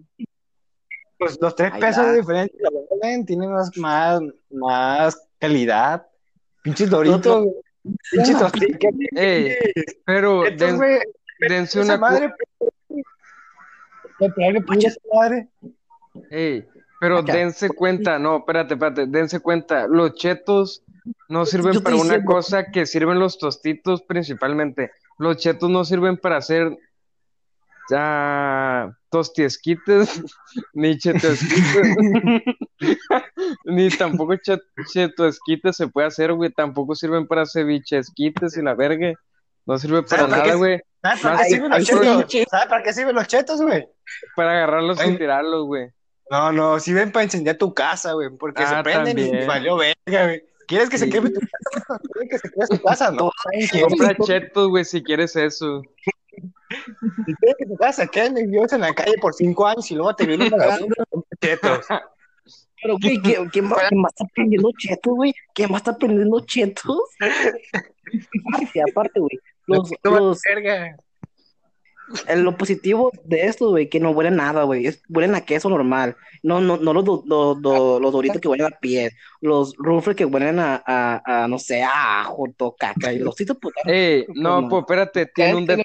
Pues 1.17 1.37
los 1.41 1.55
tres 1.55 1.71
pesos 1.79 2.13
diferencia, 2.15 2.59
la 2.61 2.69
venden, 3.01 3.25
tienen 3.25 3.51
más, 3.51 3.75
más, 3.77 4.21
más 4.51 5.27
calidad. 5.39 6.05
Pinches 6.61 6.89
doritos, 6.89 7.47
pinches 8.11 8.37
tosticas. 8.39 8.91
Ey, 9.15 9.55
pero 10.05 10.43
den- 10.43 10.79
dense 11.39 11.81
esa 11.81 11.95
una 11.95 11.95
co- 11.95 12.01
madre. 12.01 12.33
Ey, 16.31 16.65
pero 16.99 17.19
Acá. 17.19 17.33
dense 17.33 17.69
cuenta, 17.69 18.17
no, 18.19 18.37
espérate, 18.37 18.73
espérate, 18.75 19.05
dense 19.07 19.39
cuenta, 19.39 19.87
los 19.87 20.13
chetos 20.15 20.83
no 21.29 21.45
sirven 21.45 21.73
Yo 21.73 21.83
para 21.83 21.95
una 21.95 22.03
diciendo- 22.05 22.31
cosa 22.31 22.65
que 22.71 22.85
sirven 22.85 23.19
los 23.19 23.37
tostitos 23.37 24.01
principalmente. 24.03 24.91
Los 25.17 25.37
chetos 25.37 25.69
no 25.69 25.85
sirven 25.85 26.17
para 26.17 26.37
hacer 26.37 26.77
ya 27.89 28.89
tostiesquites, 29.09 30.23
ni 30.73 30.97
chetosquites, 30.97 31.95
ni 33.65 33.89
tampoco 33.89 34.33
chet- 34.35 34.61
chetoesquites 34.91 35.75
se 35.77 35.87
puede 35.87 36.07
hacer, 36.07 36.33
güey, 36.33 36.51
tampoco 36.51 36.95
sirven 36.95 37.27
para 37.27 37.45
cevichesquites 37.45 38.57
y 38.57 38.61
la 38.61 38.73
verga. 38.75 39.13
No 39.67 39.77
sirve 39.79 40.03
para 40.03 40.23
¿Sabes 40.23 40.31
para 40.31 40.43
nada, 40.43 40.55
güey, 40.57 40.79
¿Sabes 41.01 41.21
para 41.21 41.37
qué 41.37 41.43
sirven 41.45 41.69
los 41.71 42.27
chetos? 42.27 42.51
¿Sabes 42.51 42.67
para 42.67 42.83
qué 42.83 42.93
sirven 42.93 43.15
los 43.15 43.27
chetos, 43.27 43.61
güey? 43.61 43.87
para 44.35 44.51
agarrarlos 44.51 44.99
Ay. 44.99 45.11
y 45.11 45.17
tirarlos, 45.17 45.65
güey. 45.65 45.89
No, 46.29 46.51
no, 46.51 46.79
sirven 46.79 47.11
para 47.11 47.23
incendiar 47.23 47.57
tu 47.57 47.73
casa, 47.73 48.13
güey, 48.13 48.29
porque 48.37 48.63
Ah, 48.63 48.77
se 48.77 48.83
prenden 48.83 49.17
y 49.17 49.23
también. 49.23 49.47
valió 49.47 49.77
verga, 49.77 50.23
güey. 50.25 50.43
¿Quieres 50.67 50.89
que 50.89 50.97
se 50.97 51.09
queme 51.09 51.29
tu 51.29 51.39
casa? 51.39 51.99
¿Quieres 52.13 52.29
que 52.29 52.37
se 52.39 52.49
queme 52.53 52.67
tu 52.67 52.83
casa? 52.83 53.11
No. 53.11 53.31
Compra 53.87 54.15
chetos, 54.23 54.67
güey, 54.69 54.85
si 54.85 55.03
quieres 55.03 55.35
eso. 55.35 55.81
Quieres 57.25 57.55
que 57.57 57.65
tu 57.65 57.75
casa 57.75 58.03
se 58.03 58.09
queme 58.09 58.41
y 58.41 58.47
vives 58.47 58.73
en 58.73 58.81
la 58.81 58.93
calle 58.93 59.15
por 59.21 59.33
cinco 59.33 59.65
años 59.67 59.89
y 59.91 59.95
luego 59.95 60.15
te 60.15 60.25
viene 60.25 60.45
un 60.45 60.49
vagabundo 60.51 60.95
con 61.09 61.23
chetos. 61.41 61.85
Pero, 62.81 62.97
güey, 63.01 63.17
¿quién, 63.21 63.49
quién 63.49 63.71
va- 63.71 63.87
quién 63.89 64.01
más 64.01 64.11
está 64.13 64.25
prendiendo 64.33 64.69
chetos, 64.77 65.13
güey? 65.15 65.33
¿Quién 65.53 65.71
más 65.71 65.81
está 65.81 65.97
prendiendo 65.97 66.39
chetos? 66.41 66.99
Y 68.73 68.79
aparte, 68.79 69.19
güey, 69.19 69.39
los, 69.65 69.89
los, 70.03 70.41
lo 72.35 72.55
positivo 72.57 73.11
de 73.23 73.45
esto, 73.47 73.69
güey, 73.71 73.89
que 73.89 73.99
no 73.99 74.11
huelen 74.11 74.35
nada, 74.35 74.63
güey, 74.63 74.87
huelen 75.09 75.33
a 75.33 75.41
queso 75.41 75.69
normal, 75.69 76.15
no, 76.43 76.61
no, 76.61 76.77
no 76.77 76.93
los, 76.93 77.03
do- 77.03 77.99
los 77.99 78.11
doritos 78.13 78.39
que 78.39 78.47
huelen 78.47 78.67
a 78.67 78.77
piel, 78.79 79.11
los 79.41 79.73
rufles 79.77 80.15
que 80.15 80.25
huelen 80.25 80.59
a, 80.59 80.83
a, 80.85 81.43
a, 81.43 81.47
no 81.47 81.57
sé, 81.57 81.81
a 81.81 82.21
ajo, 82.21 82.45
caca, 82.77 83.11
y 83.11 83.17
los 83.19 83.35
citos, 83.35 83.57
pues, 83.59 83.73
Ey, 83.85 84.25
no, 84.35 84.61
no. 84.61 84.69
pues 84.69 84.81
espérate, 84.81 85.25
tiene 85.33 85.55
un, 85.55 85.65
de- 85.65 85.83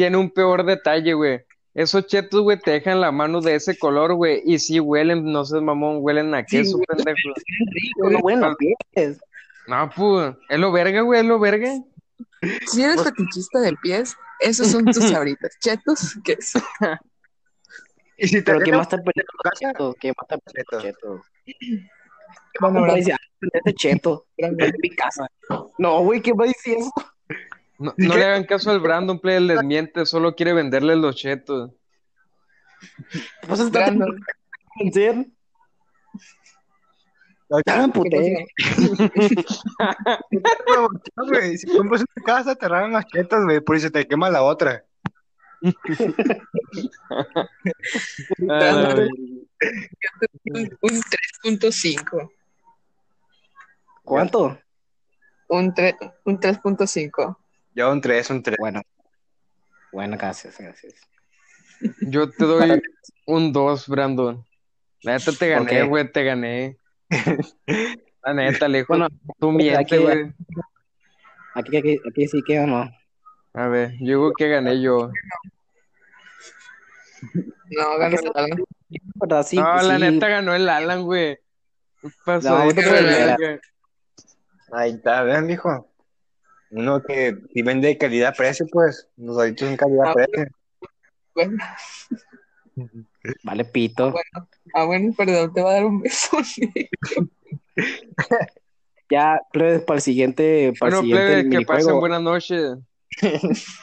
tiene 0.00 0.16
un 0.16 0.30
peor 0.30 0.64
detalle, 0.64 1.12
güey. 1.12 1.42
Esos 1.74 2.06
chetos, 2.06 2.40
güey, 2.40 2.58
te 2.58 2.70
dejan 2.70 3.02
la 3.02 3.12
mano 3.12 3.42
de 3.42 3.54
ese 3.54 3.78
color, 3.78 4.14
güey, 4.14 4.40
y 4.46 4.58
sí 4.58 4.80
huelen, 4.80 5.30
no 5.30 5.44
sé, 5.44 5.60
mamón, 5.60 5.98
huelen 6.00 6.34
a 6.34 6.38
Sí, 6.38 6.56
queso, 6.56 6.78
güey. 6.78 6.86
pendejo. 6.88 7.28
rico, 7.70 8.10
no 8.10 8.46
a 8.46 8.56
pies. 8.56 9.18
No, 9.66 9.90
pues, 9.94 10.34
es 10.48 10.58
lo 10.58 10.72
verga, 10.72 11.02
güey, 11.02 11.20
es 11.20 11.26
lo 11.26 11.38
verga. 11.38 11.70
Si 12.66 12.82
eres 12.82 13.02
fetichista 13.04 13.60
de 13.60 13.74
pies, 13.82 14.16
esos 14.40 14.68
son 14.68 14.86
tus 14.86 15.04
sabritas. 15.10 15.50
Chetos, 15.60 16.16
¿qué 16.24 16.32
es? 16.32 16.54
Y 18.16 18.26
si 18.26 18.36
te 18.36 18.42
Pero 18.42 18.58
¿quién 18.60 18.76
dejan 18.76 18.78
más 18.78 18.88
prendiendo 18.88 19.30
tu 19.30 19.38
casa, 19.42 19.58
chetos? 19.60 19.94
¿Quién 20.00 20.14
más 20.16 20.24
está 20.30 20.38
prendiendo 20.38 20.80
Chetos. 20.80 21.22
chetos? 21.44 21.80
Bueno, 22.58 22.72
Bueno, 22.80 22.80
bro, 22.86 22.94
dice, 22.94 23.12
ah, 23.12 23.18
prende 23.38 23.74
cheto, 23.74 24.26
en 24.38 24.56
mi 24.82 24.90
casa. 24.96 25.26
No, 25.76 26.00
güey, 26.04 26.22
¿quién 26.22 26.36
va 26.40 26.44
a 26.44 26.48
decir 26.48 26.78
eso? 26.78 26.90
No, 27.80 27.94
no 27.96 28.14
le 28.14 28.24
hagan 28.24 28.44
caso 28.44 28.70
al 28.70 28.78
Brandon, 28.78 29.18
play, 29.18 29.40
les 29.42 29.62
miente, 29.64 30.04
solo 30.04 30.34
quiere 30.34 30.52
venderles 30.52 30.98
los 30.98 31.16
chetos. 31.16 31.70
Pues 33.48 33.58
está 33.60 33.78
Brandon, 33.86 34.20
convencer. 34.76 35.26
Ya 37.66 37.76
me 37.78 37.84
emputé. 37.84 38.46
Si 41.56 41.66
compras 41.76 42.04
una 42.14 42.24
casa, 42.24 42.54
te 42.54 42.68
ragan 42.68 42.92
las 42.92 43.06
chetas, 43.06 43.42
güey, 43.44 43.60
por 43.60 43.76
si 43.76 43.82
se 43.82 43.90
te 43.90 44.06
quema 44.06 44.28
la 44.28 44.42
otra. 44.42 44.84
Ah, 48.48 48.94
un, 50.44 50.78
un 50.80 51.00
3.5. 51.44 52.30
¿Cuánto? 54.04 54.58
Un, 55.48 55.74
tre- 55.74 55.96
un 56.24 56.38
3.5. 56.38 57.36
Yo 57.80 57.90
un 57.90 58.02
3, 58.02 58.28
un 58.28 58.42
3. 58.42 58.56
Bueno. 58.58 58.82
Bueno, 59.90 60.18
gracias, 60.18 60.58
gracias. 60.58 60.92
yo 62.02 62.28
te 62.30 62.44
doy 62.44 62.82
un 63.26 63.54
2, 63.54 63.88
Brandon. 63.88 64.44
La 65.00 65.16
neta 65.16 65.32
te 65.32 65.48
gané, 65.48 65.82
güey, 65.84 66.12
te 66.12 66.22
gané. 66.22 66.76
La 68.22 68.34
neta, 68.34 68.68
lejos. 68.68 68.88
Bueno, 68.98 69.08
tú 69.38 69.50
mientes, 69.50 69.78
aquí- 69.80 69.96
güey. 69.96 70.30
aquí, 71.54 71.76
aquí, 71.78 71.98
aquí 72.06 72.28
sí 72.28 72.42
que 72.46 72.60
o 72.60 72.66
no. 72.66 72.90
A 73.54 73.68
ver, 73.68 73.92
yo 73.92 74.06
digo 74.06 74.32
que 74.34 74.48
gané 74.50 74.82
yo. 74.82 75.10
No, 77.70 77.98
ganas 77.98 78.20
el 78.22 78.30
Alan. 78.34 78.58
No, 79.18 79.26
la 79.26 79.42
sí. 79.42 79.56
neta 79.56 80.28
ganó 80.28 80.54
el 80.54 80.68
Alan, 80.68 81.02
güey. 81.04 81.38
Pasó 82.26 82.50
No. 82.50 83.58
Ahí 84.72 84.90
está, 84.90 85.22
vean, 85.22 85.46
mijo. 85.46 85.89
Uno 86.70 87.02
que 87.02 87.36
si 87.52 87.62
vende 87.62 87.98
calidad-precio, 87.98 88.66
pues, 88.70 89.08
los 89.16 89.36
doritos 89.36 89.68
son 89.68 89.76
calidad-precio. 89.76 90.46
Bueno, 91.34 91.58
Vale, 93.42 93.64
pito. 93.64 94.14
ah, 94.74 94.84
bueno, 94.84 95.12
perdón, 95.16 95.52
te 95.52 95.62
va 95.62 95.70
a 95.70 95.74
dar 95.74 95.84
un 95.86 96.00
beso. 96.00 96.36
Ya, 99.10 99.40
plebes, 99.52 99.82
para 99.82 99.96
el 99.96 100.02
siguiente, 100.02 100.72
para 100.78 100.90
Bueno, 100.90 100.98
el 100.98 101.02
siguiente 101.02 101.32
plebe, 101.42 101.50
que 101.50 101.66
pasen 101.66 101.98
buenas 101.98 102.22
noches. 102.22 102.78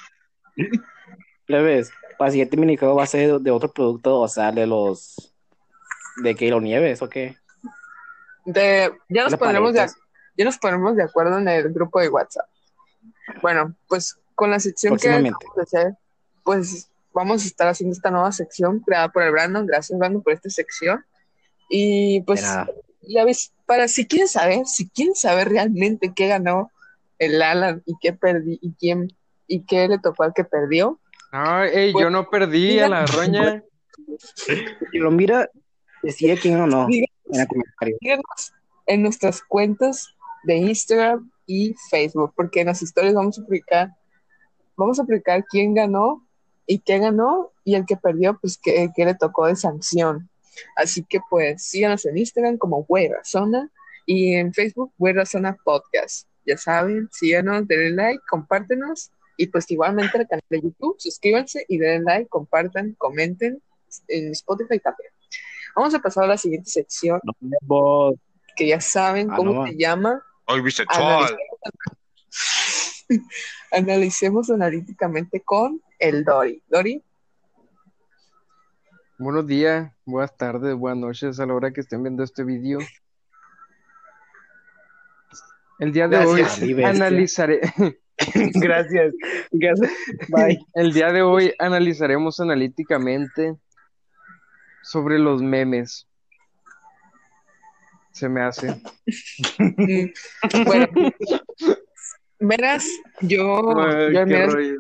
Plebes, 1.46 1.92
para 2.18 2.28
el 2.28 2.32
siguiente 2.32 2.56
minijuego 2.56 2.96
va 2.96 3.04
a 3.04 3.08
ser 3.08 3.38
de 3.42 3.52
otro 3.52 3.70
producto, 3.74 4.22
o 4.22 4.28
sea, 4.30 4.54
de 4.54 4.66
los 4.66 5.36
de 6.24 6.34
que 6.34 6.50
lo 6.50 6.62
nieves 6.62 7.02
o 7.02 7.10
qué. 7.10 7.36
De- 8.46 8.90
ya, 9.10 9.24
nos 9.24 9.26
¿Qué 9.26 9.32
le 9.32 9.38
pondremos 9.38 9.74
de, 9.74 9.86
ya 10.38 10.46
nos 10.46 10.58
ponemos 10.58 10.96
de 10.96 11.04
acuerdo 11.04 11.38
en 11.40 11.50
el 11.50 11.74
grupo 11.74 12.00
de 12.00 12.08
WhatsApp. 12.08 12.48
Bueno, 13.42 13.76
pues 13.88 14.18
con 14.36 14.52
la 14.52 14.60
sección 14.60 14.94
que 14.96 15.08
Próximamente. 15.10 15.46
vamos 15.46 15.58
a 15.58 15.62
hacer, 15.64 15.94
pues 16.44 16.90
vamos 17.14 17.44
a 17.44 17.48
estar 17.48 17.68
haciendo 17.68 17.94
esta 17.96 18.12
nueva 18.12 18.32
sección 18.32 18.80
creada 18.82 19.10
por 19.10 19.24
el 19.24 19.32
Brandon. 19.32 19.66
Gracias, 19.66 19.98
Brandon, 19.98 20.22
por 20.22 20.34
esta 20.34 20.50
sección. 20.50 21.04
Y 21.70 22.22
pues, 22.22 22.42
De 22.44 22.74
ya 23.10 23.26
ves, 23.26 23.52
para 23.66 23.88
si 23.88 24.06
quieren 24.06 24.28
saber, 24.28 24.66
si 24.66 24.88
quieren 24.90 25.16
saber 25.16 25.50
realmente 25.50 26.14
qué 26.16 26.28
ganó 26.28 26.72
el 27.20 27.42
Alan 27.42 27.82
y 27.86 27.96
qué 28.02 28.14
perdí 28.14 28.60
y 28.62 28.74
quién 28.74 29.12
y 29.48 29.62
qué 29.66 29.88
le 29.88 29.98
tocó 29.98 30.24
al 30.24 30.34
que 30.34 30.44
perdió, 30.44 31.00
No, 31.32 31.64
ey, 31.64 31.94
yo 31.98 32.10
no 32.10 32.30
perdí 32.30 32.80
a 32.80 32.88
la 32.90 33.06
roña. 33.06 33.64
Si 34.92 35.00
lo 35.00 35.10
mira, 35.12 35.50
decide 36.04 36.38
quién 36.38 36.62
o 36.62 36.68
no 36.68 36.86
Diga- 36.88 37.08
en 37.34 37.42
el 37.42 37.48
comentario. 37.48 37.98
síguenos 38.00 38.54
en 38.86 39.02
nuestras 39.02 39.42
cuentas 39.42 40.16
de 40.48 40.56
Instagram 40.58 41.30
y 41.46 41.76
Facebook, 41.90 42.34
porque 42.36 42.62
en 42.62 42.68
las 42.68 42.82
historias 42.82 43.14
vamos 43.14 43.38
a 43.38 43.44
publicar, 43.44 43.92
vamos 44.76 45.00
a 45.00 45.04
publicar 45.04 45.44
quién 45.50 45.74
ganó 45.74 46.26
y 46.66 46.80
qué 46.80 47.00
ganó, 47.00 47.52
y 47.64 47.76
el 47.76 47.86
que 47.86 47.96
perdió, 47.98 48.38
pues 48.42 48.58
qué, 48.62 48.90
qué 48.96 49.06
le 49.06 49.16
tocó 49.16 49.46
de 49.48 49.56
sanción. 49.56 50.30
Así 50.76 51.04
que 51.04 51.20
pues 51.30 51.64
síganos 51.64 52.06
en 52.06 52.18
Instagram 52.18 52.58
como 52.58 52.84
Güey 52.84 53.10
Razona 53.10 53.70
y 54.06 54.34
en 54.34 54.54
Facebook 54.54 54.92
Güey 54.98 55.14
Razona 55.14 55.56
Podcast. 55.64 56.28
Ya 56.46 56.58
saben, 56.58 57.10
síganos, 57.12 57.68
denle 57.68 57.92
like, 57.92 58.22
compártenos 58.30 59.12
y 59.38 59.48
pues 59.48 59.70
igualmente 59.70 60.18
al 60.18 60.28
canal 60.28 60.44
de 60.50 60.62
YouTube, 60.62 60.96
suscríbanse 60.98 61.66
y 61.68 61.78
denle 61.78 62.04
like, 62.06 62.30
compartan, 62.30 62.96
comenten 62.98 63.62
en 64.08 64.32
Spotify 64.32 64.80
también. 64.80 65.12
Vamos 65.76 65.94
a 65.94 66.00
pasar 66.00 66.24
a 66.24 66.28
la 66.28 66.38
siguiente 66.38 66.70
sección 66.70 67.20
vemos. 67.40 68.16
que 68.56 68.68
ya 68.68 68.82
saben 68.82 69.30
Ah, 69.32 69.36
cómo 69.38 69.54
no. 69.54 69.68
se 69.68 69.76
llama. 69.78 70.24
Hoy. 70.48 70.60
Analicemos, 70.60 71.32
analicemos 73.72 74.50
analíticamente 74.50 75.42
con 75.42 75.82
el 76.00 76.24
Dori. 76.24 76.64
Dori, 76.68 77.04
Buenos 79.20 79.46
días, 79.48 79.92
buenas 80.06 80.38
tardes, 80.38 80.76
buenas 80.76 81.00
noches 81.00 81.40
a 81.40 81.46
la 81.46 81.54
hora 81.54 81.72
que 81.72 81.82
estén 81.82 82.04
viendo 82.04 82.24
este 82.24 82.44
vídeo. 82.44 82.80
El 85.80 85.92
día 85.92 86.08
de 86.08 86.18
Gracias, 86.18 86.62
hoy 86.62 86.84
analizaré, 86.84 87.60
Gracias. 88.56 89.14
Gracias. 89.52 89.92
Bye. 90.30 90.60
el 90.76 90.94
día 90.94 91.12
de 91.12 91.24
hoy 91.24 91.54
analizaremos 91.60 92.40
analíticamente 92.40 93.58
sobre 94.82 95.20
los 95.20 95.42
memes. 95.42 96.08
Se 98.18 98.28
me 98.28 98.42
hace. 98.42 98.74
Bueno, 100.66 100.88
verás, 102.40 102.84
yo, 103.22 103.80
Ay, 103.80 104.18
al 104.18 104.80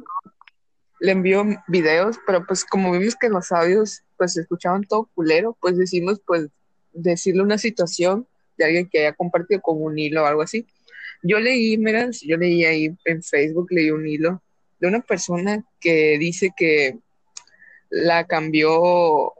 le 0.99 1.11
envío 1.11 1.45
videos, 1.67 2.17
pero 2.25 2.43
pues 2.47 2.65
como 2.65 2.91
vimos 2.93 3.15
que 3.15 3.29
los 3.29 3.51
audios 3.51 4.01
pues 4.17 4.33
se 4.33 4.41
escuchaban 4.41 4.85
todo 4.85 5.11
culero, 5.13 5.55
pues 5.61 5.77
decimos 5.77 6.19
pues 6.25 6.47
decirle 6.93 7.43
una 7.43 7.59
situación 7.59 8.27
de 8.57 8.65
alguien 8.65 8.89
que 8.89 9.01
haya 9.01 9.13
compartido 9.13 9.61
con 9.61 9.83
un 9.83 9.99
hilo 9.99 10.23
o 10.23 10.25
algo 10.25 10.41
así. 10.41 10.65
Yo 11.21 11.39
leí, 11.39 11.77
miras, 11.77 12.21
yo 12.21 12.37
leí 12.37 12.65
ahí 12.65 12.97
en 13.05 13.21
Facebook, 13.21 13.67
leí 13.69 13.91
un 13.91 14.07
hilo 14.07 14.41
de 14.79 14.87
una 14.87 15.01
persona 15.01 15.63
que 15.79 16.17
dice 16.17 16.49
que 16.57 16.97
la 17.91 18.25
cambió, 18.25 19.33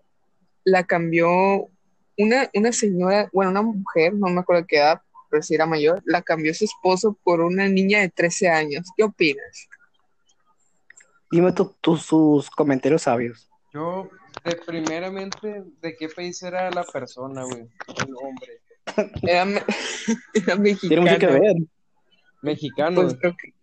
la 0.64 0.84
cambió 0.84 1.72
una, 2.18 2.50
una 2.54 2.72
señora, 2.72 3.30
bueno, 3.34 3.52
una 3.52 3.62
mujer, 3.62 4.14
no 4.14 4.28
me 4.28 4.42
acuerdo 4.42 4.66
qué 4.68 4.78
edad, 4.78 5.02
pero 5.30 5.44
si 5.44 5.56
era 5.56 5.66
mayor, 5.66 6.02
la 6.06 6.22
cambió 6.22 6.54
su 6.54 6.66
esposo 6.66 7.18
por 7.24 7.42
una 7.42 7.68
niña 7.68 8.00
de 8.00 8.10
13 8.10 8.50
años. 8.50 8.88
¿Qué 8.96 9.04
opinas? 9.04 9.68
Dime 11.30 11.52
tú, 11.52 11.76
tú 11.82 11.98
sus 11.98 12.50
comentarios 12.50 13.02
sabios. 13.04 13.50
Yo, 13.74 14.10
de 14.46 14.56
primeramente, 14.56 15.64
¿de 15.82 15.96
qué 15.98 16.08
país 16.10 16.42
era 16.42 16.72
la 16.72 16.84
persona, 16.86 17.44
güey? 17.44 17.68
El 18.06 18.16
hombre. 18.16 18.62
Era, 19.24 19.44
me- 19.44 19.62
era 20.34 20.56
mexicana. 20.56 20.88
Tiene 20.88 21.02
mucho 21.02 21.18
que 21.20 21.28
ver. 21.28 21.56
Mexicano. 22.42 23.02
Pues 23.02 23.16
creo 23.20 23.36
que, 23.36 23.54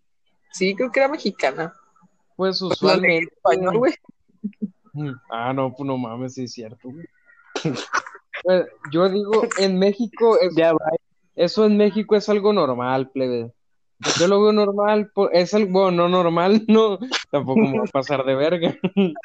sí, 0.52 0.74
creo 0.76 0.92
que 0.92 1.00
era 1.00 1.08
mexicana. 1.08 1.72
Pues 2.36 2.58
Pues 2.60 2.72
usualmente. 2.72 3.32
español, 3.34 3.78
güey. 3.78 3.94
Ah, 5.30 5.52
no, 5.54 5.74
pues 5.74 5.86
no 5.86 5.96
mames, 5.96 6.34
sí 6.34 6.44
es 6.44 6.52
cierto, 6.52 6.90
güey. 6.90 7.06
Yo 8.92 9.08
digo, 9.08 9.42
en 9.58 9.78
México, 9.78 10.38
es- 10.40 10.54
Ya 10.54 10.72
va. 10.72 10.90
eso 11.34 11.64
en 11.66 11.76
México 11.76 12.16
es 12.16 12.28
algo 12.28 12.52
normal, 12.52 13.10
plebe. 13.10 13.52
Yo 14.18 14.28
lo 14.28 14.42
veo 14.42 14.52
normal, 14.52 15.10
es 15.32 15.54
algo, 15.54 15.70
bueno, 15.72 16.08
no 16.08 16.08
normal, 16.08 16.64
no, 16.68 16.98
tampoco 17.30 17.60
me 17.60 17.78
va 17.78 17.84
a 17.84 17.90
pasar 17.92 18.24
de 18.24 18.34
verga. 18.34 18.76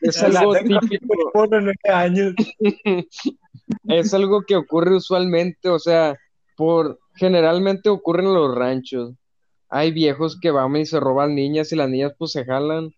Es 0.00 0.20
Ya 0.20 0.26
algo 0.26 0.54
típico, 0.54 1.14
Por 1.32 1.48
nueve 1.50 1.74
años. 1.90 2.34
es 3.88 4.12
algo 4.12 4.42
que 4.42 4.56
ocurre 4.56 4.96
usualmente, 4.96 5.70
o 5.70 5.78
sea, 5.78 6.14
por, 6.56 6.98
generalmente 7.14 7.88
ocurre 7.88 8.22
en 8.22 8.34
los 8.34 8.54
ranchos. 8.54 9.14
Hay 9.70 9.92
viejos 9.92 10.38
que 10.38 10.50
van 10.50 10.76
y 10.76 10.84
se 10.84 11.00
roban 11.00 11.34
niñas 11.34 11.72
y 11.72 11.76
las 11.76 11.88
niñas 11.88 12.12
pues 12.18 12.32
se 12.32 12.44
jalan, 12.44 12.90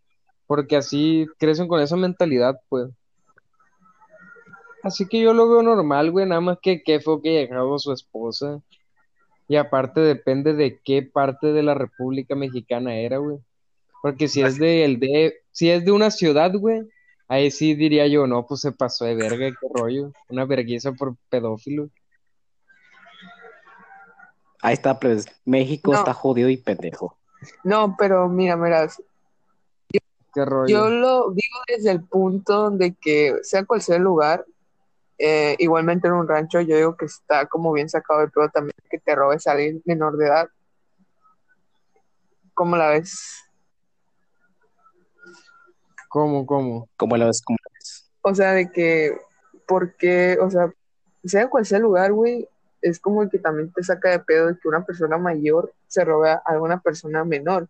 porque 0.49 0.77
así 0.77 1.27
crecen 1.39 1.69
con 1.69 1.81
esa 1.81 1.97
mentalidad, 1.97 2.57
pues. 2.69 2.89
Así 4.87 5.05
que 5.09 5.20
yo 5.20 5.32
lo 5.34 5.49
veo 5.49 5.62
normal, 5.62 6.12
güey, 6.12 6.26
nada 6.26 6.41
más 6.41 6.59
que 6.62 6.82
qué 6.84 7.01
fue 7.01 7.20
que 7.20 7.30
llegado 7.32 7.76
su 7.80 7.93
esposa. 7.93 8.61
Y 9.49 9.57
aparte 9.57 10.01
depende 10.01 10.55
de 10.55 10.78
qué 10.84 11.03
parte 11.03 11.49
de 11.53 11.62
la 11.64 11.74
República 11.74 12.37
Mexicana 12.37 12.95
era, 12.97 13.18
güey. 13.18 13.39
Porque 14.01 14.28
si 14.28 14.43
es 14.43 14.59
de 14.59 14.84
el 14.84 15.01
de, 15.01 15.34
si 15.51 15.70
es 15.70 15.84
de 15.84 15.91
una 15.91 16.12
ciudad, 16.12 16.53
güey, 16.55 16.82
ahí 17.26 17.51
sí 17.51 17.74
diría 17.74 18.07
yo, 18.07 18.28
no, 18.28 18.47
pues 18.47 18.61
se 18.61 18.70
pasó 18.70 19.05
de 19.05 19.16
verga, 19.16 19.51
qué 19.51 19.68
rollo. 19.74 20.12
Una 20.28 20.45
vergüenza 20.45 20.93
por 20.93 21.16
pedófilo. 21.30 21.89
Ahí 24.62 24.74
está, 24.74 25.01
pues. 25.01 25.26
México 25.45 25.93
No. 25.93 25.99
está 25.99 26.12
jodido 26.14 26.49
y 26.49 26.57
pendejo. 26.59 27.16
No, 27.64 27.97
pero 27.99 28.28
mira, 28.28 28.57
mira, 28.57 28.89
Qué 30.32 30.45
rollo. 30.45 30.68
yo 30.68 30.91
lo 30.91 31.30
digo 31.30 31.59
desde 31.66 31.91
el 31.91 32.03
punto 32.05 32.70
de 32.70 32.95
que 32.95 33.34
sea 33.43 33.64
cual 33.64 33.80
sea 33.82 33.97
el 33.97 34.03
lugar, 34.03 34.45
eh, 35.19 35.57
igualmente 35.59 36.09
en 36.09 36.14
un 36.14 36.29
rancho, 36.29 36.61
yo 36.61 36.77
digo 36.77 36.97
que 36.97 37.07
está 37.07 37.47
como 37.47 37.73
bien 37.73 37.89
sacado 37.89 38.21
de 38.21 38.29
pedo 38.29 38.49
también 38.51 38.75
que 38.91 38.99
te 38.99 39.14
robes 39.14 39.47
a 39.47 39.53
alguien 39.53 39.83
menor 39.85 40.17
de 40.17 40.27
edad. 40.27 40.49
¿Cómo 42.55 42.77
la 42.77 42.91
ves? 42.91 43.43
¿Cómo, 46.09 46.47
cómo? 46.47 46.89
Como 46.97 47.17
lo 47.17 47.27
ves, 47.27 47.43
como 47.43 47.59
lo 47.62 47.71
ves. 47.75 48.11
O 48.23 48.35
sea, 48.35 48.53
de 48.53 48.71
que, 48.71 49.19
porque, 49.67 50.39
o 50.41 50.51
sea, 50.51 50.73
sea 51.25 51.49
cual 51.49 51.67
sea 51.67 51.79
el 51.79 51.85
lugar, 51.85 52.12
güey, 52.12 52.49
es 52.83 53.01
como 53.01 53.29
que 53.29 53.39
también 53.39 53.73
te 53.73 53.83
saca 53.83 54.11
de 54.11 54.21
pedo 54.21 54.47
de 54.47 54.59
que 54.59 54.69
una 54.69 54.85
persona 54.85 55.19
mayor 55.19 55.73
se 55.89 56.05
robe 56.05 56.31
a 56.31 56.43
alguna 56.45 56.81
persona 56.81 57.25
menor. 57.25 57.69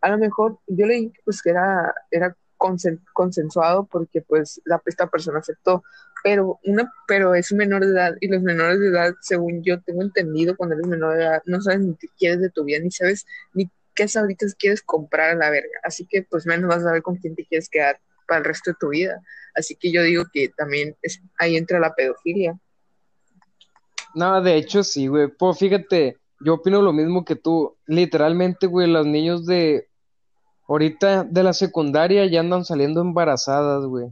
A 0.00 0.10
lo 0.10 0.18
mejor 0.18 0.58
yo 0.66 0.86
leí 0.86 1.12
pues 1.24 1.42
que 1.42 1.50
era, 1.50 1.94
era 2.10 2.36
consen- 2.64 3.04
consensuado 3.12 3.84
porque 3.84 4.22
pues 4.22 4.60
la, 4.64 4.80
esta 4.86 5.06
persona 5.08 5.40
aceptó, 5.40 5.82
pero 6.22 6.58
una, 6.64 6.90
pero 7.06 7.34
es 7.34 7.52
menor 7.52 7.84
de 7.84 7.92
edad 7.92 8.14
y 8.20 8.28
los 8.28 8.42
menores 8.42 8.80
de 8.80 8.88
edad, 8.88 9.14
según 9.20 9.62
yo 9.62 9.82
tengo 9.82 10.02
entendido, 10.02 10.56
cuando 10.56 10.74
eres 10.74 10.86
menor 10.86 11.16
de 11.16 11.24
edad, 11.24 11.42
no 11.44 11.60
sabes 11.60 11.80
ni 11.80 11.94
qué 11.96 12.08
quieres 12.18 12.40
de 12.40 12.48
tu 12.48 12.64
vida, 12.64 12.78
ni 12.78 12.90
sabes 12.90 13.26
ni 13.52 13.70
qué 13.94 14.06
ahorita 14.14 14.46
quieres 14.58 14.82
comprar 14.82 15.30
a 15.30 15.34
la 15.34 15.50
verga. 15.50 15.78
Así 15.82 16.06
que 16.06 16.22
pues 16.22 16.46
menos 16.46 16.68
vas 16.68 16.78
a 16.78 16.84
saber 16.84 17.02
con 17.02 17.16
quién 17.16 17.34
te 17.34 17.44
quieres 17.44 17.68
quedar 17.68 18.00
para 18.26 18.38
el 18.38 18.44
resto 18.44 18.70
de 18.70 18.76
tu 18.80 18.88
vida. 18.88 19.20
Así 19.54 19.76
que 19.76 19.92
yo 19.92 20.02
digo 20.02 20.24
que 20.32 20.48
también 20.56 20.96
es, 21.02 21.20
ahí 21.38 21.56
entra 21.56 21.78
la 21.78 21.94
pedofilia. 21.94 22.58
No, 24.14 24.40
de 24.40 24.56
hecho 24.56 24.82
sí, 24.82 25.06
güey. 25.06 25.28
Pues 25.28 25.58
fíjate, 25.58 26.16
yo 26.40 26.54
opino 26.54 26.80
lo 26.80 26.92
mismo 26.92 27.24
que 27.24 27.36
tú. 27.36 27.76
Literalmente, 27.86 28.66
güey, 28.66 28.88
los 28.88 29.06
niños 29.06 29.44
de 29.46 29.88
ahorita 30.68 31.24
de 31.24 31.42
la 31.42 31.52
secundaria 31.52 32.26
ya 32.26 32.40
andan 32.40 32.64
saliendo 32.64 33.00
embarazadas, 33.00 33.84
güey. 33.86 34.08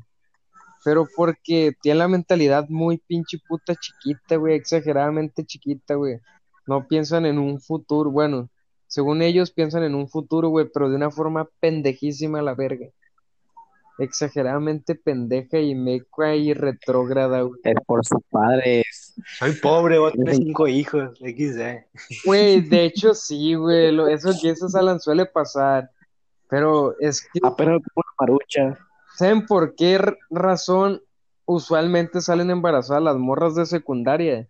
Pero 0.85 1.07
porque 1.17 1.73
tienen 1.81 1.99
la 2.01 2.09
mentalidad 2.09 2.69
muy 2.69 2.99
pinche 2.99 3.39
puta 3.49 3.75
chiquita, 3.75 4.37
güey, 4.37 4.57
exageradamente 4.57 5.45
chiquita, 5.45 5.95
güey. 5.95 6.19
No 6.67 6.87
piensan 6.87 7.27
en 7.27 7.39
un 7.39 7.61
futuro, 7.61 8.11
bueno, 8.11 8.49
según 8.93 9.23
ellos 9.23 9.51
piensan 9.51 9.85
en 9.85 9.95
un 9.95 10.09
futuro, 10.09 10.49
güey, 10.49 10.67
pero 10.73 10.91
de 10.91 10.97
una 10.97 11.11
forma 11.11 11.49
pendejísima 11.61 12.41
a 12.41 12.43
la 12.43 12.55
verga. 12.55 12.89
Exageradamente 13.99 14.95
pendeja 14.95 15.61
y 15.61 15.75
meca 15.75 16.35
y 16.35 16.53
retrógrada, 16.53 17.43
güey. 17.43 17.61
Es 17.65 17.77
por 17.87 18.05
sus 18.05 18.21
padres. 18.31 19.15
Soy 19.39 19.53
pobre, 19.53 19.99
voy 19.99 20.11
a 20.11 20.13
tener 20.13 20.35
cinco 20.35 20.67
hijos. 20.67 21.19
XD. 21.21 21.87
Güey, 22.25 22.61
de 22.63 22.85
hecho 22.85 23.15
sí, 23.15 23.55
güey, 23.55 23.97
eso 24.13 24.33
que 24.41 24.51
eso 24.51 24.67
Alan 24.77 25.01
suele 25.01 25.27
pasar, 25.27 25.91
pero 26.53 26.95
es 27.01 27.23
que, 27.23 27.41
Apenas 27.43 27.81
como 27.81 28.05
una 28.05 28.15
marucha. 28.21 28.79
¿saben 29.17 29.47
por 29.47 29.75
qué 29.75 29.99
razón 30.29 31.01
usualmente 31.47 32.21
salen 32.21 32.51
embarazadas 32.51 33.03
las 33.03 33.17
morras 33.17 33.55
de 33.55 33.65
secundaria? 33.65 34.47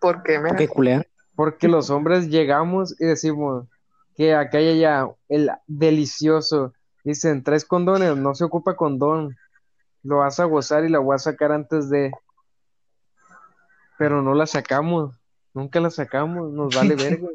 Porque, 0.00 0.38
mira, 0.38 0.54
¿Qué 0.54 0.68
culean? 0.68 1.04
Porque 1.34 1.66
los 1.66 1.90
hombres 1.90 2.28
llegamos 2.28 2.94
y 3.00 3.06
decimos 3.06 3.66
que 4.14 4.32
acá 4.32 4.58
hay 4.58 4.78
ya 4.78 5.08
el 5.28 5.50
delicioso, 5.66 6.72
dicen, 7.02 7.42
¿traes 7.42 7.64
condones? 7.64 8.16
No 8.16 8.36
se 8.36 8.44
ocupa 8.44 8.76
condón, 8.76 9.36
lo 10.04 10.18
vas 10.18 10.38
a 10.38 10.44
gozar 10.44 10.84
y 10.84 10.88
la 10.88 11.00
voy 11.00 11.16
a 11.16 11.18
sacar 11.18 11.50
antes 11.50 11.90
de, 11.90 12.12
pero 13.98 14.22
no 14.22 14.34
la 14.34 14.46
sacamos, 14.46 15.16
nunca 15.52 15.80
la 15.80 15.90
sacamos, 15.90 16.52
nos 16.52 16.72
vale 16.72 16.94
verga. 16.94 17.28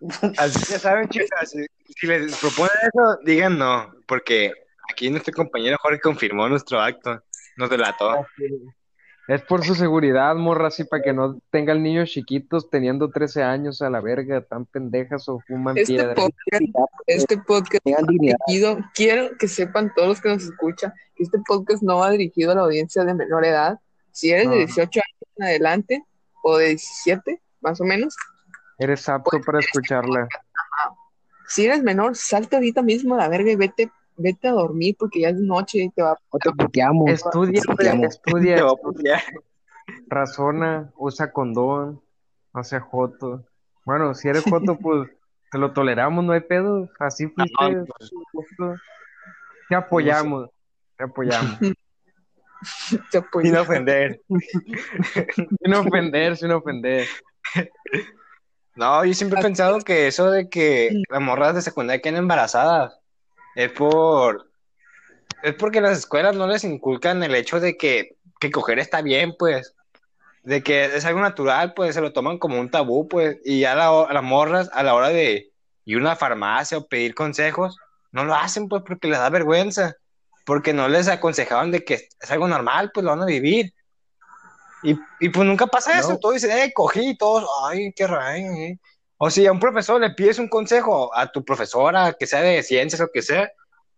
Así 0.38 0.58
que 0.72 0.78
saben, 0.78 1.08
chicas, 1.10 1.50
si, 1.50 1.66
si 1.98 2.06
les 2.06 2.36
proponen 2.36 2.72
eso, 2.82 3.18
digan 3.24 3.58
no, 3.58 3.92
porque 4.06 4.52
aquí 4.90 5.10
nuestro 5.10 5.32
compañero 5.34 5.76
Jorge 5.80 6.00
confirmó 6.00 6.48
nuestro 6.48 6.80
acto, 6.80 7.22
nos 7.56 7.70
delató. 7.70 8.26
Es 9.28 9.42
por 9.42 9.64
su 9.64 9.74
seguridad, 9.74 10.36
morra, 10.36 10.68
así 10.68 10.84
para 10.84 11.02
que 11.02 11.12
no 11.12 11.40
tengan 11.50 11.82
niños 11.82 12.10
chiquitos 12.10 12.70
teniendo 12.70 13.10
13 13.10 13.42
años 13.42 13.82
a 13.82 13.90
la 13.90 14.00
verga, 14.00 14.40
tan 14.40 14.66
pendejas 14.66 15.28
o 15.28 15.40
fuman 15.40 15.76
este 15.76 15.94
piedra. 15.94 16.14
podcast, 16.14 16.62
este 17.08 17.38
podcast 17.38 17.84
dirigido, 18.06 18.78
quiero 18.94 19.36
que 19.36 19.48
sepan 19.48 19.92
todos 19.96 20.08
los 20.08 20.20
que 20.20 20.28
nos 20.28 20.44
escuchan, 20.44 20.92
que 21.16 21.24
este 21.24 21.40
podcast 21.44 21.82
no 21.82 21.98
va 21.98 22.10
dirigido 22.10 22.52
a 22.52 22.54
la 22.54 22.60
audiencia 22.62 23.02
de 23.04 23.14
menor 23.14 23.44
edad. 23.44 23.80
Si 24.12 24.30
eres 24.30 24.48
de 24.48 24.60
No. 24.60 24.64
18 24.64 25.00
años 25.00 25.32
en 25.36 25.44
adelante, 25.44 26.04
o 26.44 26.58
de 26.58 26.68
17, 26.68 27.42
más 27.60 27.80
o 27.80 27.84
menos, 27.84 28.14
Eres 28.78 29.08
apto 29.08 29.40
para 29.40 29.58
escucharla. 29.60 30.28
si 31.48 31.64
eres 31.64 31.82
menor, 31.82 32.14
salte 32.16 32.56
ahorita 32.56 32.82
mismo 32.82 33.14
a 33.14 33.18
la 33.18 33.28
verga 33.28 33.50
y 33.50 33.56
vete, 33.56 33.90
vete 34.16 34.48
a 34.48 34.52
dormir 34.52 34.96
porque 34.98 35.20
ya 35.20 35.30
es 35.30 35.36
noche 35.36 35.78
y 35.84 35.90
te 35.90 36.02
va 36.02 36.16
O 36.30 36.38
te 36.38 36.50
puteamos. 36.52 37.10
Estudia, 37.10 37.60
Te 37.62 37.68
puteamos. 37.68 38.06
estudia, 38.14 38.56
Te 38.56 38.62
voy 38.62 38.72
a 38.78 38.82
putear. 38.82 39.22
razona, 40.08 40.92
usa 40.96 41.32
condón, 41.32 42.02
no 42.52 42.64
sea 42.64 42.80
joto. 42.80 43.44
Bueno, 43.84 44.14
si 44.14 44.28
eres 44.28 44.44
joto, 44.44 44.76
pues 44.80 45.10
te 45.50 45.58
lo 45.58 45.72
toleramos, 45.72 46.24
no 46.24 46.32
hay 46.32 46.40
pedo. 46.40 46.88
Así 46.98 47.28
fuiste, 47.28 47.54
No, 47.70 47.86
pues, 47.86 48.10
te 49.68 49.74
apoyamos. 49.74 50.50
Te 50.98 51.04
apoyamos. 51.04 51.58
Te. 51.60 51.74
Sin 53.42 53.56
ofender. 53.56 54.22
sin 55.62 55.74
ofender, 55.74 56.36
sin 56.38 56.50
ofender. 56.52 57.06
No, 58.76 59.04
yo 59.04 59.14
siempre 59.14 59.40
he 59.40 59.42
pensado 59.42 59.78
que 59.80 60.06
eso 60.06 60.30
de 60.30 60.48
que 60.48 60.90
las 61.08 61.20
morras 61.20 61.54
de 61.54 61.62
secundaria 61.62 62.02
queden 62.02 62.16
embarazadas 62.16 62.98
es 63.54 63.72
por 63.72 64.46
es 65.42 65.54
porque 65.54 65.80
las 65.80 65.98
escuelas 65.98 66.34
no 66.36 66.46
les 66.46 66.64
inculcan 66.64 67.22
el 67.22 67.34
hecho 67.34 67.60
de 67.60 67.76
que, 67.76 68.16
que 68.40 68.50
coger 68.50 68.78
está 68.78 69.00
bien, 69.02 69.34
pues. 69.38 69.74
De 70.42 70.62
que 70.62 70.84
es 70.86 71.04
algo 71.04 71.20
natural, 71.20 71.74
pues 71.74 71.94
se 71.94 72.00
lo 72.00 72.12
toman 72.12 72.38
como 72.38 72.60
un 72.60 72.70
tabú, 72.70 73.08
pues. 73.08 73.38
Y 73.44 73.60
ya 73.60 73.74
la- 73.74 74.02
a 74.02 74.12
las 74.12 74.22
morras, 74.22 74.70
a 74.72 74.82
la 74.82 74.94
hora 74.94 75.08
de 75.08 75.52
ir 75.84 75.96
a 75.96 76.00
una 76.00 76.16
farmacia 76.16 76.78
o 76.78 76.86
pedir 76.86 77.14
consejos, 77.14 77.76
no 78.12 78.24
lo 78.24 78.34
hacen, 78.34 78.68
pues, 78.68 78.82
porque 78.86 79.08
les 79.08 79.18
da 79.18 79.30
vergüenza. 79.30 79.94
Porque 80.44 80.72
no 80.72 80.88
les 80.88 81.08
aconsejaban 81.08 81.70
de 81.70 81.84
que 81.84 81.94
es 81.94 82.30
algo 82.30 82.48
normal, 82.48 82.90
pues 82.92 83.04
lo 83.04 83.10
van 83.10 83.22
a 83.22 83.26
vivir. 83.26 83.72
Y, 84.86 84.98
y 85.20 85.28
pues 85.30 85.46
nunca 85.46 85.66
pasa 85.66 85.98
eso. 85.98 86.18
Todos 86.18 86.34
dicen, 86.34 86.50
eh, 86.52 86.72
cogí, 86.74 87.10
y 87.10 87.16
todos, 87.16 87.48
ay, 87.64 87.92
qué 87.94 88.06
raro. 88.06 88.36
eh". 88.36 88.78
O 89.18 89.30
si 89.30 89.46
a 89.46 89.52
un 89.52 89.58
profesor 89.60 90.00
le 90.00 90.10
pides 90.10 90.38
un 90.38 90.48
consejo 90.48 91.14
a 91.16 91.30
tu 91.32 91.44
profesora, 91.44 92.12
que 92.18 92.26
sea 92.26 92.42
de 92.42 92.62
ciencias 92.62 93.00
o 93.00 93.08
que 93.12 93.22
sea, 93.22 93.50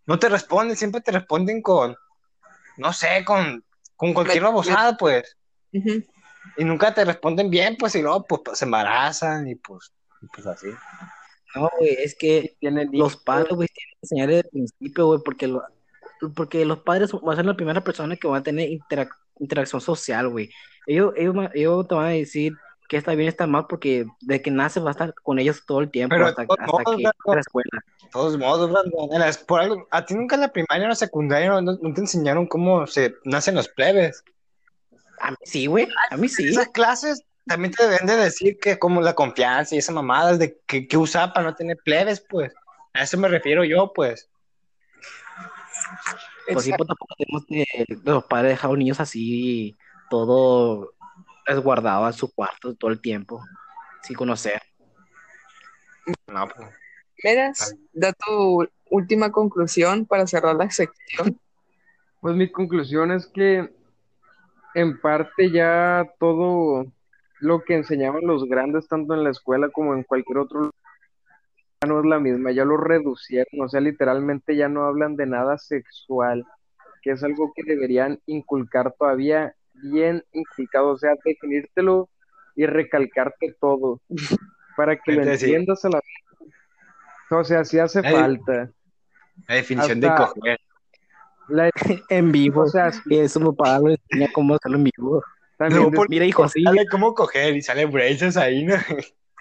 no 0.07 0.19
te 0.19 0.29
responden, 0.29 0.77
siempre 0.77 1.01
te 1.01 1.11
responden 1.13 1.61
con, 1.61 1.97
no 2.77 2.93
sé, 2.93 3.25
con, 3.25 3.65
con 3.97 4.15
cualquier 4.15 4.43
babosada, 4.45 4.97
pues. 4.97 5.37
Y 6.57 6.65
nunca 6.65 6.95
te 6.95 7.05
responden 7.05 7.51
bien, 7.51 7.77
pues, 7.77 7.95
y 7.97 8.03
luego 8.03 8.25
pues, 8.25 8.41
se 8.59 8.65
embarazan 8.65 9.49
y 9.49 9.57
pues, 9.57 9.93
y 10.23 10.27
pues 10.29 10.47
así. 10.47 10.69
No, 11.55 11.69
güey, 11.79 11.95
es 11.99 12.15
que 12.17 12.57
Tienen 12.61 12.89
los 12.93 13.17
padres, 13.17 13.49
güey, 13.55 13.69
tienen 13.69 13.91
que 13.95 13.99
enseñar 14.03 14.29
desde 14.29 14.41
el 14.41 14.49
principio, 14.51 15.07
güey, 15.07 15.21
porque, 15.25 15.47
lo- 15.49 15.63
porque 16.35 16.65
los 16.65 16.79
padres 16.81 17.11
van 17.13 17.33
a 17.33 17.37
ser 17.37 17.45
la 17.47 17.57
primera 17.57 17.83
persona 17.83 18.17
que 18.17 18.29
van 18.29 18.41
a 18.41 18.43
tener 18.45 18.69
interac- 18.71 19.17
interacción 19.41 19.81
social, 19.81 20.29
güey. 20.29 20.49
Ellos, 20.89 21.13
ellos, 21.17 21.37
ellos 21.53 21.87
te 21.87 21.95
van 21.95 22.07
a 22.07 22.11
decir 22.11 22.55
que 22.89 22.97
está 22.97 23.15
bien, 23.15 23.29
está 23.29 23.47
mal, 23.47 23.67
porque 23.69 24.07
de 24.23 24.41
que 24.41 24.51
nace 24.51 24.81
va 24.81 24.89
a 24.89 24.93
estar 24.93 25.13
con 25.23 25.39
ellos 25.39 25.63
todo 25.67 25.81
el 25.81 25.91
tiempo, 25.91 26.15
Pero 26.15 26.27
hasta, 26.29 26.43
hasta 26.43 26.67
modos, 26.67 26.97
que 26.97 27.07
a 27.07 27.35
la 27.35 27.41
escuela. 27.41 27.85
De 28.03 28.09
todos 28.11 28.39
modos, 28.39 28.71
Brandon, 28.71 29.13
en 29.13 29.21
la- 29.21 29.33
por 29.47 29.61
algo- 29.61 29.87
a 29.91 30.07
ti 30.07 30.15
nunca 30.15 30.37
en 30.37 30.41
la 30.41 30.49
primaria 30.51 30.87
o 30.87 30.89
la 30.89 30.95
secundaria 30.95 31.51
no, 31.51 31.61
no 31.61 31.93
te 31.95 32.01
enseñaron 32.01 32.47
cómo 32.47 32.87
se 32.87 33.15
nacen 33.25 33.55
los 33.55 33.69
plebes. 33.69 34.25
A 35.21 35.33
mí 35.33 35.37
sí, 35.43 35.67
güey, 35.67 35.87
a 36.11 36.17
mí 36.17 36.27
sí. 36.31 36.49
Esas 36.49 36.69
clases 36.69 37.23
también 37.45 37.75
te 37.75 37.87
deben 37.87 38.07
de 38.07 38.17
decir 38.17 38.59
que 38.59 38.79
como 38.79 39.03
la 39.03 39.15
confianza 39.15 39.75
y 39.75 39.79
esa 39.79 39.93
mamada 39.93 40.39
de 40.39 40.59
que, 40.67 40.89
que 40.89 40.97
usar 40.97 41.35
para 41.35 41.45
no 41.51 41.55
tener 41.55 41.77
plebes, 41.85 42.25
pues. 42.27 42.55
A 42.95 43.03
eso 43.03 43.19
me 43.19 43.29
refiero 43.29 43.63
yo, 43.65 43.93
pues. 43.93 44.31
Pues 46.51 46.65
sí, 46.65 46.73
pues 46.75 46.89
tampoco 46.89 47.15
tenemos 47.19 47.45
que 47.47 47.67
los 48.05 48.25
padres 48.25 48.53
dejar 48.53 48.69
a 48.69 48.73
los 48.73 48.79
niños 48.79 49.01
así, 49.01 49.77
todo 50.11 50.95
resguardado 51.45 52.07
en 52.07 52.13
su 52.13 52.33
cuarto 52.33 52.75
todo 52.75 52.91
el 52.91 53.01
tiempo, 53.01 53.43
sin 54.03 54.17
conocer. 54.17 54.61
No, 56.27 56.47
pues. 56.49 56.69
Meras, 57.25 57.75
da 57.93 58.13
tu 58.13 58.69
última 58.91 59.33
conclusión 59.33 60.07
para 60.07 60.27
cerrar 60.27 60.57
la 60.57 60.71
sección. 60.71 61.39
Pues 62.21 62.35
mi 62.35 62.51
conclusión 62.51 63.13
es 63.13 63.29
que 63.29 63.73
en 64.75 65.01
parte 65.01 65.53
ya 65.53 66.05
todo 66.19 66.85
lo 67.39 67.63
que 67.63 67.77
enseñaban 67.77 68.27
los 68.27 68.45
grandes, 68.49 68.89
tanto 68.89 69.15
en 69.15 69.23
la 69.23 69.31
escuela 69.31 69.69
como 69.69 69.95
en 69.95 70.03
cualquier 70.03 70.39
otro 70.39 70.59
lugar, 70.59 70.75
ya 71.81 71.89
no 71.89 72.01
es 72.01 72.07
la 72.07 72.19
misma, 72.19 72.51
ya 72.51 72.65
lo 72.65 72.77
reducieron, 72.77 73.61
o 73.61 73.69
sea, 73.69 73.81
literalmente 73.81 74.57
ya 74.57 74.69
no 74.69 74.85
hablan 74.85 75.15
de 75.15 75.27
nada 75.27 75.59
sexual, 75.59 76.45
que 77.03 77.13
es 77.13 77.23
algo 77.23 77.53
que 77.55 77.63
deberían 77.63 78.19
inculcar 78.27 78.93
todavía 78.99 79.55
bien 79.83 80.25
inculcado, 80.33 80.89
o 80.91 80.99
sea, 80.99 81.15
definírtelo 81.25 82.09
y 82.57 82.67
recalcarte 82.67 83.55
todo, 83.61 84.01
para 84.77 84.97
que 84.97 85.13
lo 85.13 85.23
Entonces, 85.23 85.43
entiendas 85.45 85.85
a 85.85 85.89
la 85.91 86.01
O 87.31 87.45
sea, 87.45 87.65
sí 87.65 87.79
hace 87.79 88.03
falta. 88.03 88.71
La 89.47 89.55
definición 89.55 90.05
Hasta- 90.05 90.25
de 90.25 90.29
coger. 90.35 90.61
La- 91.49 91.71
En 92.11 92.33
vivo, 92.33 92.63
o 92.63 92.67
sea, 92.67 92.91
y 93.07 93.19
eso 93.19 93.41
mi 93.41 93.47
papá 93.53 93.79
lo 93.79 93.91
enseña 93.91 94.29
cómo 94.33 94.55
hacerlo 94.55 94.79
en 94.79 94.85
vivo. 94.85 95.23
también 95.57 95.91
por- 95.93 96.09
Mira, 96.11 96.25
hijo, 96.25 96.49
sí, 96.49 96.63
Sale 96.63 96.87
cómo 96.89 97.15
coger 97.15 97.57
y 97.57 97.63
sale 97.63 97.87
braces 97.87 98.37
ahí, 98.37 98.65
¿no? 98.65 98.75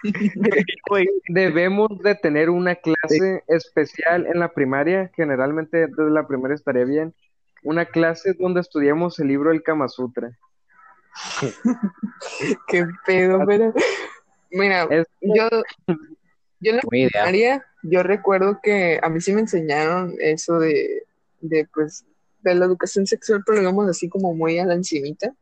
Debemos 1.28 1.88
de 2.02 2.14
tener 2.14 2.50
una 2.50 2.76
clase 2.76 3.42
especial 3.48 4.26
en 4.26 4.38
la 4.38 4.52
primaria, 4.52 5.10
generalmente 5.14 5.86
desde 5.88 6.10
la 6.10 6.26
primaria 6.26 6.54
estaría 6.54 6.84
bien, 6.84 7.14
una 7.68 7.84
clase 7.84 8.32
donde 8.38 8.60
estudiamos 8.62 9.18
el 9.20 9.28
libro 9.28 9.50
del 9.50 9.62
Kama 9.62 9.88
Sutra. 9.88 10.30
Qué 12.66 12.86
pedo, 13.06 13.40
pero. 13.46 13.74
Mira, 14.50 14.84
Es- 14.90 15.06
yo, 15.20 15.48
yo 16.60 16.70
en 16.70 16.76
la 16.76 16.82
primaria, 16.82 17.64
yo 17.82 18.02
recuerdo 18.02 18.58
que 18.62 18.98
a 19.02 19.08
mí 19.10 19.20
sí 19.20 19.32
me 19.34 19.40
enseñaron 19.42 20.14
eso 20.18 20.58
de, 20.58 21.02
de 21.40 21.68
pues, 21.74 22.06
de 22.40 22.54
la 22.54 22.64
educación 22.64 23.06
sexual, 23.06 23.42
pero 23.44 23.58
digamos 23.58 23.86
así 23.88 24.08
como 24.08 24.34
muy 24.34 24.58
a 24.58 24.64
la 24.64 24.74
encimita. 24.74 25.34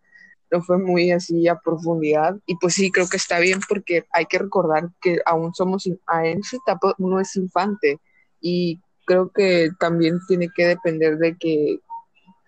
No 0.50 0.62
fue 0.62 0.78
muy 0.78 1.12
así 1.12 1.46
a 1.46 1.56
profundidad. 1.60 2.36
Y 2.46 2.56
pues 2.56 2.74
sí, 2.74 2.90
creo 2.90 3.08
que 3.08 3.16
está 3.16 3.38
bien 3.38 3.60
porque 3.68 4.04
hay 4.10 4.26
que 4.26 4.38
recordar 4.38 4.88
que 5.00 5.18
aún 5.26 5.54
somos, 5.54 5.86
en 5.86 6.00
esa 6.40 6.56
etapa 6.56 6.94
uno 6.98 7.20
es 7.20 7.34
infante. 7.36 7.98
Y 8.40 8.80
creo 9.06 9.30
que 9.30 9.70
también 9.78 10.18
tiene 10.26 10.48
que 10.54 10.66
depender 10.66 11.18
de 11.18 11.36
que 11.36 11.78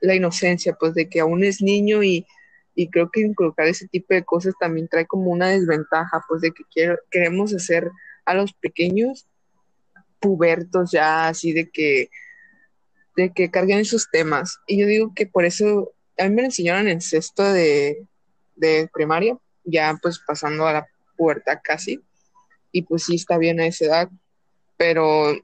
la 0.01 0.15
inocencia, 0.15 0.77
pues 0.79 0.95
de 0.95 1.09
que 1.09 1.21
aún 1.21 1.45
es 1.45 1.61
niño 1.61 2.03
y, 2.03 2.27
y 2.75 2.89
creo 2.89 3.11
que 3.11 3.21
inculcar 3.21 3.67
ese 3.67 3.89
tipo 3.89 4.15
de 4.15 4.25
cosas 4.25 4.55
también 4.59 4.89
trae 4.89 5.07
como 5.07 5.31
una 5.31 5.49
desventaja, 5.49 6.23
pues 6.29 6.43
de 6.43 6.53
que 6.53 6.97
queremos 7.11 7.53
hacer 7.55 7.91
a 8.25 8.35
los 8.35 8.53
pequeños 8.53 9.27
pubertos 10.21 10.91
ya, 10.91 11.29
así 11.29 11.53
de 11.53 11.71
que, 11.71 12.11
de 13.17 13.33
que 13.33 13.51
carguen 13.51 13.79
esos 13.81 14.09
temas. 14.11 14.59
Y 14.67 14.79
yo 14.79 14.87
digo 14.87 15.13
que 15.15 15.27
por 15.27 15.45
eso, 15.45 15.93
a 16.19 16.25
mí 16.25 16.35
me 16.35 16.45
enseñaron 16.45 16.89
en 16.89 17.01
sexto 17.01 17.43
de, 17.43 18.07
de 18.57 18.89
primaria, 18.93 19.37
ya 19.65 19.99
pues 20.01 20.21
pasando 20.25 20.67
a 20.67 20.73
la 20.73 20.87
pubertad 21.17 21.59
casi, 21.63 22.01
y 22.71 22.83
pues 22.83 23.05
sí 23.05 23.17
está 23.17 23.39
bien 23.39 23.61
a 23.61 23.67
esa 23.67 23.87
edad, 23.87 24.11
pero 24.77 25.35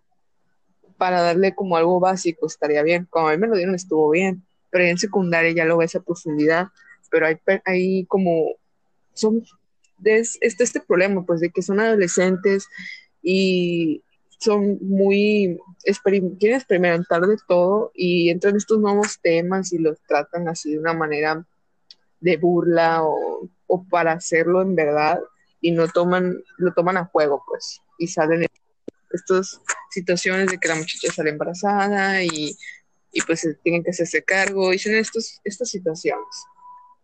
para 0.97 1.21
darle 1.21 1.55
como 1.55 1.77
algo 1.77 2.01
básico 2.01 2.47
estaría 2.47 2.83
bien. 2.83 3.07
Como 3.11 3.29
a 3.29 3.33
mí 3.33 3.39
me 3.39 3.47
lo 3.49 3.57
dieron 3.57 3.75
estuvo 3.75 4.11
bien, 4.11 4.43
pero 4.71 4.85
en 4.85 4.99
secundaria 4.99 5.53
ya 5.53 5.65
lo 5.65 5.77
ves 5.77 5.95
a 5.95 6.01
profundidad, 6.01 6.69
pero 7.11 7.27
hay, 7.27 7.37
hay 7.65 8.05
como, 8.07 8.53
son, 9.13 9.43
es, 10.05 10.39
este, 10.41 10.65
este 10.65 10.81
problema 10.81 11.25
pues 11.25 11.41
de 11.41 11.51
que 11.51 11.63
son 11.63 11.81
adolescentes 11.81 12.67
y 13.23 14.03
son 14.39 14.79
muy, 14.83 15.59
experim- 15.85 16.37
quieren 16.39 16.59
experimentar 16.59 17.23
de 17.23 17.37
todo 17.49 17.93
y 17.95 18.31
entran 18.31 18.57
estos 18.57 18.79
nuevos 18.79 19.19
temas 19.23 19.73
y 19.73 19.79
los 19.79 19.99
tratan 20.07 20.49
así 20.49 20.73
de 20.73 20.79
una 20.79 20.93
manera 20.93 21.47
de 22.21 22.37
burla 22.37 23.05
o, 23.05 23.49
o 23.67 23.85
para 23.85 24.13
hacerlo 24.13 24.63
en 24.63 24.75
verdad 24.75 25.21
y 25.61 25.71
no 25.71 25.89
toman, 25.89 26.43
lo 26.59 26.73
toman 26.75 26.97
a 26.97 27.07
juego 27.07 27.43
pues 27.47 27.81
y 27.99 28.09
salen 28.09 28.47
estas 29.15 29.61
situaciones 29.91 30.49
de 30.49 30.59
que 30.59 30.69
la 30.69 30.75
muchacha 30.75 31.13
sale 31.13 31.31
embarazada 31.31 32.23
y, 32.23 32.57
y 33.13 33.23
pues 33.23 33.47
tienen 33.63 33.83
que 33.83 33.91
hacerse 33.91 34.23
cargo 34.25 34.73
y 34.73 34.79
son 34.79 34.95
estos, 34.95 35.41
estas 35.45 35.71
situaciones 35.71 36.45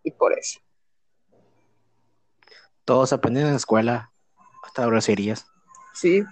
y 0.03 0.11
por 0.11 0.37
eso. 0.39 0.61
Todos 2.85 3.13
aprenden 3.13 3.45
en 3.45 3.51
la 3.51 3.57
escuela, 3.57 4.13
hasta 4.65 4.87
groserías. 4.87 5.47
Sí. 5.95 6.25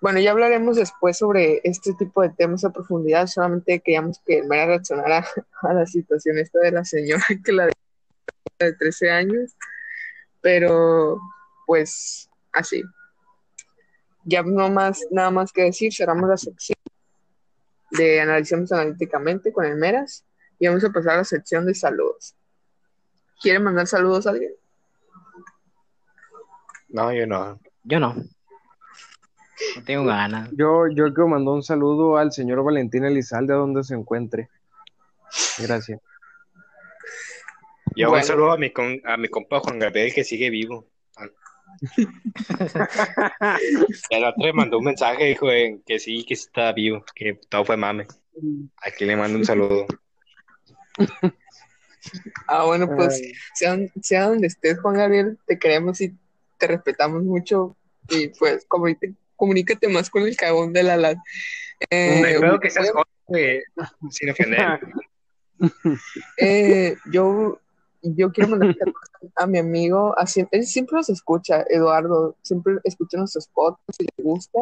Bueno, 0.00 0.18
ya 0.18 0.30
hablaremos 0.30 0.76
después 0.76 1.18
sobre 1.18 1.60
este 1.64 1.92
tipo 1.92 2.22
de 2.22 2.30
temas 2.30 2.64
a 2.64 2.72
profundidad. 2.72 3.26
Solamente 3.26 3.80
queríamos 3.80 4.18
que 4.24 4.42
Mera 4.44 4.66
reaccionara 4.66 5.26
a 5.62 5.74
la 5.74 5.86
situación 5.86 6.38
esta 6.38 6.58
de 6.60 6.72
la 6.72 6.84
señora 6.84 7.24
que 7.44 7.52
la 7.52 7.66
de, 7.66 7.72
de 8.60 8.72
13 8.72 9.10
años. 9.10 9.56
Pero, 10.40 11.20
pues, 11.66 12.30
así. 12.52 12.82
Ya 14.24 14.42
no 14.42 14.68
más, 14.70 15.06
nada 15.10 15.30
más 15.30 15.52
que 15.52 15.62
decir, 15.62 15.92
cerramos 15.94 16.28
la 16.28 16.36
sección 16.36 16.76
de 17.92 18.20
Analicemos 18.20 18.70
Analíticamente 18.72 19.52
con 19.52 19.64
el 19.64 19.76
Meras 19.76 20.24
y 20.58 20.66
vamos 20.68 20.84
a 20.84 20.90
pasar 20.90 21.14
a 21.14 21.16
la 21.18 21.24
sección 21.24 21.66
de 21.66 21.74
saludos. 21.74 22.36
¿Quiere 23.40 23.58
mandar 23.58 23.86
saludos 23.86 24.26
a 24.26 24.30
alguien? 24.30 24.52
No, 26.88 27.12
yo 27.12 27.26
no. 27.26 27.58
Yo 27.84 27.98
no. 28.00 28.14
No 28.14 29.84
tengo 29.84 30.04
ganas. 30.04 30.50
Yo, 30.52 30.88
yo 30.88 31.04
quiero 31.14 31.28
mandar 31.28 31.54
un 31.54 31.62
saludo 31.62 32.16
al 32.16 32.32
señor 32.32 32.62
Valentín 32.64 33.04
Elizalde 33.04 33.52
a 33.54 33.56
donde 33.56 33.82
se 33.84 33.94
encuentre. 33.94 34.48
Gracias. 35.58 36.00
Yo 37.96 38.08
Bueno. 38.08 38.22
un 38.22 38.26
saludo 38.26 38.52
a 38.52 38.58
mi, 38.58 38.72
con- 38.72 39.00
a 39.04 39.16
mi 39.16 39.28
compa 39.28 39.60
Juan 39.60 39.78
Gabriel 39.78 40.12
que 40.14 40.24
sigue 40.24 40.50
vivo. 40.50 40.86
El 44.10 44.24
otro 44.24 44.44
le 44.44 44.52
mandó 44.52 44.78
un 44.78 44.84
mensaje, 44.84 45.24
dijo 45.24 45.50
eh, 45.50 45.80
que 45.86 45.98
sí, 45.98 46.24
que 46.24 46.36
sí 46.36 46.44
estaba 46.46 46.72
vivo, 46.72 47.04
que 47.14 47.38
todo 47.48 47.64
fue 47.64 47.76
mame. 47.76 48.06
Aquí 48.82 49.04
le 49.04 49.16
mando 49.16 49.38
un 49.38 49.44
saludo. 49.44 49.86
Ah, 52.46 52.64
bueno, 52.64 52.88
pues 52.94 53.20
sea, 53.54 53.78
sea 54.02 54.28
donde 54.28 54.46
estés, 54.46 54.80
Juan 54.80 54.96
Gabriel, 54.96 55.38
te 55.46 55.58
queremos 55.58 56.00
y 56.00 56.14
te 56.58 56.66
respetamos 56.66 57.22
mucho. 57.22 57.76
Y 58.08 58.28
pues 58.28 58.64
comunícate, 58.66 59.14
comunícate 59.36 59.88
más 59.88 60.10
con 60.10 60.22
el 60.22 60.36
cagón 60.36 60.72
de 60.72 60.82
la 60.82 60.96
LAD. 60.96 61.16
Eh, 61.90 62.20
Me 62.22 62.34
acuerdo 62.34 62.60
que 62.60 62.70
seas 62.70 62.90
joven, 62.90 63.04
güey, 63.26 63.62
sin 64.10 64.30
ofender. 64.30 64.80
eh, 66.38 66.96
yo, 67.12 67.60
yo 68.02 68.30
quiero 68.32 68.50
mandar 68.50 68.74
a 69.36 69.46
mi 69.46 69.58
amigo, 69.58 70.18
a 70.18 70.24
siem- 70.26 70.48
él 70.52 70.64
siempre 70.66 70.96
nos 70.96 71.08
escucha, 71.10 71.64
Eduardo, 71.68 72.36
siempre 72.42 72.74
escucha 72.84 73.18
nuestros 73.18 73.48
podcasts 73.48 74.00
y 74.00 74.04
le 74.04 74.24
gusta. 74.24 74.58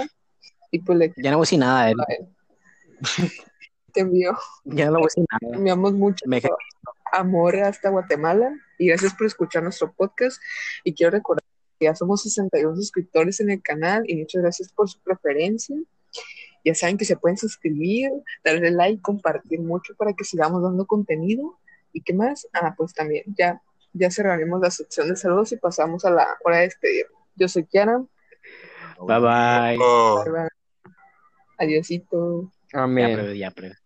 Y 0.71 0.81
pues 0.81 0.99
le 0.99 1.13
Ya 1.17 1.31
no 1.31 1.39
voy 1.39 1.45
decir 1.45 1.59
nada 1.59 1.83
a 1.85 1.91
él. 1.91 1.97
te 3.93 4.01
envío, 4.01 4.37
Ya 4.65 4.91
no 4.91 4.99
voy 5.01 5.09
te 5.15 5.25
nada. 5.51 5.91
mucho 5.93 6.25
Me 6.29 6.41
ca- 6.43 6.51
amor 7.13 7.57
hasta 7.57 7.89
Guatemala 7.91 8.53
y 8.79 8.89
gracias 8.89 9.15
por 9.15 9.27
escuchar 9.27 9.63
nuestro 9.63 9.93
podcast. 9.93 10.41
Y 10.85 10.93
quiero 10.95 11.13
recordar 11.13 11.43
que 11.79 11.87
ya 11.87 11.95
somos 11.95 12.23
61 12.23 12.77
suscriptores 12.77 13.41
en 13.41 13.51
el 13.51 13.63
canal 13.63 14.05
y 14.07 14.17
muchas 14.17 14.43
gracias 14.43 14.73
por 14.73 14.89
su 14.91 14.99
preferencia. 15.01 15.77
Ya 16.65 16.75
saben 16.75 16.99
que 16.99 17.05
se 17.05 17.17
pueden 17.17 17.39
suscribir, 17.39 18.11
darle 18.45 18.71
like, 18.71 19.01
compartir 19.01 19.61
mucho 19.61 19.95
para 19.97 20.13
que 20.13 20.25
sigamos 20.25 20.63
dando 20.63 20.87
contenido. 20.87 21.59
¿Y 21.93 22.03
qué 22.03 22.15
más? 22.15 22.47
Ah, 22.53 22.75
pues 22.77 22.93
también 22.95 23.25
ya, 23.37 23.61
ya 23.93 24.11
cerraremos 24.11 24.61
la 24.61 24.71
sección 24.71 25.09
de 25.09 25.17
saludos 25.17 25.53
y 25.53 25.57
pasamos 25.57 26.05
a 26.05 26.11
la 26.11 26.37
hora 26.45 26.59
de 26.59 26.65
despedir. 26.65 27.07
Yo 27.35 27.49
soy 27.49 27.65
Kiara. 27.67 27.99
Bye 29.01 29.21
bye. 29.21 29.77
Bye, 29.77 30.33
bye. 30.33 30.49
Adiosito. 31.59 32.53
Ya, 32.73 32.83
Amén. 32.85 33.35
ya, 33.37 33.51
plebe. 33.51 33.77